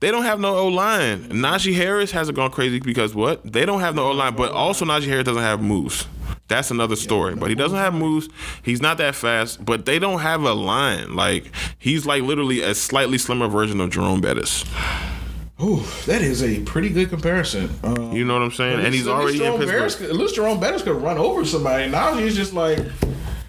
they 0.00 0.10
don't 0.10 0.24
have 0.24 0.40
no 0.40 0.56
O 0.56 0.66
line. 0.66 1.28
Najee 1.28 1.76
Harris 1.76 2.10
hasn't 2.10 2.34
gone 2.34 2.50
crazy 2.50 2.80
because 2.80 3.14
what? 3.14 3.52
They 3.52 3.64
don't 3.64 3.80
have 3.80 3.94
no 3.94 4.08
O 4.08 4.10
line, 4.10 4.34
but 4.34 4.50
also 4.50 4.84
Najee 4.84 5.06
Harris 5.06 5.26
doesn't 5.26 5.42
have 5.42 5.62
moves. 5.62 6.08
That's 6.48 6.72
another 6.72 6.96
story. 6.96 7.36
But 7.36 7.50
he 7.50 7.54
doesn't 7.54 7.78
have 7.78 7.94
moves. 7.94 8.28
He's 8.64 8.82
not 8.82 8.98
that 8.98 9.14
fast. 9.14 9.64
But 9.64 9.86
they 9.86 10.00
don't 10.00 10.18
have 10.18 10.42
a 10.42 10.54
line. 10.54 11.14
Like 11.14 11.52
he's 11.78 12.04
like 12.04 12.24
literally 12.24 12.62
a 12.62 12.74
slightly 12.74 13.18
slimmer 13.18 13.46
version 13.46 13.80
of 13.80 13.90
Jerome 13.90 14.20
Bettis. 14.20 14.64
Ooh, 15.62 15.82
that 16.06 16.22
is 16.22 16.42
a 16.42 16.60
pretty 16.62 16.88
good 16.88 17.08
comparison. 17.08 17.70
Um, 17.84 18.12
You 18.12 18.24
know 18.24 18.34
what 18.34 18.42
I'm 18.42 18.50
saying? 18.52 18.80
And 18.84 18.92
he's 18.94 19.06
already 19.06 19.38
in 19.38 19.44
Jerome 19.44 19.60
Pittsburgh. 19.60 19.80
Bettis 19.80 19.94
could- 19.96 20.10
At 20.10 20.16
least 20.16 20.34
Jerome 20.34 20.58
Bettis 20.60 20.82
could 20.82 20.96
run 21.00 21.18
over 21.18 21.44
somebody. 21.44 21.88
Now 21.88 22.14
he's 22.14 22.34
just 22.34 22.52
like 22.52 22.78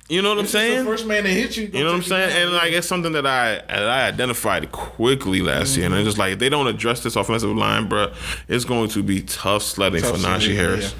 You 0.09 0.21
know 0.21 0.29
what 0.29 0.37
I'm 0.39 0.45
saying? 0.45 0.79
the 0.79 0.91
first 0.91 1.07
man 1.07 1.23
to 1.23 1.29
hit 1.29 1.57
you. 1.57 1.69
You 1.73 1.79
know 1.83 1.85
what 1.91 1.95
I'm 1.95 2.03
saying? 2.03 2.31
And 2.37 2.53
like 2.53 2.71
it's 2.73 2.85
something 2.87 3.13
that 3.13 3.25
I 3.25 3.55
that 3.67 3.89
I 3.89 4.07
identified 4.07 4.71
quickly 4.71 5.41
last 5.41 5.75
year, 5.75 5.87
and 5.87 5.95
it's 5.95 6.05
just 6.05 6.17
like 6.19 6.33
if 6.33 6.39
they 6.39 6.49
don't 6.49 6.67
address 6.67 7.01
this 7.01 7.15
offensive 7.15 7.49
line, 7.55 7.87
bro. 7.87 8.11
It's 8.47 8.65
going 8.65 8.89
to 8.89 9.01
be 9.01 9.21
tough 9.21 9.63
sledding 9.63 10.01
Tough 10.01 10.11
for 10.21 10.27
Najee 10.27 10.55
Harris, 10.55 10.93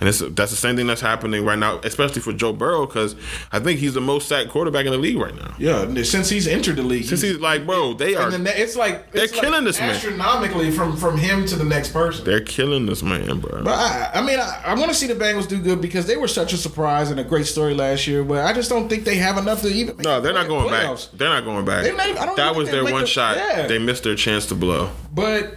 and 0.00 0.08
it's 0.08 0.18
that's 0.18 0.50
the 0.50 0.56
same 0.56 0.76
thing 0.76 0.86
that's 0.86 1.00
happening 1.00 1.44
right 1.44 1.58
now, 1.58 1.78
especially 1.84 2.20
for 2.22 2.32
Joe 2.32 2.52
Burrow, 2.52 2.86
because 2.86 3.16
I 3.52 3.58
think 3.60 3.80
he's 3.80 3.94
the 3.94 4.00
most 4.00 4.28
sacked 4.28 4.50
quarterback 4.50 4.86
in 4.86 4.92
the 4.92 4.98
league 4.98 5.16
right 5.18 5.34
now. 5.34 5.54
yeah, 5.58 6.02
since 6.02 6.28
he's 6.28 6.46
entered 6.46 6.76
the 6.76 6.82
league, 6.82 7.04
Since 7.04 7.22
he's 7.22 7.38
like, 7.38 7.64
bro, 7.66 7.94
they 7.94 8.14
are 8.14 8.24
and 8.24 8.32
the 8.32 8.38
ne- 8.38 8.50
it's 8.56 8.76
like 8.76 9.10
They're 9.12 9.24
it's 9.24 9.32
like 9.32 9.42
killing 9.42 9.64
this 9.64 9.80
man. 9.80 9.90
astronomically 9.90 10.70
from 10.70 10.96
from 10.96 11.16
him 11.18 11.46
to 11.46 11.56
the 11.56 11.64
next 11.64 11.92
person. 11.92 12.24
they're 12.24 12.40
killing 12.40 12.86
this 12.86 13.02
man, 13.02 13.40
bro. 13.40 13.62
But 13.64 13.74
I, 13.78 14.10
I 14.14 14.20
mean, 14.22 14.38
I, 14.38 14.62
I 14.66 14.74
want 14.74 14.88
to 14.88 14.94
see 14.94 15.06
the 15.06 15.14
Bengals 15.14 15.48
do 15.48 15.58
good 15.60 15.80
because 15.80 16.06
they 16.06 16.16
were 16.16 16.28
such 16.28 16.52
a 16.52 16.56
surprise 16.56 17.10
and 17.10 17.18
a 17.20 17.24
great 17.24 17.46
story 17.46 17.74
last 17.74 18.06
year. 18.06 18.22
But 18.24 18.44
I 18.44 18.52
just 18.52 18.68
don't 18.70 18.88
think 18.88 19.04
they 19.04 19.16
have 19.16 19.38
enough 19.38 19.62
to 19.62 19.68
even. 19.68 19.96
No, 19.98 20.20
they're 20.20 20.32
not 20.34 20.48
going 20.48 20.68
playoffs. 20.68 21.10
back. 21.10 21.18
They're 21.18 21.28
not 21.28 21.44
going 21.44 21.64
back. 21.64 21.84
They 21.84 21.92
may- 21.92 22.16
I 22.18 22.26
don't 22.26 22.36
that 22.36 22.54
was 22.54 22.70
their 22.70 22.84
one 22.84 23.02
the- 23.02 23.06
shot. 23.06 23.36
yeah. 23.36 23.66
They 23.66 23.78
missed 23.78 24.04
their 24.04 24.14
chance 24.14 24.46
to 24.46 24.54
blow. 24.54 24.90
But 25.14 25.54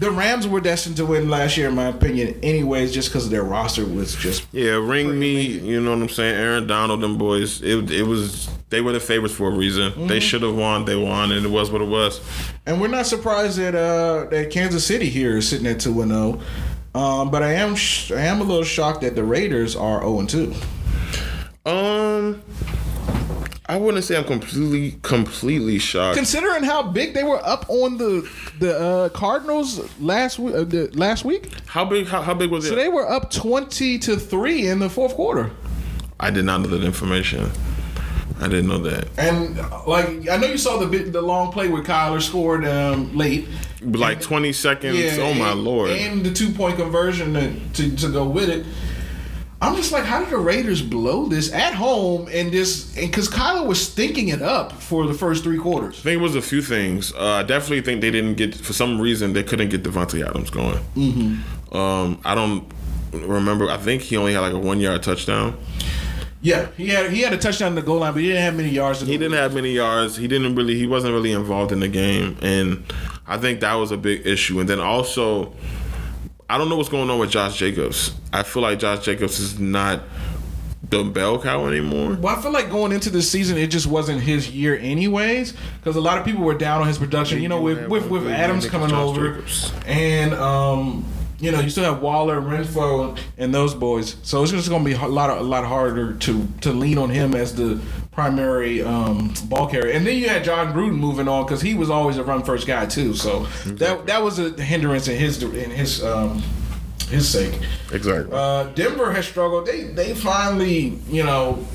the 0.00 0.10
Rams 0.10 0.48
were 0.48 0.62
destined 0.62 0.96
to 0.96 1.04
win 1.04 1.28
last 1.28 1.58
year, 1.58 1.68
in 1.68 1.74
my 1.74 1.88
opinion, 1.88 2.40
anyways, 2.42 2.92
just 2.92 3.10
because 3.10 3.28
their 3.28 3.44
roster 3.44 3.84
was 3.84 4.16
just. 4.16 4.46
Yeah, 4.50 4.72
ring 4.72 5.18
me. 5.18 5.42
You 5.42 5.78
know 5.78 5.90
what 5.90 6.00
I'm 6.00 6.08
saying? 6.08 6.34
Aaron 6.34 6.66
Donald, 6.66 7.02
them 7.02 7.18
boys. 7.18 7.62
It 7.62 7.90
it 7.90 8.04
was 8.04 8.48
they 8.70 8.80
were 8.80 8.92
the 8.92 9.00
favorites 9.00 9.34
for 9.34 9.48
a 9.48 9.54
reason. 9.54 9.92
Mm-hmm. 9.92 10.06
They 10.06 10.18
should 10.18 10.42
have 10.42 10.56
won. 10.56 10.86
They 10.86 10.96
won, 10.96 11.32
and 11.32 11.44
it 11.44 11.50
was 11.50 11.70
what 11.70 11.82
it 11.82 11.88
was. 11.88 12.20
And 12.64 12.80
we're 12.80 12.88
not 12.88 13.06
surprised 13.06 13.58
that 13.58 13.74
uh, 13.74 14.24
that 14.30 14.50
Kansas 14.50 14.86
City 14.86 15.10
here 15.10 15.36
is 15.36 15.48
sitting 15.48 15.66
at 15.66 15.80
two 15.80 16.00
and 16.00 16.10
zero. 16.10 16.40
Um, 16.94 17.30
but 17.30 17.42
I 17.42 17.52
am 17.52 17.76
sh- 17.76 18.10
I 18.10 18.22
am 18.22 18.40
a 18.40 18.44
little 18.44 18.64
shocked 18.64 19.02
that 19.02 19.14
the 19.14 19.22
Raiders 19.22 19.76
are 19.76 20.00
zero 20.00 20.18
and 20.18 20.30
two. 20.30 20.54
Um, 21.66 22.42
I 23.70 23.76
wouldn't 23.76 24.02
say 24.02 24.16
I'm 24.16 24.24
completely 24.24 24.98
completely 25.02 25.78
shocked. 25.78 26.16
Considering 26.16 26.64
how 26.64 26.82
big 26.82 27.14
they 27.14 27.22
were 27.22 27.40
up 27.46 27.66
on 27.68 27.98
the 27.98 28.28
the 28.58 28.76
uh, 28.76 29.08
Cardinals 29.10 29.88
last 30.00 30.40
week, 30.40 30.56
uh, 30.56 30.64
the, 30.64 30.90
last 30.94 31.24
week, 31.24 31.52
How 31.66 31.84
big? 31.84 32.08
How, 32.08 32.20
how 32.20 32.34
big 32.34 32.50
was 32.50 32.64
so 32.64 32.66
it? 32.66 32.70
So 32.70 32.76
they 32.76 32.88
were 32.88 33.08
up 33.08 33.30
twenty 33.30 33.96
to 34.00 34.16
three 34.16 34.66
in 34.66 34.80
the 34.80 34.90
fourth 34.90 35.14
quarter. 35.14 35.52
I 36.18 36.30
did 36.30 36.46
not 36.46 36.62
know 36.62 36.66
that 36.66 36.82
information. 36.82 37.48
I 38.40 38.48
didn't 38.48 38.66
know 38.66 38.78
that. 38.78 39.06
And 39.16 39.56
like 39.86 40.28
I 40.28 40.36
know 40.38 40.48
you 40.48 40.58
saw 40.58 40.78
the 40.78 40.86
bit, 40.86 41.12
the 41.12 41.22
long 41.22 41.52
play 41.52 41.68
where 41.68 41.84
Kyler 41.84 42.20
scored 42.20 42.64
um, 42.64 43.16
late. 43.16 43.46
Like 43.82 44.20
20 44.20 44.52
seconds. 44.52 45.16
oh 45.18 45.32
my 45.34 45.52
lord. 45.52 45.90
And 45.90 46.24
the 46.26 46.32
two 46.32 46.50
point 46.50 46.76
conversion 46.76 47.34
to, 47.34 47.70
to, 47.74 47.96
to 47.96 48.08
go 48.12 48.28
with 48.28 48.48
it. 48.48 48.66
I'm 49.62 49.76
just 49.76 49.92
like, 49.92 50.04
how 50.04 50.20
did 50.20 50.30
the 50.30 50.38
Raiders 50.38 50.80
blow 50.80 51.26
this 51.26 51.52
at 51.52 51.74
home 51.74 52.28
and 52.32 52.50
this? 52.50 52.96
And 52.96 53.10
because 53.10 53.28
Kyler 53.28 53.66
was 53.66 53.86
stinking 53.86 54.28
it 54.28 54.40
up 54.40 54.72
for 54.72 55.06
the 55.06 55.12
first 55.12 55.44
three 55.44 55.58
quarters. 55.58 55.98
I 55.98 56.02
think 56.02 56.20
it 56.20 56.22
was 56.22 56.34
a 56.34 56.42
few 56.42 56.62
things. 56.62 57.12
Uh, 57.12 57.32
I 57.32 57.42
definitely 57.42 57.82
think 57.82 58.00
they 58.00 58.10
didn't 58.10 58.36
get 58.36 58.54
for 58.54 58.72
some 58.72 59.00
reason 59.00 59.34
they 59.34 59.42
couldn't 59.42 59.68
get 59.68 59.82
Davante 59.82 60.26
Adams 60.26 60.48
going. 60.48 60.78
Mm-hmm. 60.96 61.76
Um, 61.76 62.20
I 62.24 62.34
don't 62.34 62.72
remember. 63.12 63.68
I 63.68 63.76
think 63.76 64.02
he 64.02 64.16
only 64.16 64.32
had 64.32 64.40
like 64.40 64.54
a 64.54 64.58
one 64.58 64.80
yard 64.80 65.02
touchdown. 65.02 65.58
Yeah, 66.42 66.68
he 66.78 66.88
had 66.88 67.10
he 67.10 67.20
had 67.20 67.34
a 67.34 67.36
touchdown 67.36 67.68
in 67.68 67.74
the 67.74 67.82
goal 67.82 67.98
line, 67.98 68.14
but 68.14 68.22
he 68.22 68.28
didn't 68.28 68.42
have 68.42 68.56
many 68.56 68.70
yards. 68.70 69.02
He 69.02 69.18
didn't 69.18 69.36
have 69.36 69.54
many 69.54 69.72
yards. 69.72 70.16
He 70.16 70.26
didn't 70.26 70.54
really. 70.54 70.74
He 70.74 70.86
wasn't 70.86 71.12
really 71.12 71.32
involved 71.32 71.70
in 71.70 71.80
the 71.80 71.88
game, 71.88 72.38
and 72.40 72.82
I 73.26 73.36
think 73.36 73.60
that 73.60 73.74
was 73.74 73.90
a 73.90 73.98
big 73.98 74.26
issue. 74.26 74.58
And 74.58 74.66
then 74.66 74.80
also, 74.80 75.52
I 76.50 76.58
don't 76.58 76.68
know 76.68 76.74
what's 76.74 76.88
going 76.88 77.08
on 77.08 77.20
with 77.20 77.30
Josh 77.30 77.56
Jacobs. 77.56 78.12
I 78.32 78.42
feel 78.42 78.62
like 78.62 78.80
Josh 78.80 79.04
Jacobs 79.04 79.38
is 79.38 79.60
not 79.60 80.02
the 80.82 81.04
bell 81.04 81.40
cow 81.40 81.68
anymore. 81.68 82.14
Well, 82.14 82.36
I 82.36 82.42
feel 82.42 82.50
like 82.50 82.70
going 82.70 82.90
into 82.90 83.08
the 83.08 83.22
season, 83.22 83.56
it 83.56 83.68
just 83.68 83.86
wasn't 83.86 84.20
his 84.20 84.50
year, 84.50 84.76
anyways. 84.76 85.54
Because 85.78 85.94
a 85.94 86.00
lot 86.00 86.18
of 86.18 86.24
people 86.24 86.42
were 86.42 86.58
down 86.58 86.80
on 86.80 86.88
his 86.88 86.98
production. 86.98 87.40
You 87.40 87.48
know, 87.48 87.60
with 87.60 87.88
with, 87.88 88.08
with 88.10 88.26
Adams 88.26 88.68
coming 88.68 88.92
over, 88.92 89.44
and 89.86 90.34
um, 90.34 91.04
you 91.38 91.52
know, 91.52 91.60
you 91.60 91.70
still 91.70 91.84
have 91.84 92.02
Waller, 92.02 92.40
Renfrow, 92.40 93.16
and 93.38 93.54
those 93.54 93.72
boys. 93.72 94.16
So 94.24 94.42
it's 94.42 94.50
just 94.50 94.68
going 94.68 94.84
to 94.84 94.90
be 94.90 94.96
a 94.96 95.06
lot, 95.06 95.30
a 95.30 95.40
lot 95.42 95.64
harder 95.64 96.14
to 96.14 96.48
to 96.62 96.72
lean 96.72 96.98
on 96.98 97.10
him 97.10 97.36
as 97.36 97.54
the 97.54 97.80
primary 98.12 98.82
um, 98.82 99.32
ball 99.44 99.66
carrier. 99.68 99.92
And 99.92 100.06
then 100.06 100.16
you 100.16 100.28
had 100.28 100.44
Jon 100.44 100.72
Gruden 100.72 100.98
moving 100.98 101.28
on 101.28 101.44
because 101.44 101.62
he 101.62 101.74
was 101.74 101.90
always 101.90 102.16
a 102.16 102.24
run 102.24 102.42
first 102.42 102.66
guy 102.66 102.86
too. 102.86 103.14
So 103.14 103.44
exactly. 103.44 103.74
that 103.76 104.06
that 104.06 104.22
was 104.22 104.38
a 104.38 104.50
hindrance 104.62 105.08
in 105.08 105.18
his 105.18 105.42
in 105.42 105.70
his. 105.70 106.02
Um, 106.04 106.42
his 107.10 107.28
sake. 107.28 107.58
Exactly. 107.92 108.32
Uh, 108.32 108.64
Denver 108.74 109.12
has 109.12 109.26
struggled. 109.26 109.66
They 109.66 109.82
they 109.82 110.14
finally, 110.14 110.98
you 111.08 111.24
know, 111.24 111.66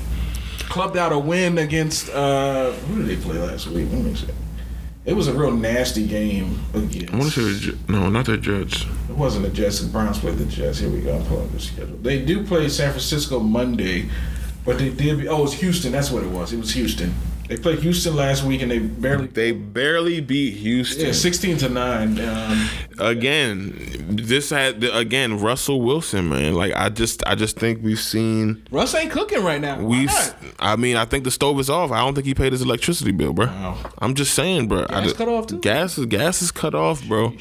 clubbed 0.60 0.96
out 0.96 1.12
a 1.12 1.18
win 1.18 1.58
against 1.58 2.08
uh, 2.08 2.72
who 2.72 3.04
did 3.04 3.06
they 3.06 3.22
play 3.22 3.38
last 3.38 3.66
week? 3.68 3.88
Let 3.92 4.02
me 4.02 4.14
see. 4.14 4.28
It 5.04 5.14
was 5.14 5.28
a 5.28 5.34
real 5.34 5.52
nasty 5.52 6.06
game 6.06 6.58
against. 6.74 7.12
I 7.12 7.16
want 7.16 7.32
to 7.32 7.54
say 7.54 7.78
no, 7.88 8.08
not 8.08 8.26
the 8.26 8.36
Jets. 8.36 8.84
It 9.08 9.16
wasn't 9.16 9.44
the 9.44 9.50
Jets. 9.50 9.80
The 9.80 9.88
Browns 9.88 10.18
played 10.18 10.36
the 10.36 10.46
Jets. 10.46 10.78
Here 10.78 10.90
we 10.90 11.00
go. 11.00 11.16
I'm 11.16 11.24
pulling 11.26 11.52
the 11.52 11.60
schedule. 11.60 11.96
They 11.98 12.24
do 12.24 12.44
play 12.44 12.68
San 12.68 12.90
Francisco 12.90 13.38
Monday, 13.38 14.08
but 14.66 14.78
they 14.78 14.90
did. 14.90 15.26
Oh, 15.28 15.38
it 15.38 15.42
was 15.42 15.54
Houston. 15.54 15.92
That's 15.92 16.10
what 16.10 16.22
it 16.24 16.30
was. 16.30 16.52
It 16.52 16.58
was 16.58 16.74
Houston. 16.74 17.14
They 17.48 17.56
played 17.56 17.78
Houston 17.78 18.16
last 18.16 18.42
week 18.42 18.60
and 18.62 18.70
they 18.70 18.80
barely 18.80 19.28
they 19.28 19.52
barely 19.52 20.20
beat 20.20 20.56
Houston. 20.56 21.06
Yeah, 21.06 21.12
sixteen 21.12 21.56
to 21.58 21.68
nine. 21.68 22.18
Um, 22.20 22.68
again, 22.98 23.74
this 24.08 24.50
had 24.50 24.82
again 24.84 25.40
Russell 25.40 25.80
Wilson, 25.82 26.28
man. 26.28 26.54
Like 26.54 26.72
I 26.74 26.88
just 26.88 27.22
I 27.26 27.34
just 27.34 27.58
think 27.58 27.82
we've 27.82 28.00
seen 28.00 28.66
Russ 28.70 28.94
ain't 28.94 29.10
cooking 29.10 29.42
right 29.42 29.60
now. 29.60 29.80
We, 29.80 30.08
I 30.58 30.76
mean, 30.76 30.96
I 30.96 31.04
think 31.04 31.24
the 31.24 31.30
stove 31.30 31.58
is 31.60 31.70
off. 31.70 31.90
I 31.90 31.98
don't 31.98 32.14
think 32.14 32.26
he 32.26 32.34
paid 32.34 32.52
his 32.52 32.62
electricity 32.62 33.12
bill, 33.12 33.32
bro. 33.32 33.46
Wow. 33.46 33.78
I'm 33.98 34.14
just 34.14 34.34
saying, 34.34 34.68
bro. 34.68 34.86
Gas 34.86 35.12
I, 35.12 35.16
cut 35.16 35.28
off 35.28 35.46
too. 35.46 35.60
Gas 35.60 35.98
is 35.98 36.06
gas 36.06 36.42
is 36.42 36.50
cut 36.50 36.74
off, 36.74 37.06
bro. 37.06 37.34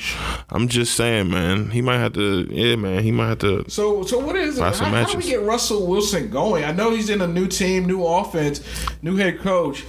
I'm 0.50 0.68
just 0.68 0.96
saying, 0.96 1.30
man. 1.30 1.72
He 1.72 1.82
might 1.82 1.98
have 1.98 2.14
to. 2.14 2.48
Yeah, 2.50 2.76
man. 2.76 3.04
He 3.04 3.12
might 3.12 3.30
have 3.30 3.40
to. 3.40 3.70
So 3.70 4.04
so 4.04 4.20
what 4.20 4.36
is 4.36 4.58
it? 4.58 4.62
How, 4.62 4.74
how 4.74 5.06
do 5.06 5.18
we 5.18 5.24
get 5.24 5.42
Russell 5.42 5.88
Wilson 5.88 6.30
going? 6.30 6.64
I 6.64 6.72
know 6.72 6.92
he's 6.92 7.10
in 7.10 7.22
a 7.22 7.28
new 7.28 7.48
team, 7.48 7.86
new 7.86 8.06
offense, 8.06 8.62
new 9.02 9.16
head 9.16 9.40
coach. 9.40 9.84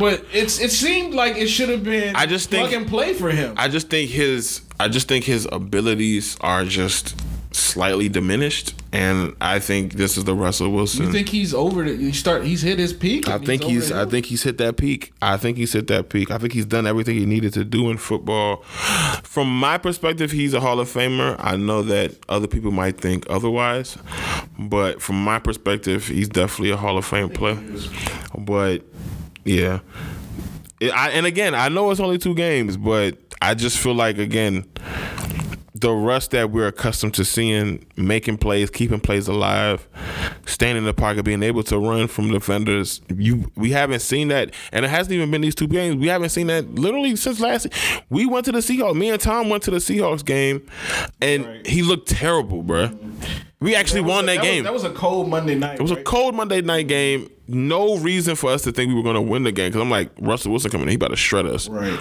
But 0.00 0.24
it's 0.32 0.58
it 0.58 0.70
seemed 0.70 1.12
like 1.12 1.36
it 1.36 1.48
should 1.48 1.68
have 1.68 1.84
been 1.84 2.16
I 2.16 2.24
just 2.24 2.50
plug 2.50 2.70
think, 2.70 2.80
and 2.80 2.90
play 2.90 3.12
for 3.12 3.30
him. 3.30 3.54
I 3.58 3.68
just 3.68 3.90
think 3.90 4.10
his 4.10 4.62
I 4.80 4.88
just 4.88 5.08
think 5.08 5.26
his 5.26 5.46
abilities 5.52 6.38
are 6.40 6.64
just 6.64 7.20
slightly 7.52 8.08
diminished, 8.08 8.74
and 8.92 9.34
I 9.42 9.58
think 9.58 9.94
this 9.94 10.16
is 10.16 10.24
the 10.24 10.34
Russell 10.34 10.70
Wilson. 10.70 11.04
You 11.04 11.12
think 11.12 11.28
he's 11.28 11.52
over 11.52 11.84
the? 11.84 11.94
You 11.94 12.14
start. 12.14 12.44
He's 12.44 12.62
hit 12.62 12.78
his 12.78 12.94
peak. 12.94 13.28
I 13.28 13.36
think 13.38 13.62
he's. 13.62 13.88
he's 13.88 13.92
I 13.92 14.06
think 14.06 14.26
he's 14.26 14.42
hit 14.42 14.56
that 14.58 14.78
peak. 14.78 15.12
I 15.20 15.36
think 15.36 15.58
he's 15.58 15.74
hit 15.74 15.86
that 15.88 16.08
peak. 16.08 16.30
I 16.30 16.38
think 16.38 16.54
he's 16.54 16.64
done 16.66 16.86
everything 16.86 17.16
he 17.16 17.26
needed 17.26 17.52
to 17.54 17.64
do 17.64 17.90
in 17.90 17.98
football. 17.98 18.62
From 19.22 19.54
my 19.54 19.76
perspective, 19.78 20.30
he's 20.32 20.54
a 20.54 20.60
Hall 20.60 20.80
of 20.80 20.88
Famer. 20.88 21.36
I 21.38 21.56
know 21.56 21.82
that 21.82 22.16
other 22.28 22.46
people 22.46 22.70
might 22.70 22.98
think 22.98 23.26
otherwise, 23.28 23.98
but 24.58 25.00
from 25.00 25.22
my 25.22 25.38
perspective, 25.38 26.08
he's 26.08 26.28
definitely 26.28 26.70
a 26.70 26.76
Hall 26.76 26.96
of 26.96 27.04
Fame 27.04 27.28
player. 27.28 27.58
But 28.36 28.82
yeah. 29.44 29.80
It, 30.80 30.90
I, 30.90 31.10
and 31.10 31.26
again, 31.26 31.54
I 31.54 31.68
know 31.68 31.90
it's 31.90 32.00
only 32.00 32.18
two 32.18 32.34
games, 32.34 32.76
but 32.76 33.18
I 33.42 33.54
just 33.54 33.78
feel 33.78 33.94
like 33.94 34.18
again, 34.18 34.64
the 35.80 35.92
Russ 35.92 36.28
that 36.28 36.50
we're 36.50 36.66
accustomed 36.66 37.14
to 37.14 37.24
seeing, 37.24 37.86
making 37.96 38.38
plays, 38.38 38.70
keeping 38.70 39.00
plays 39.00 39.28
alive, 39.28 39.88
staying 40.46 40.76
in 40.76 40.84
the 40.84 40.92
pocket, 40.92 41.24
being 41.24 41.42
able 41.42 41.62
to 41.64 41.78
run 41.78 42.06
from 42.06 42.30
defenders. 42.30 43.00
You, 43.14 43.50
we 43.56 43.70
haven't 43.70 44.00
seen 44.00 44.28
that, 44.28 44.52
and 44.72 44.84
it 44.84 44.88
hasn't 44.88 45.12
even 45.12 45.30
been 45.30 45.40
these 45.40 45.54
two 45.54 45.68
games. 45.68 45.96
We 45.96 46.08
haven't 46.08 46.30
seen 46.30 46.48
that 46.48 46.74
literally 46.74 47.16
since 47.16 47.40
last. 47.40 47.68
We 48.10 48.26
went 48.26 48.44
to 48.46 48.52
the 48.52 48.58
Seahawks. 48.58 48.94
Me 48.96 49.10
and 49.10 49.20
Tom 49.20 49.48
went 49.48 49.62
to 49.64 49.70
the 49.70 49.78
Seahawks 49.78 50.24
game, 50.24 50.66
and 51.20 51.46
right. 51.46 51.66
he 51.66 51.82
looked 51.82 52.08
terrible, 52.08 52.62
bro. 52.62 52.90
We 53.60 53.74
actually 53.74 54.02
that 54.02 54.08
won 54.08 54.26
that, 54.26 54.36
that 54.36 54.42
game. 54.42 54.64
Was, 54.64 54.82
that 54.82 54.90
was 54.90 54.96
a 54.96 54.98
cold 54.98 55.28
Monday 55.28 55.54
night. 55.54 55.78
It 55.78 55.82
was 55.82 55.92
right? 55.92 56.00
a 56.00 56.04
cold 56.04 56.34
Monday 56.34 56.62
night 56.62 56.88
game. 56.88 57.30
No 57.50 57.98
reason 57.98 58.36
for 58.36 58.50
us 58.50 58.62
to 58.62 58.72
think 58.72 58.88
we 58.88 58.94
were 58.94 59.02
going 59.02 59.16
to 59.16 59.20
win 59.20 59.42
the 59.42 59.52
game 59.52 59.68
because 59.68 59.82
I'm 59.82 59.90
like 59.90 60.10
Russell 60.18 60.50
Wilson 60.52 60.70
coming, 60.70 60.84
in, 60.84 60.90
he 60.90 60.94
about 60.94 61.08
to 61.08 61.16
shred 61.16 61.46
us. 61.46 61.68
Right. 61.68 61.98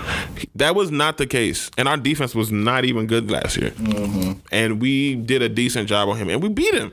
That 0.55 0.75
was 0.75 0.91
not 0.91 1.17
the 1.17 1.27
case, 1.27 1.69
and 1.77 1.87
our 1.87 1.97
defense 1.97 2.35
was 2.35 2.51
not 2.51 2.85
even 2.85 3.07
good 3.07 3.31
last 3.31 3.57
year. 3.57 3.71
Mm-hmm. 3.71 4.39
And 4.51 4.81
we 4.81 5.15
did 5.15 5.41
a 5.41 5.49
decent 5.49 5.89
job 5.89 6.09
on 6.09 6.17
him, 6.17 6.29
and 6.29 6.41
we 6.41 6.49
beat 6.49 6.73
him. 6.73 6.91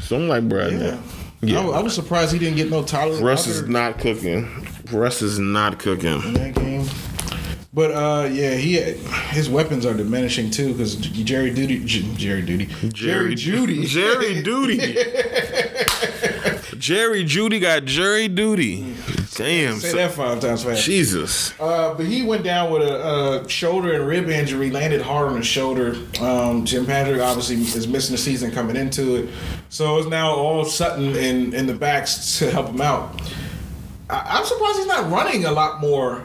So 0.00 0.16
I'm 0.16 0.28
like, 0.28 0.48
bro, 0.48 0.68
yeah. 0.68 1.00
yeah. 1.40 1.60
I, 1.60 1.78
I, 1.78 1.82
was 1.82 1.94
surprised 1.94 2.32
he 2.32 2.38
didn't 2.38 2.56
get 2.56 2.70
no 2.70 2.82
Tyler. 2.82 3.20
Russ 3.20 3.46
is 3.46 3.68
not 3.68 3.98
cooking. 3.98 4.48
Russ 4.92 5.22
is 5.22 5.38
not 5.38 5.78
cooking 5.78 6.22
in 6.22 6.34
that 6.34 6.54
game. 6.54 6.86
But 7.74 7.92
uh, 7.92 8.28
yeah, 8.30 8.54
he 8.54 8.74
his 9.30 9.48
weapons 9.48 9.86
are 9.86 9.94
diminishing 9.94 10.50
too 10.50 10.72
because 10.72 10.96
Jerry 10.96 11.50
Duty, 11.50 11.82
Jerry 11.86 12.42
Duty, 12.42 12.66
Jerry, 12.90 13.34
Jeudy, 13.34 13.86
Jerry 13.86 14.42
Duty, 14.42 14.76
Jerry 16.82 17.22
Jeudy 17.24 17.60
got 17.60 17.84
Jerry 17.84 18.26
Duty. 18.26 18.80
Damn, 19.36 19.78
say 19.78 19.90
so, 19.90 19.96
that 19.98 20.10
five 20.14 20.40
times 20.40 20.64
fast. 20.64 20.82
Jesus. 20.82 21.54
Uh, 21.60 21.94
but 21.94 22.06
he 22.06 22.24
went 22.24 22.42
down 22.42 22.72
with 22.72 22.82
a, 22.82 23.44
a, 23.44 23.48
shoulder 23.48 23.92
and 23.92 24.04
rib 24.04 24.28
injury, 24.28 24.68
landed 24.68 25.00
hard 25.00 25.28
on 25.28 25.36
his 25.36 25.46
shoulder. 25.46 25.96
Um, 26.20 26.64
Tim 26.64 26.84
Patrick 26.84 27.20
obviously 27.20 27.54
is 27.54 27.86
missing 27.86 28.14
the 28.14 28.18
season 28.18 28.50
coming 28.50 28.74
into 28.74 29.14
it, 29.14 29.30
so 29.68 29.96
it's 29.98 30.08
now 30.08 30.32
all 30.32 30.64
Sutton 30.64 31.14
in 31.14 31.54
in 31.54 31.66
the 31.66 31.74
backs 31.74 32.40
to 32.40 32.50
help 32.50 32.70
him 32.70 32.80
out. 32.80 33.22
I, 34.10 34.38
I'm 34.38 34.44
surprised 34.44 34.78
he's 34.78 34.86
not 34.88 35.08
running 35.08 35.44
a 35.44 35.52
lot 35.52 35.80
more 35.80 36.24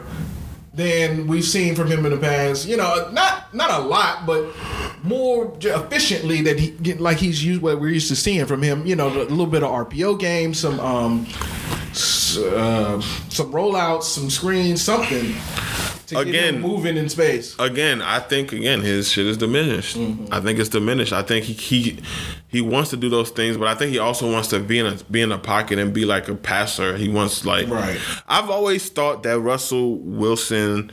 than 0.78 1.26
we've 1.26 1.44
seen 1.44 1.74
from 1.74 1.88
him 1.88 2.06
in 2.06 2.12
the 2.12 2.18
past. 2.18 2.66
You 2.66 2.76
know, 2.76 3.10
not 3.10 3.52
not 3.52 3.70
a 3.70 3.82
lot, 3.82 4.24
but 4.24 4.54
more 5.02 5.52
efficiently 5.60 6.40
that 6.42 6.58
he 6.58 6.72
like 6.94 7.18
he's 7.18 7.44
used 7.44 7.60
what 7.60 7.80
we're 7.80 7.90
used 7.90 8.08
to 8.08 8.16
seeing 8.16 8.46
from 8.46 8.62
him. 8.62 8.86
You 8.86 8.96
know, 8.96 9.08
a 9.08 9.24
little 9.24 9.46
bit 9.46 9.62
of 9.62 9.70
RPO 9.70 10.18
game, 10.20 10.54
some 10.54 10.80
um, 10.80 11.26
uh, 11.34 13.00
some 13.28 13.52
rollouts, 13.52 14.04
some 14.04 14.30
screens, 14.30 14.80
something 14.80 15.34
to 16.06 16.18
again 16.18 16.60
moving 16.60 16.96
in 16.96 17.08
space. 17.08 17.56
Again, 17.58 18.00
I 18.00 18.20
think 18.20 18.52
again 18.52 18.80
his 18.80 19.10
shit 19.10 19.26
is 19.26 19.36
diminished. 19.36 19.96
Mm-hmm. 19.96 20.32
I 20.32 20.40
think 20.40 20.58
it's 20.60 20.70
diminished. 20.70 21.12
I 21.12 21.22
think 21.22 21.44
he, 21.44 21.54
he 21.54 21.98
he 22.48 22.62
wants 22.62 22.90
to 22.90 22.96
do 22.96 23.10
those 23.10 23.30
things, 23.30 23.58
but 23.58 23.68
I 23.68 23.74
think 23.74 23.92
he 23.92 23.98
also 23.98 24.30
wants 24.30 24.48
to 24.48 24.58
be 24.58 24.78
in 24.78 24.86
a 24.86 24.96
be 25.10 25.20
in 25.20 25.30
a 25.30 25.38
pocket 25.38 25.78
and 25.78 25.92
be 25.92 26.06
like 26.06 26.28
a 26.28 26.34
passer. 26.34 26.96
He 26.96 27.08
wants 27.08 27.44
like 27.44 27.68
right. 27.68 28.00
I've 28.26 28.48
always 28.48 28.88
thought 28.88 29.22
that 29.24 29.38
Russell 29.38 29.96
Wilson 29.96 30.90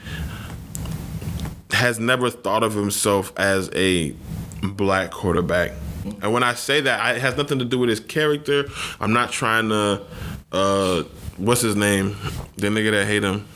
has 1.72 1.98
never 1.98 2.30
thought 2.30 2.64
of 2.64 2.74
himself 2.74 3.32
as 3.38 3.70
a 3.74 4.14
black 4.64 5.12
quarterback. 5.12 5.72
And 6.22 6.34
when 6.34 6.44
I 6.44 6.54
say 6.54 6.82
that, 6.82 7.16
it 7.16 7.22
has 7.22 7.36
nothing 7.38 7.60
to 7.60 7.66
do 7.66 7.80
with 7.80 7.90
his 7.90 8.00
character. 8.00 8.66
I'm 9.00 9.14
not 9.14 9.32
trying 9.32 9.70
to. 9.70 10.04
Uh, 10.52 11.04
what's 11.38 11.62
his 11.62 11.76
name? 11.76 12.16
The 12.58 12.68
nigga 12.68 12.92
that 12.92 13.08
hate 13.08 13.24
him 13.24 13.48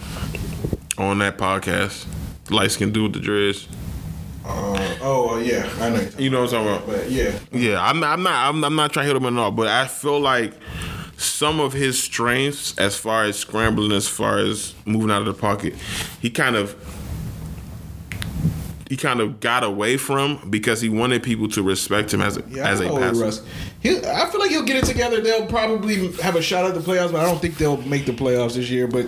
on 0.97 1.19
that 1.19 1.38
podcast. 1.38 2.05
Light 2.49 2.71
skin 2.71 2.91
dude 2.91 3.03
with 3.03 3.13
the 3.13 3.19
dreads. 3.19 3.67
Uh, 4.50 4.97
oh 5.02 5.35
uh, 5.35 5.39
yeah, 5.39 5.69
I 5.79 5.89
know. 5.89 6.10
You 6.17 6.29
know 6.29 6.41
what 6.41 6.54
I'm 6.54 6.65
talking 6.65 6.75
about. 6.75 6.87
But 6.87 7.12
yeah, 7.12 7.37
yeah. 7.52 7.81
I'm, 7.81 8.04
I'm 8.04 8.23
not. 8.23 8.50
I'm, 8.50 8.63
I'm 8.63 8.75
not 8.75 8.91
trying 8.91 9.08
to 9.08 9.13
hit 9.13 9.21
him 9.21 9.37
at 9.37 9.41
all. 9.41 9.52
But 9.52 9.67
I 9.67 9.87
feel 9.87 10.19
like 10.19 10.54
some 11.17 11.60
of 11.60 11.73
his 11.73 12.02
strengths, 12.02 12.77
as 12.77 12.95
far 12.95 13.25
as 13.25 13.37
scrambling, 13.37 13.91
as 13.91 14.08
far 14.08 14.39
as 14.39 14.73
moving 14.85 15.12
out 15.12 15.21
of 15.21 15.27
the 15.27 15.33
pocket, 15.33 15.75
he 16.21 16.29
kind 16.29 16.56
of 16.56 16.75
he 18.89 18.97
kind 18.97 19.19
of 19.19 19.39
got 19.39 19.63
away 19.63 19.97
from 19.97 20.50
because 20.50 20.81
he 20.81 20.89
wanted 20.89 21.21
people 21.21 21.47
to 21.50 21.62
respect 21.62 22.12
him 22.12 22.21
as 22.21 22.37
a 22.37 22.43
yeah, 22.50 22.67
as 22.67 22.79
a 22.79 22.89
passer. 22.89 23.23
Russ. 23.23 23.45
He, 23.81 23.97
I 24.00 24.27
feel 24.31 24.39
like 24.39 24.50
he'll 24.50 24.63
get 24.63 24.77
it 24.77 24.85
together. 24.85 25.21
They'll 25.21 25.45
probably 25.45 26.12
have 26.23 26.35
a 26.35 26.41
shot 26.41 26.65
at 26.65 26.73
the 26.73 26.79
playoffs, 26.79 27.12
but 27.12 27.21
I 27.21 27.25
don't 27.25 27.39
think 27.39 27.58
they'll 27.58 27.77
make 27.83 28.08
the 28.08 28.13
playoffs 28.13 28.56
this 28.56 28.69
year. 28.69 28.87
But 28.87 29.08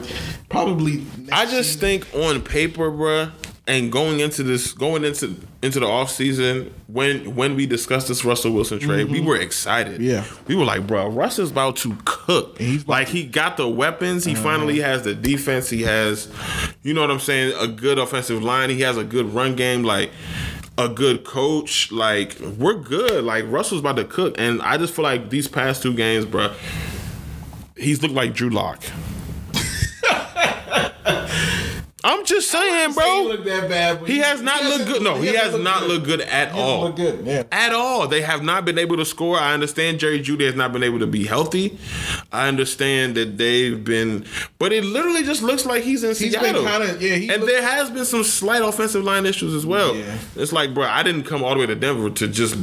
probably. 0.49 1.03
I 1.31 1.45
just 1.45 1.73
season. 1.73 1.79
think 1.79 2.15
on 2.15 2.41
paper, 2.41 2.91
bruh, 2.91 3.31
and 3.67 3.91
going 3.91 4.19
into 4.19 4.41
this, 4.43 4.71
going 4.71 5.03
into 5.03 5.35
into 5.61 5.79
the 5.79 5.85
off 5.85 6.09
season, 6.09 6.73
when 6.87 7.35
when 7.35 7.55
we 7.55 7.65
discussed 7.67 8.07
this 8.07 8.25
Russell 8.25 8.51
Wilson 8.53 8.79
trade, 8.79 9.09
we 9.09 9.21
were 9.21 9.37
excited. 9.37 10.01
Mm-hmm. 10.01 10.03
Yeah. 10.03 10.25
we 10.47 10.55
were 10.55 10.65
like, 10.65 10.87
bro, 10.87 11.07
Russ 11.07 11.37
is 11.37 11.51
about 11.51 11.75
to 11.77 11.95
cook. 12.05 12.57
He's 12.57 12.87
like 12.87 13.07
he 13.07 13.23
got 13.25 13.57
the 13.57 13.67
weapons. 13.69 14.25
He 14.25 14.33
finally 14.35 14.79
has 14.79 15.03
the 15.03 15.13
defense. 15.13 15.69
He 15.69 15.83
has, 15.83 16.27
you 16.81 16.93
know 16.93 17.01
what 17.01 17.11
I'm 17.11 17.19
saying, 17.19 17.53
a 17.59 17.67
good 17.67 17.99
offensive 17.99 18.41
line. 18.43 18.69
He 18.71 18.81
has 18.81 18.97
a 18.97 19.03
good 19.03 19.27
run 19.33 19.55
game. 19.55 19.83
Like. 19.83 20.11
A 20.77 20.87
good 20.87 21.25
coach, 21.25 21.91
like 21.91 22.37
we're 22.57 22.75
good. 22.79 23.23
Like 23.25 23.43
Russell's 23.49 23.81
about 23.81 23.97
to 23.97 24.05
cook, 24.05 24.35
and 24.39 24.61
I 24.63 24.77
just 24.77 24.95
feel 24.95 25.03
like 25.03 25.29
these 25.29 25.47
past 25.47 25.83
two 25.83 25.93
games, 25.93 26.25
bro, 26.25 26.53
he's 27.75 28.01
looked 28.01 28.15
like 28.15 28.33
Drew 28.33 28.49
Lock. 28.49 28.81
I'm 32.03 32.25
just 32.25 32.49
saying, 32.49 32.93
bro. 32.93 33.05
He 33.23 33.27
looked 33.27 33.45
that 33.45 33.69
bad. 33.69 33.99
but 33.99 34.09
He 34.09 34.17
has 34.19 34.41
not 34.41 34.61
hasn't 34.61 34.79
looked 34.87 34.91
good. 34.91 35.03
No, 35.03 35.15
he, 35.21 35.27
has 35.27 35.35
hasn't 35.37 35.63
not 35.63 35.81
good. 35.81 35.89
looked 35.89 36.05
good 36.05 36.21
at 36.21 36.51
He 36.53 36.59
all. 36.59 36.81
looked 36.85 36.97
good. 36.97 37.25
Yeah. 37.25 37.43
At 37.51 37.73
all. 37.73 38.07
They 38.07 38.21
have 38.21 38.43
not 38.43 38.65
been 38.65 38.77
able 38.79 38.97
to 38.97 39.05
score. 39.05 39.37
I 39.37 39.53
understand 39.53 39.99
Jerry 39.99 40.19
Jeudy 40.19 40.45
has 40.45 40.55
not 40.55 40.73
been 40.73 40.83
able 40.83 40.99
to 40.99 41.07
be 41.07 41.25
healthy. 41.25 41.77
I 42.31 42.47
understand 42.47 43.15
that 43.15 43.37
they've 43.37 43.83
been, 43.83 44.25
but 44.57 44.73
it 44.73 44.83
literally 44.83 45.23
just 45.23 45.43
looks 45.43 45.65
like 45.65 45.83
he's 45.83 46.03
in 46.03 46.09
He's 46.15 46.33
been 46.35 46.41
Seattle. 46.55 46.63
kinda- 46.65 46.97
yeah, 46.99 47.15
he 47.15 47.29
and 47.29 47.41
looked- 47.43 47.51
there 47.53 47.61
has 47.61 47.89
been 47.89 48.05
some 48.05 48.23
slight 48.23 48.61
offensive 48.61 49.03
line 49.03 49.25
issues 49.25 49.53
as 49.53 49.65
well. 49.65 49.95
Yeah. 49.95 50.17
It's 50.35 50.51
like, 50.53 50.73
bro, 50.73 50.85
I 50.85 51.03
didn't 51.03 51.23
come 51.23 51.43
all 51.43 51.53
the 51.53 51.59
way 51.59 51.65
to 51.67 51.75
Denver 51.75 52.09
to 52.09 52.27
just 52.27 52.55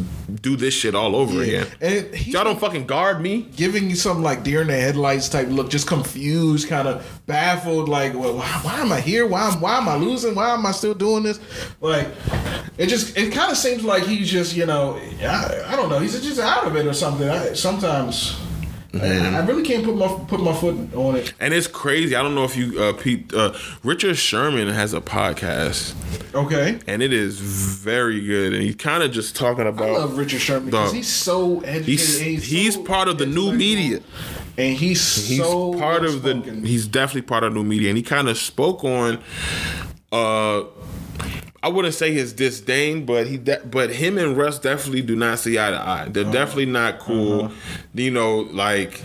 do 0.42 0.56
this 0.56 0.74
shit 0.74 0.94
all 0.94 1.14
over 1.14 1.34
Yeah. 1.44 1.62
again. 1.62 1.66
And 1.80 2.14
he's 2.14 2.34
Y'all 2.34 2.44
don't 2.44 2.58
fucking 2.60 2.86
guard 2.86 3.20
me. 3.20 3.46
giving 3.56 3.88
you 3.88 3.96
some 3.96 4.22
like 4.22 4.42
deer 4.42 4.62
in 4.62 4.68
the 4.68 4.74
headlights 4.76 5.28
type 5.28 5.48
look, 5.50 5.70
just 5.70 5.86
confused, 5.86 6.68
kind 6.68 6.88
of 6.88 7.04
baffled. 7.26 7.88
Like, 7.88 8.14
well, 8.14 8.34
why, 8.34 8.44
why 8.62 8.80
am 8.80 8.90
I 8.92 9.00
here? 9.00 9.26
Why 9.28 9.48
am 9.48 9.60
why 9.60 9.78
am 9.78 9.88
I 9.88 9.96
losing? 9.96 10.34
Why 10.34 10.50
am 10.50 10.64
I 10.66 10.72
still 10.72 10.94
doing 10.94 11.22
this? 11.22 11.40
Like, 11.80 12.08
it 12.76 12.86
just 12.86 13.16
it 13.16 13.32
kind 13.32 13.50
of 13.50 13.56
seems 13.56 13.84
like 13.84 14.04
he's 14.04 14.30
just 14.30 14.56
you 14.56 14.66
know 14.66 14.98
I, 15.22 15.62
I 15.66 15.76
don't 15.76 15.88
know 15.88 15.98
he's 15.98 16.20
just 16.20 16.40
out 16.40 16.66
of 16.66 16.76
it 16.76 16.86
or 16.86 16.94
something. 16.94 17.28
I, 17.28 17.52
sometimes. 17.52 18.38
I, 18.94 19.36
I 19.36 19.44
really 19.44 19.62
can't 19.62 19.84
put 19.84 19.96
my 19.96 20.06
put 20.28 20.40
my 20.40 20.54
foot 20.54 20.94
on 20.94 21.16
it. 21.16 21.34
And 21.40 21.52
it's 21.52 21.66
crazy. 21.66 22.16
I 22.16 22.22
don't 22.22 22.34
know 22.34 22.44
if 22.44 22.56
you, 22.56 22.82
uh, 22.82 22.94
Pete, 22.94 23.32
uh, 23.34 23.52
Richard 23.84 24.16
Sherman 24.16 24.68
has 24.68 24.94
a 24.94 25.00
podcast. 25.00 25.94
Okay, 26.34 26.78
and 26.86 27.02
it 27.02 27.12
is 27.12 27.38
very 27.38 28.24
good. 28.24 28.54
And 28.54 28.62
he's 28.62 28.76
kind 28.76 29.02
of 29.02 29.12
just 29.12 29.36
talking 29.36 29.66
about. 29.66 29.88
I 29.88 29.92
love 29.92 30.16
Richard 30.16 30.40
Sherman 30.40 30.70
because 30.70 30.92
he's 30.92 31.06
so 31.08 31.60
educated. 31.60 31.84
he's 31.84 32.18
he's, 32.20 32.44
he's 32.44 32.74
so 32.74 32.84
part 32.84 33.08
of 33.08 33.18
the 33.18 33.26
new 33.26 33.52
media. 33.52 34.00
and 34.56 34.74
he's, 34.76 35.28
He's 35.28 35.38
so 35.38 35.74
part 35.74 36.04
of 36.04 36.22
the. 36.22 36.34
well-spoken. 36.34 36.64
He's 36.64 36.86
definitely 36.86 37.22
part 37.28 37.44
of 37.44 37.52
new 37.52 37.64
media, 37.64 37.90
and 37.90 37.96
he 37.98 38.02
kind 38.02 38.28
of 38.28 38.38
spoke 38.38 38.84
on. 38.84 39.18
uh 40.12 40.62
I 41.62 41.68
wouldn't 41.68 41.94
say 41.94 42.12
his 42.12 42.32
disdain, 42.32 43.04
but 43.04 43.26
he, 43.26 43.36
de- 43.36 43.60
but 43.68 43.90
him 43.90 44.16
and 44.16 44.36
Russ 44.36 44.58
definitely 44.58 45.02
do 45.02 45.16
not 45.16 45.38
see 45.40 45.58
eye 45.58 45.70
to 45.70 45.76
eye. 45.80 46.06
They're 46.08 46.22
Uh-huh. 46.22 46.32
definitely 46.32 46.66
not 46.66 46.98
cool. 47.00 47.50
You 47.94 48.10
know, 48.12 48.40
like 48.52 49.02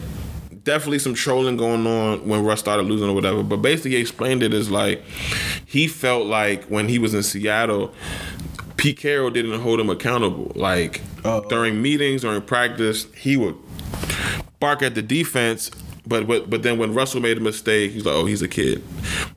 definitely 0.64 1.00
some 1.00 1.14
trolling 1.16 1.58
going 1.58 1.86
on 1.88 2.28
when 2.28 2.44
Russ 2.46 2.60
started 2.60 2.84
losing 2.84 3.10
or 3.10 3.14
whatever. 3.16 3.42
But 3.44 3.58
basically, 3.58 3.92
he 3.92 3.98
explained 3.98 4.44
it 4.44 4.54
as 4.54 4.70
like 4.70 5.04
he 5.66 5.88
felt 5.88 6.28
like 6.28 6.66
when 6.66 6.88
he 6.90 7.00
was 7.00 7.14
in 7.16 7.24
Seattle, 7.24 7.92
Pete 8.78 8.98
Carroll 8.98 9.30
didn't 9.32 9.60
hold 9.62 9.80
him 9.80 9.90
accountable. 9.90 10.52
Like 10.56 11.02
Uh-oh. 11.26 11.48
during 11.50 11.82
meetings, 11.82 12.22
during 12.22 12.42
practice, 12.44 13.08
he 13.16 13.36
would 13.36 13.56
bark 14.60 14.84
at 14.84 14.94
the 14.94 15.02
defense. 15.02 15.72
But 16.06 16.28
but 16.28 16.50
but 16.50 16.64
then 16.64 16.78
when 16.78 16.94
Russell 16.94 17.22
made 17.22 17.38
a 17.38 17.42
mistake, 17.42 17.92
he's 17.92 18.06
like, 18.06 18.16
oh, 18.16 18.26
he's 18.26 18.42
a 18.42 18.48
kid. 18.48 18.84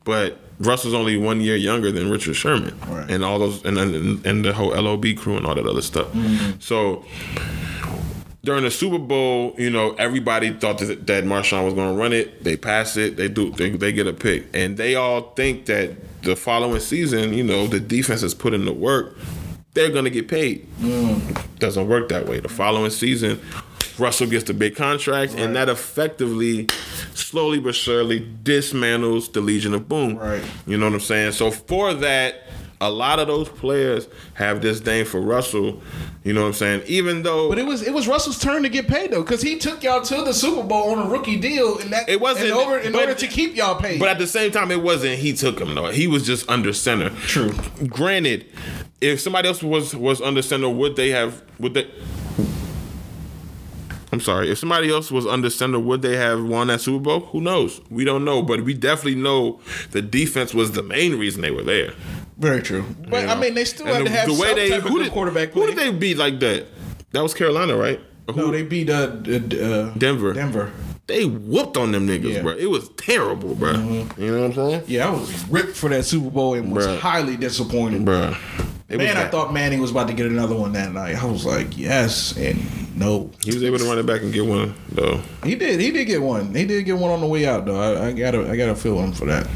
But 0.05 0.39
Russell's 0.59 0.95
only 0.95 1.17
one 1.17 1.41
year 1.41 1.57
younger 1.57 1.93
than 1.93 2.11
Richard 2.11 2.35
Sherman, 2.35 2.79
Right. 2.89 3.11
and 3.11 3.25
all 3.25 3.39
those 3.39 3.65
and, 3.65 3.79
and 3.79 4.25
and 4.27 4.45
the 4.45 4.53
whole 4.53 4.71
LOB 4.71 5.05
crew 5.17 5.37
and 5.37 5.47
all 5.47 5.55
that 5.55 5.67
other 5.67 5.83
stuff. 5.83 6.09
Mm-hmm. 6.09 6.59
So 6.61 7.05
during 8.43 8.63
the 8.65 8.71
Super 8.71 8.99
Bowl, 8.99 9.55
you 9.59 9.71
know, 9.71 9.93
everybody 9.99 10.53
thought 10.53 10.79
that, 10.79 11.07
that 11.09 11.25
Marshawn 11.25 11.65
was 11.65 11.75
going 11.75 11.95
to 11.95 12.01
run 12.01 12.13
it. 12.13 12.45
They 12.45 12.57
pass 12.57 12.97
it. 12.97 13.17
They 13.17 13.29
do. 13.29 13.51
They, 13.51 13.71
they 13.71 13.93
get 13.93 14.07
a 14.07 14.13
pick, 14.13 14.47
and 14.55 14.77
they 14.77 14.95
all 14.95 15.33
think 15.35 15.67
that 15.67 16.23
the 16.23 16.37
following 16.37 16.81
season, 16.81 17.33
you 17.35 17.43
know, 17.43 17.67
the 17.67 17.81
defense 17.81 18.21
has 18.23 18.35
put 18.35 18.55
in 18.55 18.65
the 18.65 18.73
work. 18.73 19.17
They're 19.75 19.91
going 19.91 20.05
to 20.05 20.11
get 20.11 20.27
paid. 20.27 20.67
Mm. 20.79 21.59
Doesn't 21.59 21.87
work 21.87 22.09
that 22.09 22.27
way. 22.27 22.41
The 22.41 22.49
following 22.49 22.91
season, 22.91 23.41
Russell 23.99 24.27
gets 24.27 24.45
the 24.45 24.55
big 24.55 24.77
contract, 24.77 25.35
and 25.37 25.57
that 25.57 25.69
effectively, 25.69 26.67
slowly 27.15 27.59
but 27.59 27.75
surely, 27.75 28.21
dismantles 28.43 29.33
the 29.33 29.41
Legion 29.41 29.75
of 29.75 29.89
Boom. 29.89 30.17
Right. 30.17 30.43
You 30.67 30.77
know 30.79 30.87
what 30.87 30.95
I'm 30.95 31.01
saying? 31.01 31.33
So 31.33 31.51
for 31.51 31.95
that, 31.95 32.43
a 32.79 32.91
lot 32.91 33.19
of 33.19 33.27
those 33.27 33.49
players 33.49 34.07
have 34.35 34.61
disdain 34.61 35.07
for 35.07 35.19
Russell. 35.19 35.81
You 36.25 36.35
know 36.35 36.43
what 36.43 36.49
I'm 36.49 36.53
saying? 36.53 36.83
Even 36.87 37.23
though 37.23 37.49
But 37.49 37.59
it 37.59 37.65
was 37.65 37.81
it 37.81 37.95
was 37.95 38.07
Russell's 38.07 38.39
turn 38.39 38.65
to 38.65 38.69
get 38.69 38.87
paid 38.87 39.13
though, 39.13 39.23
because 39.23 39.41
he 39.41 39.57
took 39.59 39.83
y'all 39.83 40.03
to 40.03 40.17
the 40.25 40.35
Super 40.35 40.63
Bowl 40.63 40.91
on 40.91 41.07
a 41.07 41.09
rookie 41.09 41.39
deal, 41.41 41.79
and 41.79 41.91
that 41.93 42.07
It 42.09 42.21
wasn't- 42.21 42.49
in 42.49 42.53
order 42.53 42.79
in 42.79 42.93
but- 42.93 43.01
order 43.03 43.15
to 43.15 43.27
keep 43.27 43.57
y'all 43.57 43.77
paid. 43.81 43.99
But 43.99 44.09
at 44.11 44.19
the 44.19 44.27
same 44.27 44.51
time, 44.51 44.71
it 44.71 44.83
wasn't 44.83 45.19
he 45.21 45.33
took 45.33 45.59
him 45.59 45.75
though. 45.75 45.87
He 45.91 46.07
was 46.07 46.27
just 46.27 46.49
under 46.51 46.73
center. 46.75 47.11
True. 47.27 47.55
Granted, 47.87 48.45
if 49.01 49.21
somebody 49.21 49.49
else 49.49 49.63
was 49.63 49.95
was 49.97 50.21
under 50.21 50.43
center, 50.43 50.69
would 50.69 50.97
they 50.97 51.11
have? 51.11 51.43
Would 51.59 51.73
they? 51.75 51.87
I'm 54.17 54.23
sorry. 54.23 54.51
If 54.51 54.57
somebody 54.57 54.89
else 54.91 55.11
was 55.11 55.27
under 55.27 55.51
center, 55.51 55.79
would 55.79 56.01
they 56.01 56.17
have 56.17 56.43
won 56.43 56.69
that 56.69 56.81
Super 56.81 57.03
Bowl? 57.03 57.21
Who 57.21 57.41
knows? 57.43 57.83
We 57.91 58.03
don't 58.07 58.25
know. 58.25 58.43
But 58.43 58.63
we 58.63 58.73
definitely 58.73 59.17
know 59.21 59.61
the 59.91 60.01
defense 60.01 60.55
was 60.55 60.73
the 60.73 60.83
main 60.83 61.19
reason 61.19 61.43
they 61.43 61.51
were 61.51 61.63
there. 61.63 61.93
Very 62.39 62.63
true. 62.63 62.83
But 63.11 63.25
you 63.25 63.29
I 63.29 63.39
mean, 63.39 63.53
they 63.53 63.67
still 63.67 63.87
And 63.87 63.97
had 63.97 64.05
to 64.07 64.11
have 64.11 64.29
some 64.35 64.57
type 64.57 64.73
of 64.73 64.83
who 64.85 64.97
good 64.99 65.05
did, 65.05 65.13
quarterback 65.13 65.51
Who 65.51 65.67
did 65.67 65.77
they 65.77 65.91
beat 65.93 66.17
like 66.17 66.41
that? 66.41 66.67
That 67.13 67.23
was 67.23 67.35
Carolina, 67.35 67.77
right? 67.77 68.01
Or 68.27 68.35
No, 68.35 68.47
who- 68.47 68.53
they 68.53 68.63
beat 68.63 68.89
uh, 68.89 68.95
uh, 68.95 69.93
Denver. 69.99 70.33
Denver. 70.33 70.73
They 71.09 71.27
whooped 71.27 71.77
on 71.77 71.93
them 71.93 72.09
niggas, 72.09 72.23
Yeah. 72.31 72.35
Mm-hmm. 72.37 72.43
bro. 72.47 72.57
It 72.57 72.71
was 72.71 72.89
terrible, 72.97 73.55
bro. 73.55 73.73
You 73.73 73.79
know 74.33 74.41
what 74.41 74.45
I'm 74.47 74.53
saying, 74.55 74.83
Yeah, 74.87 75.09
I 75.09 75.11
was 75.11 75.47
ripped 75.51 75.77
for 75.77 75.91
that 75.91 76.05
Super 76.07 76.31
Bowl 76.31 76.55
and 76.55 76.73
was 76.75 76.87
Bruh. 76.87 76.99
highly 77.01 77.37
disappointed. 77.37 78.05
bro? 78.07 78.35
It 78.89 78.99
was 78.99 79.07
Man, 79.07 79.17
I 79.17 79.27
thought 79.29 79.53
Manning 79.53 79.81
was 79.81 79.91
about 79.91 80.07
to 80.09 80.15
get 80.15 80.27
another 80.27 80.55
one 80.55 80.73
that 80.75 80.93
night. 80.93 81.17
I 81.21 81.25
was 81.27 81.45
like, 81.45 81.77
yes, 81.77 82.37
and 82.37 82.97
no. 82.97 83.31
He 83.43 83.53
was 83.53 83.65
able 83.65 83.79
to 83.79 83.85
run 83.85 83.99
it 83.99 84.07
back 84.07 84.23
and 84.23 84.33
get 84.33 84.47
one 84.47 84.75
though. 84.93 85.21
He 85.43 85.57
did. 85.57 85.81
He 85.81 85.91
did 85.91 86.05
get 86.05 86.23
one. 86.23 86.55
He 86.55 86.65
did 86.65 86.85
get 86.85 86.97
one 86.97 87.11
on 87.11 87.21
the 87.21 87.27
way 87.27 87.47
out, 87.47 87.65
though. 87.67 87.81
I, 87.81 88.07
I 88.09 88.13
gotta. 88.13 88.49
I 88.49 88.57
gotta 88.57 88.77
feel 88.77 88.99
him 89.01 89.13
for 89.13 89.25
that. 89.27 89.49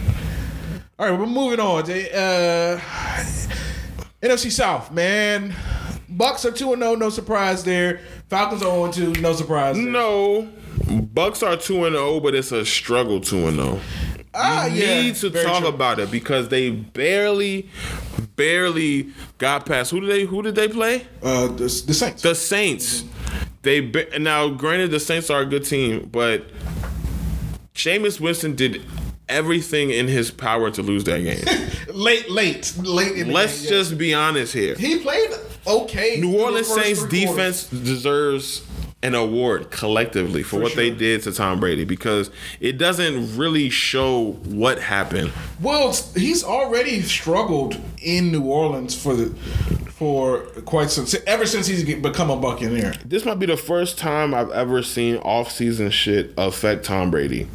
All 0.98 1.08
right, 1.08 1.18
we're 1.18 1.26
moving 1.26 1.60
on. 1.60 1.84
They, 1.86 2.10
Uh, 2.10 2.78
NFC 4.22 4.50
South, 4.50 4.90
man. 4.92 5.54
Bucks 6.08 6.44
are 6.44 6.50
two 6.50 6.72
and 6.72 6.82
zero. 6.82 6.94
No 6.96 7.08
surprise 7.08 7.62
there. 7.64 8.00
Falcons 8.28 8.62
are 8.62 8.92
zero 8.92 9.12
two. 9.14 9.20
No 9.20 9.32
surprise. 9.32 9.76
there. 9.76 9.84
No, 9.86 10.48
Bucks 11.14 11.42
are 11.42 11.56
two 11.56 11.84
and 11.84 11.94
zero, 11.94 12.20
but 12.20 12.34
it's 12.34 12.52
a 12.52 12.64
struggle 12.66 13.20
two 13.20 13.46
and 13.46 13.56
zero. 13.56 13.80
Ah, 14.34 14.66
you 14.66 14.82
yeah, 14.84 15.02
need 15.02 15.14
to 15.16 15.30
talk 15.30 15.60
true. 15.60 15.68
about 15.68 15.98
it 15.98 16.10
because 16.10 16.48
they 16.50 16.70
barely, 16.70 17.68
barely 18.40 19.10
got 19.36 19.66
past. 19.66 19.90
Who 19.90 20.00
did 20.00 20.10
they? 20.10 20.24
Who 20.24 20.40
did 20.40 20.54
they 20.54 20.68
play? 20.68 21.06
Uh, 21.22 21.48
the, 21.48 21.64
the 21.86 21.94
Saints. 21.94 22.22
The 22.22 22.34
Saints. 22.34 23.04
They 23.62 23.92
now, 24.18 24.48
granted, 24.48 24.90
the 24.90 25.00
Saints 25.00 25.28
are 25.28 25.42
a 25.42 25.46
good 25.46 25.66
team, 25.66 26.08
but 26.10 26.46
Jameis 27.74 28.18
Winston 28.18 28.54
did 28.54 28.82
everything 29.28 29.90
in 29.90 30.08
his 30.08 30.30
power 30.30 30.70
to 30.70 30.82
lose 30.82 31.04
that 31.04 31.20
game. 31.20 31.94
late, 31.94 32.30
late, 32.30 32.74
late. 32.78 33.18
In 33.18 33.30
Let's 33.30 33.60
game, 33.60 33.64
yeah. 33.64 33.78
just 33.78 33.98
be 33.98 34.14
honest 34.14 34.54
here. 34.54 34.74
He 34.74 35.00
played 35.00 35.28
okay. 35.66 36.18
New 36.18 36.40
Orleans 36.40 36.66
Saints 36.66 37.04
defense 37.04 37.68
deserves 37.68 38.66
an 39.02 39.14
award 39.14 39.70
collectively 39.70 40.42
for, 40.42 40.60
what 40.60 40.74
they 40.76 40.90
did 40.90 41.22
to 41.22 41.32
Tom 41.32 41.58
Brady 41.58 41.84
because 41.84 42.30
it 42.60 42.76
doesn't 42.76 43.36
really 43.36 43.70
show 43.70 44.32
what 44.44 44.78
happened. 44.78 45.32
Well, 45.60 45.96
he's 46.14 46.44
already 46.44 47.00
struggled 47.02 47.78
in 48.02 48.30
New 48.30 48.42
Orleans 48.44 49.00
for 49.00 49.14
the 49.14 49.34
for 50.00 50.40
quite 50.64 50.88
some 50.90 51.06
ever 51.26 51.44
since 51.44 51.66
he's 51.66 51.84
become 51.84 52.30
a 52.30 52.36
Buccaneer. 52.36 52.94
This 53.04 53.26
might 53.26 53.38
be 53.38 53.44
the 53.46 53.56
first 53.56 53.98
time 53.98 54.32
I've 54.32 54.50
ever 54.50 54.82
seen 54.82 55.16
off-season 55.16 55.90
shit 55.90 56.32
affect 56.38 56.86
Tom 56.86 57.10
Brady. 57.10 57.48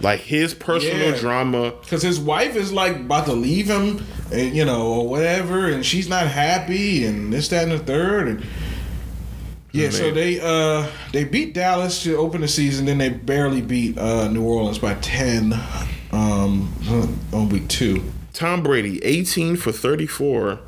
Like 0.00 0.20
his 0.20 0.52
personal 0.54 1.10
Yeah. 1.12 1.18
drama. 1.18 1.74
Because 1.80 2.02
his 2.02 2.18
wife 2.18 2.56
is 2.56 2.72
like 2.72 2.96
about 2.96 3.26
to 3.26 3.34
leave 3.34 3.68
him, 3.68 4.04
and 4.32 4.56
you 4.56 4.64
know, 4.64 4.82
or 4.86 5.08
whatever, 5.08 5.68
and 5.68 5.84
she's 5.86 6.08
not 6.08 6.26
happy, 6.26 7.04
and 7.04 7.32
this, 7.32 7.48
that, 7.48 7.64
and 7.64 7.72
the 7.72 7.78
third, 7.78 8.26
and 8.28 8.42
yeah. 9.72 9.90
So 9.90 10.10
they 10.10 10.40
uh 10.40 10.86
they 11.12 11.24
beat 11.24 11.54
Dallas 11.54 12.02
to 12.04 12.16
open 12.16 12.40
the 12.40 12.48
season, 12.48 12.86
then 12.86 12.98
they 12.98 13.08
barely 13.10 13.62
beat 13.62 13.96
uh 13.98 14.28
New 14.28 14.44
Orleans 14.44 14.78
by 14.78 14.94
ten 14.94 15.52
um 16.12 16.72
on 17.32 17.48
week 17.48 17.68
two. 17.68 18.02
Tom 18.32 18.62
Brady, 18.62 19.04
18 19.04 19.56
for 19.56 19.72
34, 19.72 20.60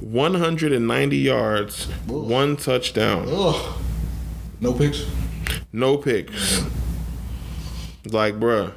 190 0.00 1.16
yards, 1.16 1.84
one 2.06 2.56
touchdown, 2.56 3.26
Ugh, 3.28 3.74
no 4.60 4.72
picks. 4.72 5.06
no 5.72 5.96
picks. 5.98 6.64
Like, 8.06 8.40
bruh. 8.40 8.72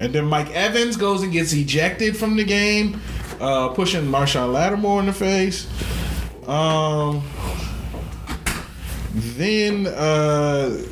And 0.00 0.12
then 0.12 0.24
Mike 0.24 0.50
Evans 0.50 0.96
goes 0.96 1.22
and 1.22 1.32
gets 1.32 1.52
ejected 1.52 2.16
from 2.16 2.36
the 2.36 2.44
game. 2.44 3.00
Uh, 3.40 3.68
pushing 3.68 4.02
Marshon 4.02 4.52
Lattimore 4.52 5.00
in 5.00 5.06
the 5.06 5.12
face. 5.12 5.66
Um, 6.48 7.22
then 9.14 9.86
uh, 9.86 10.82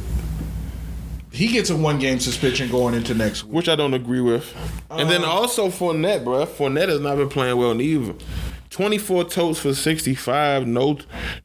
he 1.33 1.49
gets 1.49 1.71
a 1.71 1.77
one 1.77 1.99
game 1.99 2.21
suspension 2.21 2.71
going 2.71 2.95
into 2.95 3.15
next 3.15 3.45
week. 3.45 3.53
which 3.55 3.69
I 3.69 3.75
don't 3.77 3.95
agree 3.95 4.21
with. 4.21 4.55
and 4.91 5.09
then 5.11 5.25
also 5.25 5.69
Fournette, 5.69 6.25
bro. 6.25 6.47
Fournette 6.47 6.89
has 6.89 7.01
not 7.01 7.17
been 7.17 7.29
playing 7.29 7.57
well 7.57 7.75
neither. 7.75 8.15
24 8.71 9.25
totes 9.25 9.59
for 9.59 9.75
65, 9.75 10.67
no 10.67 10.97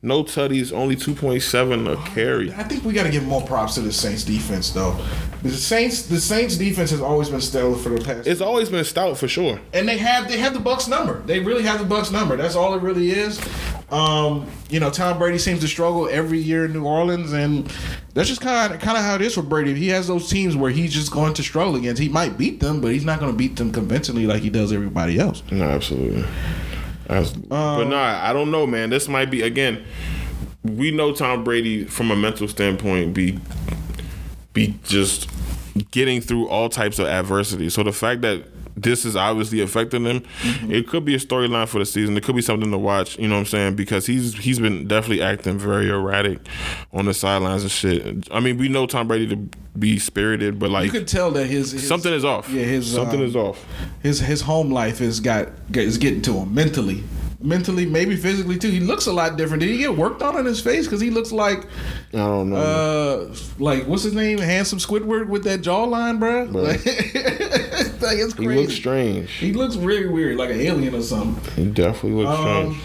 no 0.02 0.24
tutties, 0.24 0.72
only 0.72 0.96
2.7 0.96 1.92
a 1.92 2.10
carry. 2.12 2.54
I 2.54 2.64
think 2.64 2.86
we 2.86 2.94
got 2.94 3.04
to 3.04 3.10
give 3.12 3.26
more 3.26 3.42
props 3.42 3.74
to 3.76 3.82
the 3.82 3.92
Saints 3.92 4.24
defense 4.24 4.70
though. 4.70 4.98
The 5.44 5.52
Saints, 5.52 6.04
the 6.04 6.22
Saints 6.22 6.56
defense 6.56 6.90
has 6.92 7.02
always 7.02 7.30
been 7.30 7.42
stellar 7.42 7.76
for 7.76 7.90
the 7.90 8.00
past. 8.02 8.28
It's 8.28 8.40
always 8.40 8.70
been 8.70 8.86
stout 8.86 9.18
for 9.18 9.28
sure. 9.28 9.60
and 9.74 9.86
they 9.90 9.98
have 9.98 10.30
they 10.30 10.38
have 10.38 10.54
the 10.54 10.62
Bucks 10.62 10.88
number. 10.88 11.22
They 11.24 11.42
really 11.42 11.64
have 11.64 11.80
the 11.80 11.86
Bucks 11.86 12.12
number. 12.12 12.38
That's 12.38 12.56
all 12.56 12.74
it 12.76 12.82
really 12.82 13.12
is. 13.12 13.42
Um, 13.90 14.52
you 14.70 14.82
know, 14.82 14.90
Tom 14.90 15.18
Brady 15.18 15.38
seems 15.38 15.62
to 15.62 15.68
struggle 15.68 16.10
every 16.10 16.40
year 16.40 16.66
in 16.66 16.74
New 16.74 16.86
Orleans, 16.86 17.32
and 17.32 17.72
that's 18.14 18.28
just 18.28 18.42
kind 18.42 18.74
of 18.74 18.82
kind 18.82 18.98
of 18.98 19.04
how 19.04 19.16
it 19.16 19.22
is 19.22 19.34
for 19.34 19.42
Brady. 19.42 19.74
He 19.76 19.88
has 19.90 20.08
those 20.08 20.30
teams 20.30 20.58
where 20.58 20.72
he's 20.72 20.94
just 20.94 21.12
going 21.12 21.34
to 21.36 21.44
struggle 21.44 21.76
against. 21.78 22.02
He 22.02 22.10
might 22.10 22.38
beat 22.38 22.60
them, 22.60 22.82
but 22.82 22.92
he's 22.92 23.06
not 23.06 23.20
going 23.20 23.32
to 23.32 23.38
beat 23.38 23.56
them 23.56 23.72
convincingly 23.72 24.26
like 24.26 24.42
he 24.42 24.50
does 24.50 24.74
everybody 24.74 25.20
else. 25.20 25.42
No, 25.52 25.64
absolutely. 25.64 26.26
Absolutely. 27.10 27.48
but 27.48 27.86
nah, 27.86 28.20
I 28.22 28.34
don't 28.34 28.52
know, 28.52 28.68
man. 28.68 28.90
This 28.90 29.08
might 29.08 29.32
be 29.32 29.42
again. 29.42 29.86
We 30.64 30.92
know 30.92 31.14
Tom 31.14 31.46
Brady 31.46 31.86
from 31.86 32.12
a 32.12 32.16
mental 32.16 32.50
standpoint 32.50 33.14
be 33.14 33.40
be 34.52 34.78
just 34.84 35.30
getting 35.92 36.20
through 36.20 36.50
all 36.50 36.68
types 36.68 37.00
of 37.00 37.08
adversity. 37.08 37.70
So 37.70 37.84
the 37.84 37.94
fact 37.94 38.22
that 38.22 38.44
this 38.78 39.06
is 39.06 39.16
obviously 39.16 39.60
affecting 39.60 40.06
him, 40.06 40.24
it 40.70 40.88
could 40.88 41.04
be 41.04 41.16
a 41.16 41.18
storyline 41.18 41.68
for 41.68 41.80
the 41.80 41.86
season. 41.86 42.16
It 42.16 42.24
could 42.24 42.36
be 42.36 42.42
something 42.42 42.72
to 42.72 42.78
watch. 42.78 43.18
You 43.18 43.28
know 43.28 43.36
what 43.36 43.42
I'm 43.42 43.46
saying? 43.48 43.76
Because 43.76 44.06
he's 44.06 44.38
he's 44.38 44.60
been 44.60 44.88
definitely 44.88 45.22
acting 45.22 45.58
very 45.58 45.90
erratic 45.90 46.40
on 46.94 47.06
the 47.06 47.14
sidelines 47.14 47.64
and 47.64 47.72
shit. 47.72 48.28
I 48.32 48.40
mean, 48.40 48.58
we 48.58 48.70
know 48.70 48.86
Tom 48.86 49.08
Brady 49.08 49.28
to 49.28 49.50
be 49.78 50.00
spirited, 50.00 50.60
but 50.60 50.70
like 50.70 50.86
You 50.86 50.92
could 50.92 51.08
tell 51.08 51.32
that 51.32 51.48
his, 51.48 51.72
his 51.72 51.88
something 51.88 52.14
is 52.14 52.24
off. 52.24 52.50
Yeah, 52.50 52.64
his 52.64 52.92
something 52.92 53.20
um, 53.20 53.26
is 53.26 53.36
off. 53.36 53.66
His 54.04 54.20
his 54.20 54.42
home 54.42 54.72
life 54.72 55.02
is 55.02 55.20
got 55.20 55.50
is 55.74 55.98
getting 55.98 56.22
to 56.24 56.34
him 56.34 56.54
mentally. 56.54 57.04
Mentally, 57.40 57.86
maybe 57.86 58.16
physically 58.16 58.58
too. 58.58 58.70
He 58.72 58.80
looks 58.80 59.06
a 59.06 59.14
lot 59.14 59.38
different. 59.38 59.62
Did 59.62 59.70
he 59.70 59.78
get 59.78 59.96
worked 59.96 60.24
on 60.24 60.38
in 60.40 60.46
his 60.46 60.60
face? 60.60 60.86
Because 60.88 61.00
he 61.00 61.12
looks 61.12 61.32
like, 61.32 61.66
I 62.14 62.18
don't 62.18 62.50
know. 62.50 62.56
uh, 62.56 63.36
like 63.60 63.86
what's 63.86 64.02
his 64.04 64.16
name, 64.16 64.40
handsome 64.40 64.80
Squidward 64.80 65.28
with 65.28 65.44
that 65.44 65.62
jawline, 65.62 66.20
bro. 66.20 66.46
Like, 66.46 66.84
like 68.02 68.18
it's 68.18 68.34
crazy. 68.34 68.52
he 68.52 68.62
looks 68.62 68.74
strange. 68.74 69.32
He 69.34 69.54
looks 69.54 69.76
really 69.76 70.08
weird, 70.08 70.38
like 70.38 70.50
an 70.50 70.60
alien 70.62 70.96
or 70.96 71.02
something. 71.04 71.54
He 71.66 71.70
definitely 71.72 72.24
looks 72.24 72.40
Um, 72.40 72.74
strange. 72.76 72.84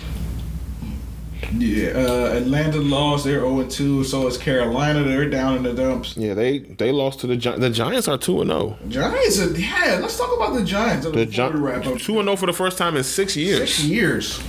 Yeah, 1.50 1.88
uh, 1.90 2.32
Atlanta 2.36 2.78
lost. 2.78 3.24
They're 3.24 3.40
0 3.40 3.64
2. 3.68 4.04
So 4.04 4.26
is 4.26 4.38
Carolina. 4.38 5.02
They're 5.02 5.28
down 5.28 5.56
in 5.56 5.62
the 5.64 5.72
dumps. 5.74 6.16
Yeah, 6.16 6.34
they 6.34 6.58
they 6.60 6.92
lost 6.92 7.20
to 7.20 7.26
the 7.26 7.36
Gi- 7.36 7.58
the 7.58 7.70
Giants 7.70 8.08
are 8.08 8.16
two 8.18 8.40
and 8.40 8.50
zero. 8.50 8.78
Giants, 8.88 9.40
are, 9.40 9.50
yeah. 9.58 9.98
Let's 10.00 10.16
talk 10.16 10.34
about 10.36 10.54
the 10.54 10.64
Giants. 10.64 11.04
The 11.06 11.12
before 11.26 11.50
we 11.52 11.58
wrap 11.60 11.84
up. 11.86 11.96
Gi- 11.98 12.04
two 12.04 12.18
and 12.20 12.26
zero 12.26 12.36
for 12.36 12.46
the 12.46 12.52
first 12.52 12.78
time 12.78 12.96
in 12.96 13.02
six 13.04 13.36
years. 13.36 13.58
Six 13.74 13.84
years. 13.84 14.42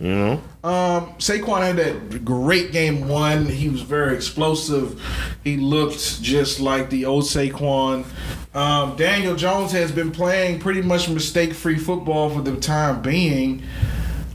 You 0.00 0.08
know, 0.08 0.32
Um, 0.64 1.12
Saquon 1.18 1.60
had 1.62 1.76
that 1.76 2.24
great 2.24 2.72
game 2.72 3.06
one. 3.08 3.46
He 3.46 3.68
was 3.68 3.82
very 3.82 4.16
explosive. 4.16 5.00
He 5.44 5.56
looked 5.58 6.20
just 6.20 6.58
like 6.58 6.90
the 6.90 7.04
old 7.04 7.22
Saquon. 7.22 8.04
Um, 8.52 8.96
Daniel 8.96 9.36
Jones 9.36 9.70
has 9.72 9.92
been 9.92 10.10
playing 10.10 10.58
pretty 10.58 10.82
much 10.82 11.08
mistake 11.08 11.52
free 11.54 11.78
football 11.78 12.30
for 12.30 12.40
the 12.42 12.56
time 12.56 13.00
being. 13.00 13.62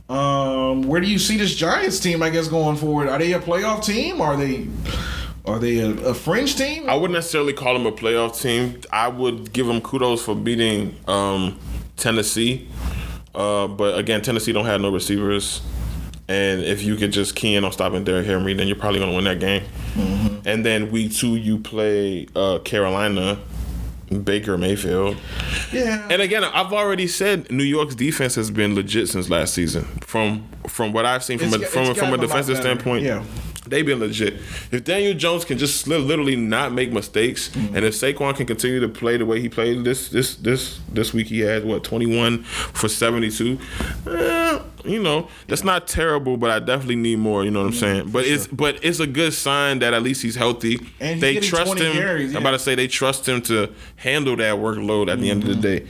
Um, 0.10 0.84
where 0.84 1.02
do 1.02 1.08
you 1.08 1.20
see 1.20 1.38
this 1.38 1.54
Giants 1.54 2.00
team? 2.00 2.24
I 2.24 2.30
guess 2.30 2.48
going 2.48 2.78
forward, 2.78 3.10
are 3.10 3.20
they 3.20 3.34
a 3.34 3.40
playoff 3.40 3.84
team? 3.84 4.22
Are 4.22 4.38
they 4.38 4.68
are 5.46 5.60
they 5.60 5.80
a, 5.80 5.90
a 5.90 6.14
fringe 6.14 6.56
team? 6.56 6.90
I 6.90 6.96
wouldn't 6.96 7.14
necessarily 7.14 7.54
call 7.54 7.74
them 7.74 7.86
a 7.86 7.92
playoff 7.92 8.42
team. 8.42 8.82
I 8.92 9.08
would 9.08 9.52
give 9.54 9.68
them 9.68 9.82
kudos 9.82 10.24
for 10.24 10.36
beating 10.36 10.96
um, 11.08 11.60
Tennessee, 11.98 12.68
uh, 13.36 13.68
but 13.68 13.98
again, 13.98 14.22
Tennessee 14.22 14.52
don't 14.54 14.66
have 14.66 14.82
no 14.82 14.92
receivers. 14.92 15.62
And 16.30 16.62
if 16.62 16.84
you 16.84 16.98
could 16.98 17.12
just 17.12 17.36
key 17.38 17.56
in 17.56 17.64
on 17.64 17.72
stopping 17.72 18.04
Derrick 18.04 18.26
Henry, 18.26 18.54
then 18.54 18.68
you're 18.68 18.76
probably 18.76 19.00
gonna 19.00 19.14
win 19.16 19.24
that 19.26 19.40
game. 19.40 19.64
And 20.46 20.66
then 20.66 20.92
week 20.92 21.14
two, 21.14 21.36
you 21.38 21.58
play 21.58 22.28
uh, 22.36 22.60
Carolina, 22.60 23.40
Baker 24.24 24.58
Mayfield. 24.58 25.18
Yeah. 25.74 26.08
And 26.10 26.22
again, 26.22 26.44
I've 26.44 26.72
already 26.72 27.08
said 27.08 27.52
New 27.52 27.64
York's 27.64 27.96
defense 27.96 28.36
has 28.36 28.50
been 28.50 28.74
legit 28.76 29.10
since 29.10 29.30
last 29.30 29.54
season. 29.54 29.84
From 30.02 30.48
from 30.68 30.94
what 30.94 31.06
I've 31.06 31.24
seen 31.24 31.40
from 31.40 31.48
It's 31.54 31.56
a, 31.56 31.60
from, 31.68 31.82
a- 31.84 31.86
from 31.86 31.92
a 31.92 31.96
gotten 31.96 32.10
a 32.10 32.12
lot 32.14 32.22
defensive 32.22 32.58
standpoint, 32.58 33.04
Yeah. 33.04 33.24
They've 33.70 33.86
been 33.86 34.00
legit. 34.00 34.36
If 34.72 34.84
Daniel 34.84 35.14
Jones 35.14 35.46
can 35.46 35.58
just 35.58 35.88
literally 35.88 36.36
not 36.36 36.74
make 36.74 36.92
mistakes, 36.92 37.50
Mm-hmm. 37.50 37.76
and 37.76 37.86
if 37.86 37.94
Saquon 37.94 38.36
can 38.36 38.46
continue 38.46 38.80
to 38.80 38.88
play 38.90 39.18
the 39.18 39.26
way 39.26 39.40
he 39.42 39.50
played 39.50 39.84
this 39.84 40.10
this 40.10 40.36
this 40.36 40.80
this 40.92 41.14
week, 41.14 41.28
he 41.28 41.40
had 41.40 41.66
what 41.66 41.84
twenty 41.84 42.06
one 42.06 42.44
for 42.44 42.88
seventy 42.88 43.30
two. 43.32 43.58
Eh, 44.08 44.60
you 44.86 45.02
know 45.02 45.28
that's 45.48 45.64
not 45.64 45.88
terrible, 45.88 46.38
but 46.38 46.50
I 46.50 46.60
definitely 46.60 46.96
need 46.98 47.20
more. 47.20 47.44
You 47.44 47.52
know 47.52 47.62
what 47.62 47.68
I'm 47.68 47.74
saying? 47.74 48.10
But 48.12 48.26
it's 48.26 48.48
but 48.48 48.84
it's 48.84 49.00
a 49.00 49.08
good 49.08 49.34
sign 49.34 49.80
that 49.80 49.94
at 49.94 50.04
least 50.04 50.22
he's 50.22 50.36
healthy. 50.36 50.80
And 51.00 51.16
he's 51.16 51.22
they 51.22 51.40
trust 51.40 51.78
him. 51.80 51.92
carries, 51.94 52.36
I'm 52.36 52.42
about 52.42 52.52
to 52.52 52.60
say 52.60 52.76
they 52.76 52.88
trust 52.88 53.28
him 53.28 53.42
to 53.44 53.70
handle 53.98 54.36
that 54.38 54.56
workload 54.56 55.10
at 55.12 55.20
the 55.20 55.30
end 55.30 55.44
of 55.44 55.50
the 55.50 55.56
day. 55.56 55.88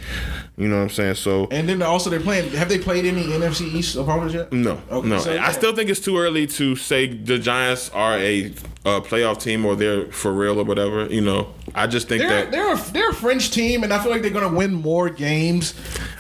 You 0.58 0.68
know 0.68 0.78
what 0.78 0.84
I'm 0.84 0.90
saying? 0.90 1.16
So 1.16 1.48
and 1.52 1.70
then 1.70 1.82
also 1.84 2.10
they're 2.10 2.20
playing. 2.20 2.50
Have 2.52 2.70
they 2.70 2.80
played 2.80 3.06
any 3.06 3.24
NFC 3.24 3.72
East 3.74 3.96
opponents 3.96 4.34
yet? 4.34 4.52
no, 4.52 4.82
Okay, 4.90 5.08
no. 5.08 5.20
so, 5.20 5.32
I 5.32 5.36
yeah. 5.36 5.52
still 5.52 5.76
think 5.76 5.90
it's 5.90 6.00
too 6.00 6.18
early 6.18 6.48
to 6.48 6.76
say 6.76 7.08
the 7.08 7.38
Giants 7.38 7.58
are 7.94 8.18
a, 8.18 8.54
uh 8.86 9.02
playoff 9.02 9.42
team 9.42 9.66
or 9.66 9.76
they're 9.76 10.06
for 10.12 10.32
real 10.32 10.60
or 10.60 10.64
whatever. 10.64 11.06
You 11.06 11.22
know, 11.22 11.54
I 11.76 11.86
just 11.86 12.08
think 12.08 12.22
They're 12.22 12.46
that 12.46 12.52
they're 12.52 12.74
a, 12.74 12.92
they're 12.92 13.10
a 13.10 13.14
French 13.14 13.52
team, 13.52 13.84
and 13.84 13.94
I 13.94 14.02
feel 14.02 14.12
like 14.12 14.22
they're 14.22 14.32
going 14.32 14.50
to 14.50 14.56
win 14.56 14.74
more 14.74 15.10
games. 15.10 15.74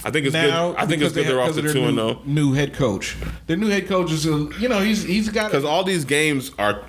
I 0.04 0.12
think 0.12 0.26
it's 0.26 0.34
now 0.34 0.72
good. 0.72 0.78
I 0.78 0.86
think 0.86 1.02
it's 1.02 1.14
good 1.14 1.26
they 1.26 1.30
they're 1.30 1.42
off 1.42 1.56
to 1.56 1.62
two 1.62 1.86
and 1.86 1.98
oh. 2.00 2.08
new, 2.08 2.14
zero 2.14 2.22
New 2.26 2.54
head 2.54 2.74
coach. 2.74 3.16
Their 3.48 3.58
new 3.58 3.68
head 3.68 3.88
coach 3.88 4.12
is, 4.12 4.26
a, 4.26 4.50
you 4.60 4.70
know, 4.70 4.80
he's 4.80 5.04
he's 5.04 5.30
got 5.30 5.52
because 5.52 5.64
all 5.64 5.84
these 5.84 6.06
games 6.06 6.52
are 6.60 6.84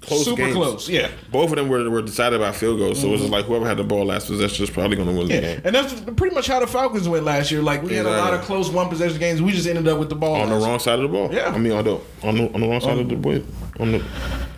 close. 0.00 0.24
super 0.24 0.42
games. 0.42 0.54
close. 0.54 0.88
Yeah, 0.88 1.10
Both 1.30 1.50
of 1.50 1.56
them 1.56 1.68
were, 1.68 1.88
were 1.88 2.02
decided 2.02 2.40
by 2.40 2.52
field 2.52 2.78
goals, 2.78 3.00
so 3.00 3.08
it 3.08 3.12
was 3.12 3.20
just 3.20 3.32
like 3.32 3.44
whoever 3.44 3.66
had 3.66 3.76
the 3.76 3.84
ball 3.84 4.06
last 4.06 4.26
possession 4.26 4.64
is 4.64 4.70
probably 4.70 4.96
going 4.96 5.08
to 5.08 5.14
win 5.14 5.28
the 5.28 5.34
yeah, 5.34 5.40
game. 5.40 5.60
and 5.64 5.74
that's 5.74 5.94
pretty 6.16 6.34
much 6.34 6.46
how 6.48 6.60
the 6.60 6.66
Falcons 6.66 7.08
went 7.08 7.24
last 7.24 7.50
year. 7.50 7.62
Like 7.62 7.82
we 7.82 7.94
had 7.94 8.06
a 8.06 8.10
lot 8.10 8.34
of 8.34 8.40
close 8.42 8.70
one 8.70 8.88
possession 8.88 9.18
games. 9.18 9.40
We 9.42 9.52
just 9.52 9.68
ended 9.68 9.86
up 9.86 9.98
with 9.98 10.08
the 10.08 10.16
ball 10.16 10.36
On 10.36 10.48
the 10.48 10.56
wrong 10.56 10.78
side 10.78 10.98
of 10.98 11.02
the 11.02 11.08
ball. 11.08 11.32
Yeah. 11.32 11.50
I 11.50 11.58
mean 11.58 11.72
on 11.72 11.84
the 11.84 12.00
on 12.22 12.36
the, 12.36 12.52
on 12.52 12.60
the 12.60 12.68
wrong 12.68 12.80
side 12.80 12.98
of 12.98 13.08
the 13.08 13.16
win. 13.16 13.46
On 13.78 13.92
the 13.92 14.04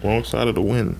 wrong 0.02 0.24
side 0.24 0.48
of 0.48 0.54
the 0.54 0.62
win. 0.62 0.98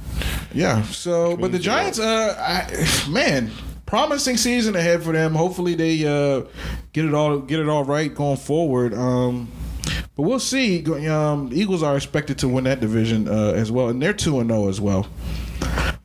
Yeah. 0.53 0.83
So, 0.83 1.37
but 1.37 1.53
the 1.53 1.59
Giants, 1.59 1.99
uh, 1.99 2.37
I, 2.39 3.09
man, 3.11 3.51
promising 3.87 4.37
season 4.37 4.77
ahead 4.77 5.03
for 5.03 5.13
them. 5.13 5.35
Hopefully, 5.35 5.75
they 5.75 6.05
uh, 6.07 6.45
get 6.93 7.05
it 7.05 7.15
all 7.15 7.39
get 7.39 7.61
it 7.61 7.69
all 7.69 7.85
right 7.85 8.15
going 8.15 8.37
forward. 8.37 8.95
Um, 8.95 9.51
but 10.17 10.23
we'll 10.23 10.39
see. 10.39 10.85
Um, 11.09 11.51
Eagles 11.53 11.83
are 11.83 11.97
expected 11.97 12.39
to 12.39 12.49
win 12.49 12.65
that 12.65 12.81
division 12.81 13.29
uh, 13.29 13.53
as 13.55 13.73
well, 13.73 13.89
and 13.89 14.03
they're 14.03 14.13
two 14.13 14.41
and 14.41 14.51
zero 14.51 14.69
as 14.69 14.81
well. 14.81 15.07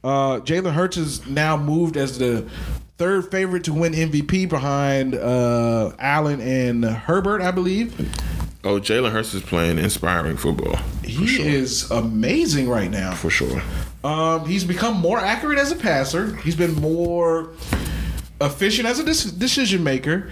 Uh, 0.03 0.39
Jalen 0.39 0.73
Hurts 0.73 0.97
is 0.97 1.25
now 1.27 1.57
moved 1.57 1.97
as 1.97 2.17
the 2.17 2.47
third 2.97 3.29
favorite 3.29 3.63
to 3.65 3.73
win 3.73 3.93
MVP 3.93 4.47
behind 4.47 5.15
uh, 5.15 5.91
Allen 5.99 6.39
and 6.41 6.85
Herbert, 6.85 7.41
I 7.41 7.51
believe. 7.51 7.93
Oh, 8.65 8.79
Jalen 8.79 9.11
Hurts 9.11 9.33
is 9.35 9.43
playing 9.43 9.77
inspiring 9.77 10.37
football. 10.37 10.75
He 11.03 11.39
is 11.47 11.89
amazing 11.91 12.67
right 12.67 12.89
now. 12.89 13.13
For 13.13 13.29
sure. 13.29 13.61
Um, 14.03 14.47
he's 14.47 14.63
become 14.63 14.95
more 14.95 15.19
accurate 15.19 15.59
as 15.59 15.71
a 15.71 15.75
passer. 15.75 16.35
He's 16.37 16.55
been 16.55 16.73
more 16.73 17.51
efficient 18.41 18.87
as 18.87 18.99
a 18.99 19.03
dis- 19.03 19.31
decision 19.31 19.83
maker. 19.83 20.31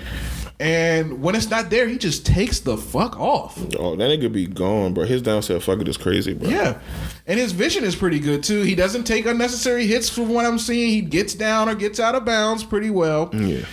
And 0.59 1.21
when 1.21 1.35
it's 1.35 1.49
not 1.49 1.69
there, 1.69 1.87
he 1.87 1.97
just 1.97 2.25
takes 2.25 2.59
the 2.59 2.77
fuck 2.77 3.19
off. 3.19 3.57
Oh, 3.77 3.95
that 3.95 4.09
nigga 4.09 4.31
be 4.31 4.47
gone, 4.47 4.93
bro. 4.93 5.05
His 5.05 5.21
downstairs 5.21 5.65
fucking 5.65 5.87
is 5.87 5.97
crazy, 5.97 6.33
bro. 6.33 6.49
Yeah. 6.49 6.79
And 7.27 7.39
his 7.39 7.51
vision 7.51 7.83
is 7.83 7.95
pretty 7.95 8.19
good 8.19 8.43
too. 8.43 8.61
He 8.61 8.73
doesn't 8.73 9.03
take 9.03 9.25
unnecessary 9.25 9.85
hits 9.87 10.09
from 10.09 10.29
what 10.29 10.45
I'm 10.45 10.57
seeing. 10.59 10.89
He 10.89 11.01
gets 11.01 11.33
down 11.33 11.69
or 11.69 11.75
gets 11.75 11.99
out 11.99 12.15
of 12.15 12.23
bounds 12.25 12.63
pretty 12.63 12.89
well. 12.89 13.29
Yeah. 13.33 13.65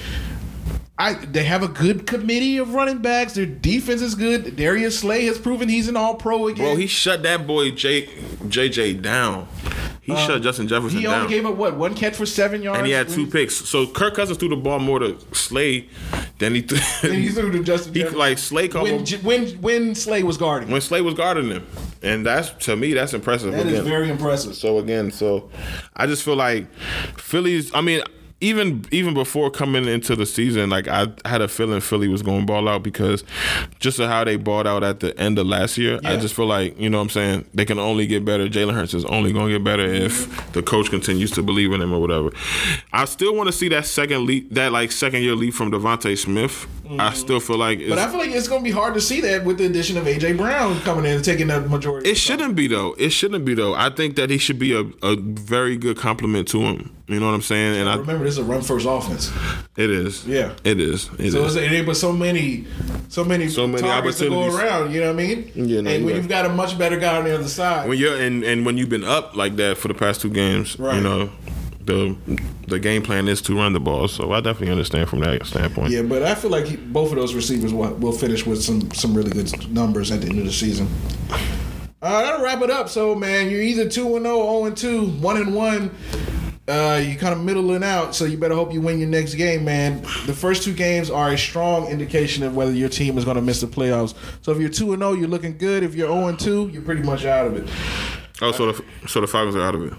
I 1.01 1.15
they 1.15 1.45
have 1.45 1.63
a 1.63 1.69
good 1.69 2.07
committee 2.07 2.59
of 2.59 2.75
running 2.75 2.99
backs. 2.99 3.33
Their 3.33 3.47
defense 3.47 4.03
is 4.03 4.15
good. 4.15 4.55
Darius 4.57 4.99
Slay 4.99 5.25
has 5.25 5.39
proven 5.39 5.69
he's 5.71 5.89
an 5.89 5.97
all 5.97 6.15
pro 6.17 6.47
again. 6.49 6.65
Bro, 6.67 6.77
he 6.77 6.87
shut 6.87 7.23
that 7.23 7.47
boy 7.47 7.71
J, 7.71 8.07
JJ 8.45 9.01
down. 9.01 9.49
He 10.03 10.13
uh, 10.13 10.17
shut 10.27 10.43
Justin 10.43 10.69
Jefferson 10.69 10.99
He 10.99 11.05
down. 11.05 11.15
He 11.15 11.21
only 11.25 11.35
gave 11.35 11.47
up 11.47 11.55
what 11.57 11.77
one 11.77 11.95
catch 11.95 12.17
for 12.17 12.27
seven 12.27 12.63
yards, 12.63 12.79
and 12.79 12.87
he 12.87 12.93
had 12.93 13.09
two 13.09 13.27
picks. 13.27 13.55
So 13.55 13.87
Kirk 13.87 14.15
Cousins 14.15 14.37
threw 14.39 14.51
the 14.51 14.57
ball 14.57 14.79
more 14.79 14.99
to 14.99 15.19
Slay 15.35 15.89
than 16.39 16.55
he 16.55 16.61
threw. 16.63 16.79
He 17.11 17.31
threw 17.31 17.51
to 17.51 17.63
Justin. 17.65 17.95
he 17.95 18.01
Jefferson. 18.01 18.19
like 18.19 18.37
Slay 18.39 18.69
caught 18.69 18.83
when 18.83 19.07
him 19.07 19.21
when 19.25 19.47
when 19.63 19.95
Slay 19.95 20.23
was 20.23 20.37
guarding. 20.37 20.71
when 20.71 20.83
Slay 20.83 21.01
was 21.01 21.15
guarding 21.15 21.49
him, 21.49 21.67
and 22.03 22.27
that's 22.27 22.51
to 22.67 22.77
me 22.77 22.93
that's 22.93 23.15
impressive. 23.15 23.53
That 23.53 23.67
is 23.67 23.73
again. 23.79 23.85
very 23.85 24.11
impressive. 24.11 24.55
So 24.55 24.79
again, 24.79 25.11
so 25.11 25.51
I 25.97 26.07
just 26.07 26.23
feel 26.25 26.37
like 26.37 26.71
Phillies. 27.17 27.71
I 27.75 27.81
mean, 27.81 28.03
even 28.41 28.85
even 28.91 29.13
before 29.13 29.51
coming 29.51 29.87
into 29.87 30.17
the 30.17 30.25
season, 30.25 30.71
like 30.71 30.89
I 30.89 31.09
had 31.25 31.43
a 31.43 31.49
feeling 31.49 31.81
Philly 31.81 32.09
was 32.09 32.23
going 32.23 32.41
to 32.41 32.47
ball 32.47 32.69
out 32.69 32.83
because 32.83 33.23
just 33.79 33.99
of 33.99 34.09
how 34.09 34.25
they 34.25 34.37
balled 34.37 34.67
out 34.67 34.83
at 34.83 35.01
the 35.01 35.19
end 35.19 35.39
of 35.39 35.47
last 35.47 35.77
year. 35.77 36.01
I 36.05 36.17
just 36.17 36.35
feel 36.35 36.47
like 36.47 36.79
you 36.79 36.89
know 36.89 36.99
what 36.99 37.05
I'm 37.05 37.11
saying 37.11 37.45
they 37.53 37.65
can 37.65 37.79
only 37.79 38.07
get 38.07 38.25
better. 38.25 38.49
Jalen 38.49 38.75
Hurts 38.75 38.95
is 38.95 39.05
only 39.05 39.33
going 39.33 39.49
to 39.49 39.59
get 39.59 39.65
better 39.65 39.85
if 39.85 40.53
the 40.53 40.63
coach 40.63 40.89
continues 40.91 41.31
to 41.33 41.43
believe 41.43 41.73
in 41.73 41.83
him 41.83 41.93
or 41.93 42.01
whatever. 42.01 42.31
I 42.93 43.05
still 43.05 43.35
want 43.35 43.49
to 43.49 43.53
see 43.53 43.69
that 43.69 43.87
second 43.87 44.25
leap, 44.25 44.53
that 44.55 44.73
like 44.73 44.91
second 44.93 45.23
year 45.23 45.35
leap 45.35 45.55
from 45.55 45.71
DeVonta 45.71 46.17
Smith. 46.17 46.67
I 46.85 46.93
mm-hmm. 46.93 47.15
still 47.15 47.39
feel 47.39 47.57
like 47.57 47.79
it's, 47.79 47.89
But 47.89 47.99
I 47.99 48.09
feel 48.09 48.19
like 48.19 48.31
it's 48.31 48.49
going 48.49 48.63
to 48.63 48.65
be 48.65 48.73
hard 48.73 48.95
to 48.95 49.01
see 49.01 49.21
that 49.21 49.45
with 49.45 49.59
the 49.59 49.67
addition 49.67 49.97
of 49.97 50.07
AJ 50.07 50.37
Brown 50.37 50.81
coming 50.81 51.05
in 51.05 51.17
and 51.17 51.25
taking 51.25 51.47
the 51.47 51.61
majority. 51.61 52.11
It 52.11 52.17
shouldn't 52.17 52.57
be 52.57 52.67
though. 52.67 52.97
It 52.99 53.11
shouldn't 53.11 53.45
be 53.45 53.55
though. 53.55 53.75
I 53.75 53.91
think 53.91 54.17
that 54.17 54.29
he 54.29 54.39
should 54.39 54.59
be 54.59 54.75
a, 54.75 54.81
a 55.01 55.15
very 55.17 55.77
good 55.77 55.97
compliment 55.97 56.49
to 56.49 56.63
him. 56.63 56.97
You 57.11 57.19
know 57.19 57.27
what 57.27 57.35
I'm 57.35 57.43
saying? 57.43 57.81
And 57.81 57.89
I, 57.89 57.97
Remember, 57.97 58.25
this 58.25 58.35
is 58.35 58.39
a 58.39 58.45
run 58.45 58.63
first 58.63 58.87
offense. 58.89 59.33
it 59.77 59.91
is. 59.91 60.25
Yeah. 60.27 60.55
It 60.65 60.79
is. 60.79 61.11
It 61.19 61.33
So 61.33 61.45
is. 61.45 61.57
it's, 61.57 61.65
it 61.67 61.73
ain't 61.73 61.87
but 61.87 61.97
so 61.97 62.13
many, 62.13 62.67
so 63.09 63.25
many, 63.25 63.49
So 63.49 63.67
many 63.67 63.83
targets 63.83 64.19
to 64.21 64.29
go 64.29 64.47
around. 64.57 64.93
You 64.93 65.01
know 65.01 65.13
what 65.13 65.21
I 65.23 65.27
mean? 65.27 65.51
Yeah, 65.57 65.81
no, 65.81 65.91
and 65.91 66.05
when 66.05 66.15
right. 66.15 66.17
you've 66.23 66.29
got 66.29 66.47
a 66.47 66.51
much 66.51 66.79
better 66.79 66.99
guy 66.99 67.17
on 67.19 67.25
the 67.25 67.35
other 67.35 67.49
side, 67.49 67.89
when 67.89 67.99
you're 67.99 68.17
and, 68.17 68.45
and 68.45 68.65
when 68.65 68.79
you've 68.79 68.89
been 68.91 69.03
up 69.05 69.35
like 69.35 69.57
that 69.57 69.77
for 69.77 69.89
the 69.89 69.95
past 69.95 70.21
two 70.21 70.31
games, 70.31 70.79
Right. 70.79 70.95
you 70.95 71.01
know, 71.01 71.31
the 71.85 72.17
the 72.69 72.79
game 72.79 73.03
plan 73.03 73.27
is 73.27 73.43
to 73.43 73.57
run 73.57 73.73
the 73.73 73.81
ball. 73.81 74.07
So 74.07 74.31
I 74.33 74.41
definitely 74.41 74.71
understand 74.71 75.09
from 75.09 75.19
that 75.21 75.45
standpoint. 75.47 75.91
yeah. 75.91 76.03
But 76.03 76.23
I 76.23 76.37
feel 76.37 76.51
like 76.53 76.67
he, 76.67 76.77
both 76.77 77.11
of 77.11 77.17
those 77.17 77.35
receivers 77.35 77.73
will, 77.75 77.93
will 77.95 78.13
finish 78.13 78.47
with 78.47 78.63
some 78.63 78.89
some 78.93 79.15
really 79.15 79.31
good 79.33 79.69
numbers 79.73 80.13
at 80.13 80.21
the 80.21 80.29
end 80.29 80.39
of 80.39 80.45
the 80.45 80.53
season. 80.53 80.87
Uh, 82.03 82.23
that'll 82.23 82.43
wrap 82.43 82.63
it 82.63 82.71
up. 82.71 82.89
So, 82.89 83.15
man, 83.15 83.51
you're 83.51 83.61
either 83.61 83.87
two 83.89 84.17
and 84.17 84.25
0, 84.25 84.37
0 84.43 84.65
and 84.67 84.77
two, 84.77 85.07
one 85.21 85.37
and 85.37 85.55
one. 85.55 85.91
Uh, 86.71 86.99
you 86.99 87.17
kind 87.17 87.33
of 87.33 87.41
middling 87.45 87.83
out, 87.83 88.15
so 88.15 88.25
you 88.25 88.39
better 88.39 88.55
hope 88.55 88.73
you 88.73 88.81
win 88.81 89.01
your 89.01 89.09
next 89.09 89.35
game, 89.35 89.65
man. 89.65 90.03
The 90.27 90.33
first 90.33 90.63
two 90.63 90.73
games 90.73 91.11
are 91.11 91.33
a 91.33 91.37
strong 91.39 91.89
indication 91.89 92.45
of 92.45 92.55
whether 92.55 92.71
your 92.71 92.89
team 92.89 93.19
is 93.19 93.25
going 93.25 93.35
to 93.35 93.43
miss 93.43 93.61
the 93.61 93.67
playoffs. 93.67 94.15
So 94.43 94.53
if 94.53 94.59
you're 94.59 94.69
two 94.69 94.93
and 94.93 95.03
zero, 95.03 95.15
you're 95.15 95.27
looking 95.27 95.59
good. 95.59 95.83
If 95.83 95.97
you're 95.97 96.07
zero 96.07 96.29
and 96.29 96.39
two, 96.39 96.69
you're 96.69 96.83
pretty 96.83 97.03
much 97.03 97.25
out 97.25 97.49
of 97.49 97.57
it. 97.57 97.69
Oh, 98.41 98.53
so 98.53 98.71
the 98.71 98.85
so 99.09 99.21
the 99.21 99.27
Falcons 99.27 99.57
are 99.57 99.63
out 99.63 99.75
of 99.75 99.83
it. 99.85 99.95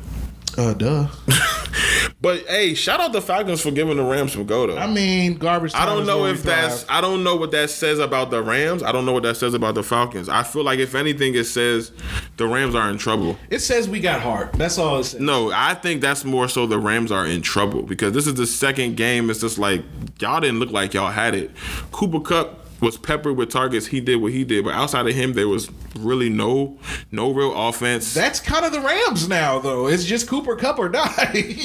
Uh, 0.57 0.73
duh. 0.73 1.07
But 2.21 2.45
hey, 2.45 2.75
shout 2.75 2.99
out 2.99 3.13
the 3.13 3.21
Falcons 3.21 3.61
for 3.61 3.71
giving 3.71 3.97
the 3.97 4.03
Rams 4.03 4.33
some 4.33 4.45
go 4.45 4.67
though. 4.67 4.77
I 4.77 4.85
mean, 4.85 5.35
garbage. 5.35 5.73
I 5.73 5.87
don't 5.87 6.05
know 6.05 6.27
if 6.27 6.43
that's. 6.43 6.85
I 6.87 7.01
don't 7.01 7.23
know 7.23 7.35
what 7.35 7.49
that 7.51 7.71
says 7.71 7.97
about 7.97 8.29
the 8.29 8.43
Rams. 8.43 8.83
I 8.83 8.91
don't 8.91 9.07
know 9.07 9.13
what 9.13 9.23
that 9.23 9.37
says 9.37 9.55
about 9.55 9.73
the 9.73 9.81
Falcons. 9.81 10.29
I 10.29 10.43
feel 10.43 10.63
like 10.63 10.77
if 10.77 10.93
anything, 10.93 11.33
it 11.33 11.45
says 11.45 11.91
the 12.37 12.45
Rams 12.45 12.75
are 12.75 12.91
in 12.91 12.99
trouble. 12.99 13.37
It 13.49 13.59
says 13.59 13.89
we 13.89 13.99
got 13.99 14.21
heart. 14.21 14.53
That's 14.53 14.77
all 14.77 14.99
it 14.99 15.05
says. 15.05 15.19
No, 15.19 15.51
I 15.51 15.73
think 15.73 16.01
that's 16.01 16.23
more 16.23 16.47
so 16.47 16.67
the 16.67 16.77
Rams 16.77 17.11
are 17.11 17.25
in 17.25 17.41
trouble 17.41 17.81
because 17.81 18.13
this 18.13 18.27
is 18.27 18.35
the 18.35 18.45
second 18.45 18.97
game. 18.97 19.31
It's 19.31 19.41
just 19.41 19.57
like 19.57 19.81
y'all 20.19 20.41
didn't 20.41 20.59
look 20.59 20.71
like 20.71 20.93
y'all 20.93 21.11
had 21.11 21.33
it. 21.33 21.49
Cooper 21.91 22.19
Kupp 22.19 22.60
was 22.81 22.97
peppered 22.97 23.37
with 23.37 23.49
targets. 23.49 23.87
He 23.87 24.01
did 24.01 24.17
what 24.17 24.31
he 24.31 24.43
did, 24.43 24.65
but 24.65 24.73
outside 24.73 25.07
of 25.07 25.13
him, 25.13 25.33
there 25.33 25.47
was 25.47 25.69
really 25.97 26.29
no 26.29 26.77
no 27.11 27.31
real 27.31 27.55
offense. 27.55 28.13
That's 28.13 28.39
kind 28.39 28.65
of 28.65 28.71
the 28.71 28.81
Rams 28.81 29.29
now, 29.29 29.59
though. 29.59 29.87
It's 29.87 30.03
just 30.03 30.27
Cooper 30.27 30.55
Kupp 30.55 30.79
or 30.79 30.89
die. 30.89 31.07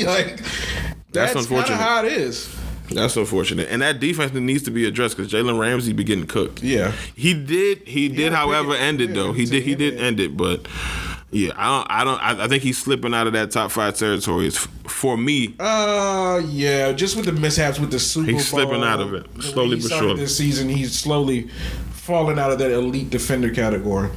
like 0.04 0.40
that's, 1.12 1.32
of 1.32 1.38
unfortunate. 1.38 1.76
how 1.76 2.04
it 2.04 2.12
is. 2.12 2.54
That's 2.90 3.16
unfortunate, 3.16 3.68
and 3.68 3.82
that 3.82 3.98
defense 3.98 4.32
needs 4.32 4.62
to 4.64 4.70
be 4.70 4.84
addressed 4.84 5.16
because 5.16 5.32
Jalen 5.32 5.58
Ramsey 5.58 5.92
be 5.92 6.04
getting 6.04 6.26
cooked. 6.26 6.62
Yeah. 6.62 6.92
he 7.16 7.34
did. 7.34 7.88
He 7.88 8.08
did, 8.08 8.32
a 8.32 8.36
however, 8.36 8.74
end 8.74 9.00
it 9.00 9.08
yeah, 9.08 9.14
though. 9.14 9.32
He 9.32 9.44
did. 9.44 9.64
He 9.64 9.74
did 9.74 9.94
yeah. 9.94 10.02
end 10.02 10.20
it, 10.20 10.36
but 10.36 10.68
yeah, 11.36 11.52
I 11.56 11.68
don't. 11.68 11.90
I 11.90 12.04
don't. 12.04 12.22
I, 12.22 12.44
I 12.44 12.48
think 12.48 12.62
he's 12.62 12.78
slipping 12.78 13.12
out 13.12 13.26
of 13.26 13.34
that 13.34 13.50
top 13.50 13.70
five 13.70 13.94
territory. 13.96 14.46
It's 14.46 14.56
for 14.86 15.16
me. 15.18 15.54
Uh, 15.60 16.40
yeah. 16.46 16.92
Just 16.92 17.14
with 17.16 17.26
the 17.26 17.32
mishaps 17.32 17.78
with 17.78 17.90
the 17.90 17.98
Super 17.98 18.30
He's 18.30 18.50
Bowl, 18.50 18.60
slipping 18.60 18.82
out 18.82 19.00
of 19.00 19.12
it, 19.12 19.26
slowly 19.42 19.78
but 19.80 19.90
surely. 19.90 20.20
This 20.20 20.36
season, 20.36 20.68
he's 20.68 20.98
slowly 20.98 21.48
falling 21.92 22.38
out 22.38 22.52
of 22.52 22.58
that 22.60 22.70
elite 22.70 23.10
defender 23.10 23.50
category. 23.50 24.08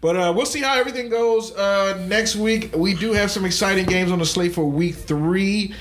But 0.00 0.16
uh, 0.16 0.32
we'll 0.34 0.46
see 0.46 0.60
how 0.60 0.78
everything 0.78 1.08
goes 1.08 1.52
uh, 1.56 2.04
next 2.08 2.36
week. 2.36 2.72
We 2.74 2.94
do 2.94 3.12
have 3.12 3.32
some 3.32 3.44
exciting 3.44 3.84
games 3.84 4.12
on 4.12 4.20
the 4.20 4.26
slate 4.26 4.54
for 4.54 4.64
week 4.64 4.94
three. 4.94 5.74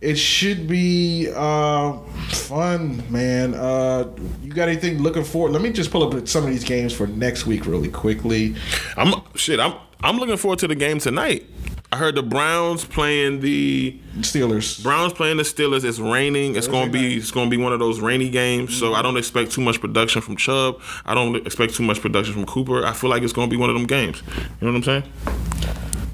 It 0.00 0.16
should 0.16 0.68
be 0.68 1.28
uh, 1.34 1.98
fun, 2.28 3.02
man. 3.10 3.54
Uh, 3.54 4.10
you 4.42 4.52
got 4.52 4.68
anything 4.68 5.02
looking 5.02 5.24
forward? 5.24 5.50
Let 5.50 5.60
me 5.60 5.72
just 5.72 5.90
pull 5.90 6.04
up 6.04 6.28
some 6.28 6.44
of 6.44 6.50
these 6.50 6.62
games 6.62 6.92
for 6.92 7.08
next 7.08 7.46
week 7.46 7.66
really 7.66 7.88
quickly. 7.90 8.54
I'm 8.96 9.14
shit. 9.34 9.58
I'm 9.58 9.74
I'm 10.04 10.18
looking 10.18 10.36
forward 10.36 10.58
to 10.58 10.68
the 10.68 10.74
game 10.74 10.98
tonight. 10.98 11.46
I 11.90 11.96
heard 11.96 12.14
the 12.14 12.22
Browns 12.22 12.84
playing 12.84 13.40
the 13.40 13.98
Steelers. 14.18 14.82
Browns 14.82 15.14
playing 15.14 15.38
the 15.38 15.44
Steelers. 15.44 15.82
It's 15.82 15.98
raining. 15.98 16.56
It's 16.56 16.68
gonna 16.68 16.90
be 16.90 17.16
it's 17.16 17.30
gonna 17.30 17.48
be 17.48 17.56
one 17.56 17.72
of 17.72 17.78
those 17.78 18.00
rainy 18.00 18.28
games. 18.28 18.76
So 18.76 18.92
I 18.92 19.00
don't 19.00 19.16
expect 19.16 19.52
too 19.52 19.62
much 19.62 19.80
production 19.80 20.20
from 20.20 20.36
Chubb. 20.36 20.82
I 21.06 21.14
don't 21.14 21.36
expect 21.46 21.74
too 21.74 21.84
much 21.84 22.02
production 22.02 22.34
from 22.34 22.44
Cooper. 22.44 22.84
I 22.84 22.92
feel 22.92 23.08
like 23.08 23.22
it's 23.22 23.32
gonna 23.32 23.50
be 23.50 23.56
one 23.56 23.70
of 23.70 23.76
them 23.76 23.86
games. 23.86 24.22
You 24.60 24.66
know 24.66 24.72
what 24.72 24.76
I'm 24.76 24.82
saying? 24.82 25.04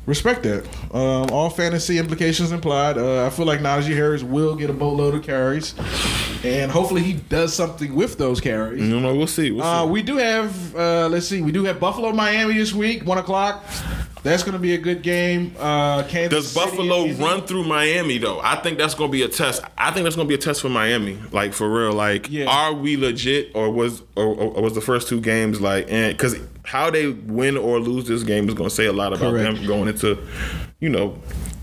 Respect 0.07 0.45
that. 0.45 0.66
Um, 0.95 1.28
all 1.32 1.51
fantasy 1.51 1.99
implications 1.99 2.53
implied. 2.53 2.97
Uh, 2.97 3.26
I 3.26 3.30
feel 3.30 3.47
like 3.47 3.59
Najee 3.59 3.95
Harris 3.95 4.22
will 4.22 4.55
get 4.55 4.70
a 4.70 4.72
boatload 4.72 5.14
of 5.14 5.24
carries, 5.24 5.74
and 6.45 6.70
hopefully 6.70 7.03
he 7.03 7.14
does 7.14 7.55
something 7.55 7.95
with 7.95 8.18
those 8.18 8.41
carries. 8.41 8.80
You 8.88 9.01
know, 9.01 9.14
we'll 9.14 9.26
see. 9.26 9.51
We'll 9.51 9.62
Uh, 9.64 9.84
see. 9.84 9.91
we 9.91 10.03
do 10.03 10.16
have, 10.16 10.74
uh, 10.76 11.09
let's 11.09 11.26
see, 11.26 11.43
we 11.43 11.53
do 11.53 11.64
have 11.64 11.78
Buffalo, 11.80 12.12
Miami 12.12 12.55
this 12.55 12.72
week, 12.72 13.05
one 13.07 13.18
o'clock. 13.18 13.64
That's 14.22 14.43
going 14.43 14.53
to 14.53 14.59
be 14.59 14.74
a 14.74 14.78
good 14.78 15.01
game. 15.03 15.55
Uh, 15.59 16.03
Kansas 16.03 16.28
Does 16.45 16.49
City, 16.53 16.66
Buffalo 16.76 17.09
run 17.14 17.41
through 17.47 17.64
Miami 17.64 18.18
though? 18.18 18.38
I 18.43 18.57
think 18.57 18.76
that's 18.76 18.93
gonna 18.95 19.11
be 19.11 19.22
a 19.22 19.28
test. 19.28 19.62
I 19.78 19.91
think 19.93 20.05
that's 20.05 20.14
gonna 20.14 20.28
be 20.28 20.34
a 20.34 20.38
test 20.38 20.61
for 20.61 20.68
Miami. 20.68 21.16
Like 21.32 21.55
for 21.55 21.66
real. 21.72 21.93
Like, 21.95 22.28
Yeah. 22.30 22.45
are 22.45 22.74
we 22.74 22.99
legit, 22.99 23.51
or 23.55 23.70
was 23.70 24.03
or, 24.16 24.26
or 24.26 24.62
was 24.62 24.74
the 24.74 24.82
first 24.82 25.09
two 25.09 25.22
games 25.22 25.62
like? 25.62 25.86
And 25.91 26.12
Because 26.14 26.36
how 26.64 26.91
they 26.91 27.09
win 27.09 27.57
or 27.57 27.80
lose 27.80 28.07
this 28.09 28.22
game 28.22 28.47
is 28.47 28.53
gonna 28.55 28.68
say 28.68 28.84
a 28.84 28.93
lot 28.93 29.14
about 29.14 29.32
Correct. 29.32 29.57
them 29.57 29.66
going 29.66 29.88
into, 29.88 30.18
you 30.80 30.91
know, 30.91 31.16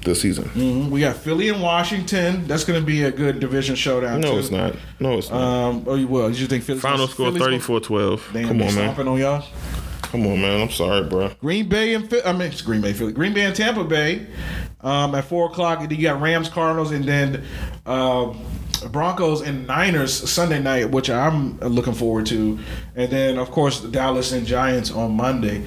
the 0.09 0.15
season. 0.15 0.45
Mhm. 0.55 0.89
We 0.89 1.01
got 1.01 1.15
Philly 1.15 1.49
and 1.49 1.61
Washington. 1.61 2.45
That's 2.47 2.63
going 2.63 2.79
to 2.79 2.85
be 2.85 3.03
a 3.03 3.11
good 3.11 3.39
division 3.39 3.75
showdown. 3.75 4.21
No, 4.21 4.33
too. 4.33 4.39
it's 4.39 4.51
not. 4.51 4.75
No, 4.99 5.17
it's 5.17 5.29
not. 5.29 5.41
Um, 5.41 5.83
oh, 5.87 5.95
you 5.95 6.07
will. 6.07 6.29
You 6.31 6.47
think 6.47 6.63
Philly's 6.63 6.81
Final 6.81 7.07
score 7.07 7.31
Philly's 7.31 7.61
34-12. 7.63 8.21
Damn, 8.33 8.47
Come 8.47 8.51
on, 8.51 8.57
man. 8.57 8.71
stomping 8.71 9.07
on 9.07 9.17
y'all. 9.19 9.43
Come 10.03 10.25
on, 10.25 10.41
man. 10.41 10.61
I'm 10.61 10.69
sorry, 10.69 11.03
bro. 11.03 11.31
Green 11.41 11.67
Bay 11.67 11.93
and 11.93 12.11
I 12.25 12.31
mean 12.31 12.43
it's 12.43 12.61
Green 12.61 12.79
Bay, 12.81 12.93
Philly. 12.93 13.11
Green 13.11 13.33
Bay 13.33 13.43
and 13.43 13.53
Tampa 13.55 13.83
Bay 13.83 14.25
um, 14.81 15.13
at 15.15 15.25
four 15.25 15.47
o'clock. 15.47 15.81
And 15.81 15.89
then 15.89 15.97
you 15.97 16.03
got 16.03 16.21
Rams, 16.21 16.47
Cardinals, 16.47 16.91
and 16.91 17.03
then 17.03 17.43
uh, 17.85 18.33
Broncos 18.89 19.41
and 19.41 19.67
Niners 19.67 20.13
Sunday 20.29 20.61
night, 20.61 20.91
which 20.91 21.09
I'm 21.09 21.59
looking 21.59 21.93
forward 21.93 22.25
to. 22.27 22.57
And 22.95 23.11
then 23.11 23.37
of 23.37 23.51
course 23.51 23.81
Dallas 23.81 24.31
and 24.31 24.47
Giants 24.47 24.91
on 24.91 25.11
Monday. 25.11 25.63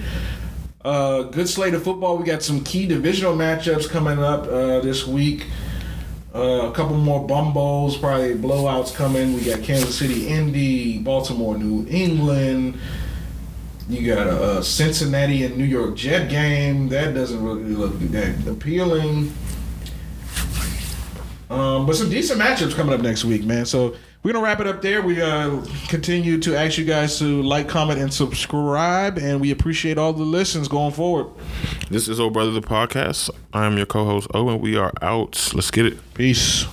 Uh, 0.83 1.25
good 1.25 1.49
slate 1.49 1.75
of 1.75 1.83
football. 1.83 2.17
We 2.17 2.25
got 2.25 2.43
some 2.43 2.65
key 2.65 2.87
divisional 2.87 3.35
matchups 3.35 3.89
coming 3.89 4.19
up 4.19 4.47
uh, 4.47 4.81
this 4.81 5.07
week. 5.07 5.47
Uh, 6.35 6.71
a 6.71 6.73
couple 6.73 6.97
more 6.97 7.27
bumbos, 7.27 8.01
probably 8.01 8.35
blowouts 8.35 8.95
coming. 8.95 9.35
We 9.35 9.43
got 9.43 9.63
Kansas 9.63 9.99
City, 9.99 10.29
Indy, 10.29 10.99
Baltimore, 10.99 11.59
New 11.59 11.87
England. 11.91 12.79
You 13.91 14.15
got 14.15 14.29
a, 14.29 14.43
uh 14.43 14.63
Cincinnati 14.63 15.45
and 15.45 15.57
New 15.57 15.65
York 15.65 15.97
Jet 15.97 16.31
game. 16.31 16.89
That 16.89 17.13
doesn't 17.13 17.43
really 17.43 17.65
look 17.65 17.99
that 17.99 18.47
appealing. 18.47 19.33
Um, 21.51 21.85
but 21.85 21.97
some 21.97 22.09
decent 22.09 22.41
matchups 22.41 22.77
coming 22.77 22.95
up 22.95 23.01
next 23.01 23.25
week, 23.25 23.45
man. 23.45 23.67
So 23.67 23.97
we're 24.23 24.33
gonna 24.33 24.45
wrap 24.45 24.61
it 24.61 24.67
up 24.67 24.83
there. 24.83 25.01
We 25.03 25.21
uh, 25.21 25.65
continue 25.89 26.39
to 26.41 26.57
ask 26.57 26.77
you 26.77 26.85
guys 26.85 27.19
to 27.21 27.43
like, 27.43 27.69
comment, 27.69 28.01
and 28.01 28.13
subscribe, 28.13 29.19
and 29.19 29.41
we 29.41 29.51
appreciate 29.51 29.97
all 29.97 30.13
the 30.13 30.25
listens 30.25 30.69
going 30.69 30.93
forward. 30.93 31.27
This 31.91 32.09
is 32.09 32.21
Old 32.21 32.35
Brother 32.35 32.53
the 32.53 32.61
Podcast. 32.61 33.31
I 33.53 33.65
am 33.65 33.77
your 33.77 33.87
co-host, 33.87 34.29
Owen. 34.35 34.61
We 34.61 34.77
are 34.77 34.93
out. 35.01 35.53
Let's 35.55 35.71
get 35.71 35.87
it. 35.87 36.15
Peace. 36.15 36.67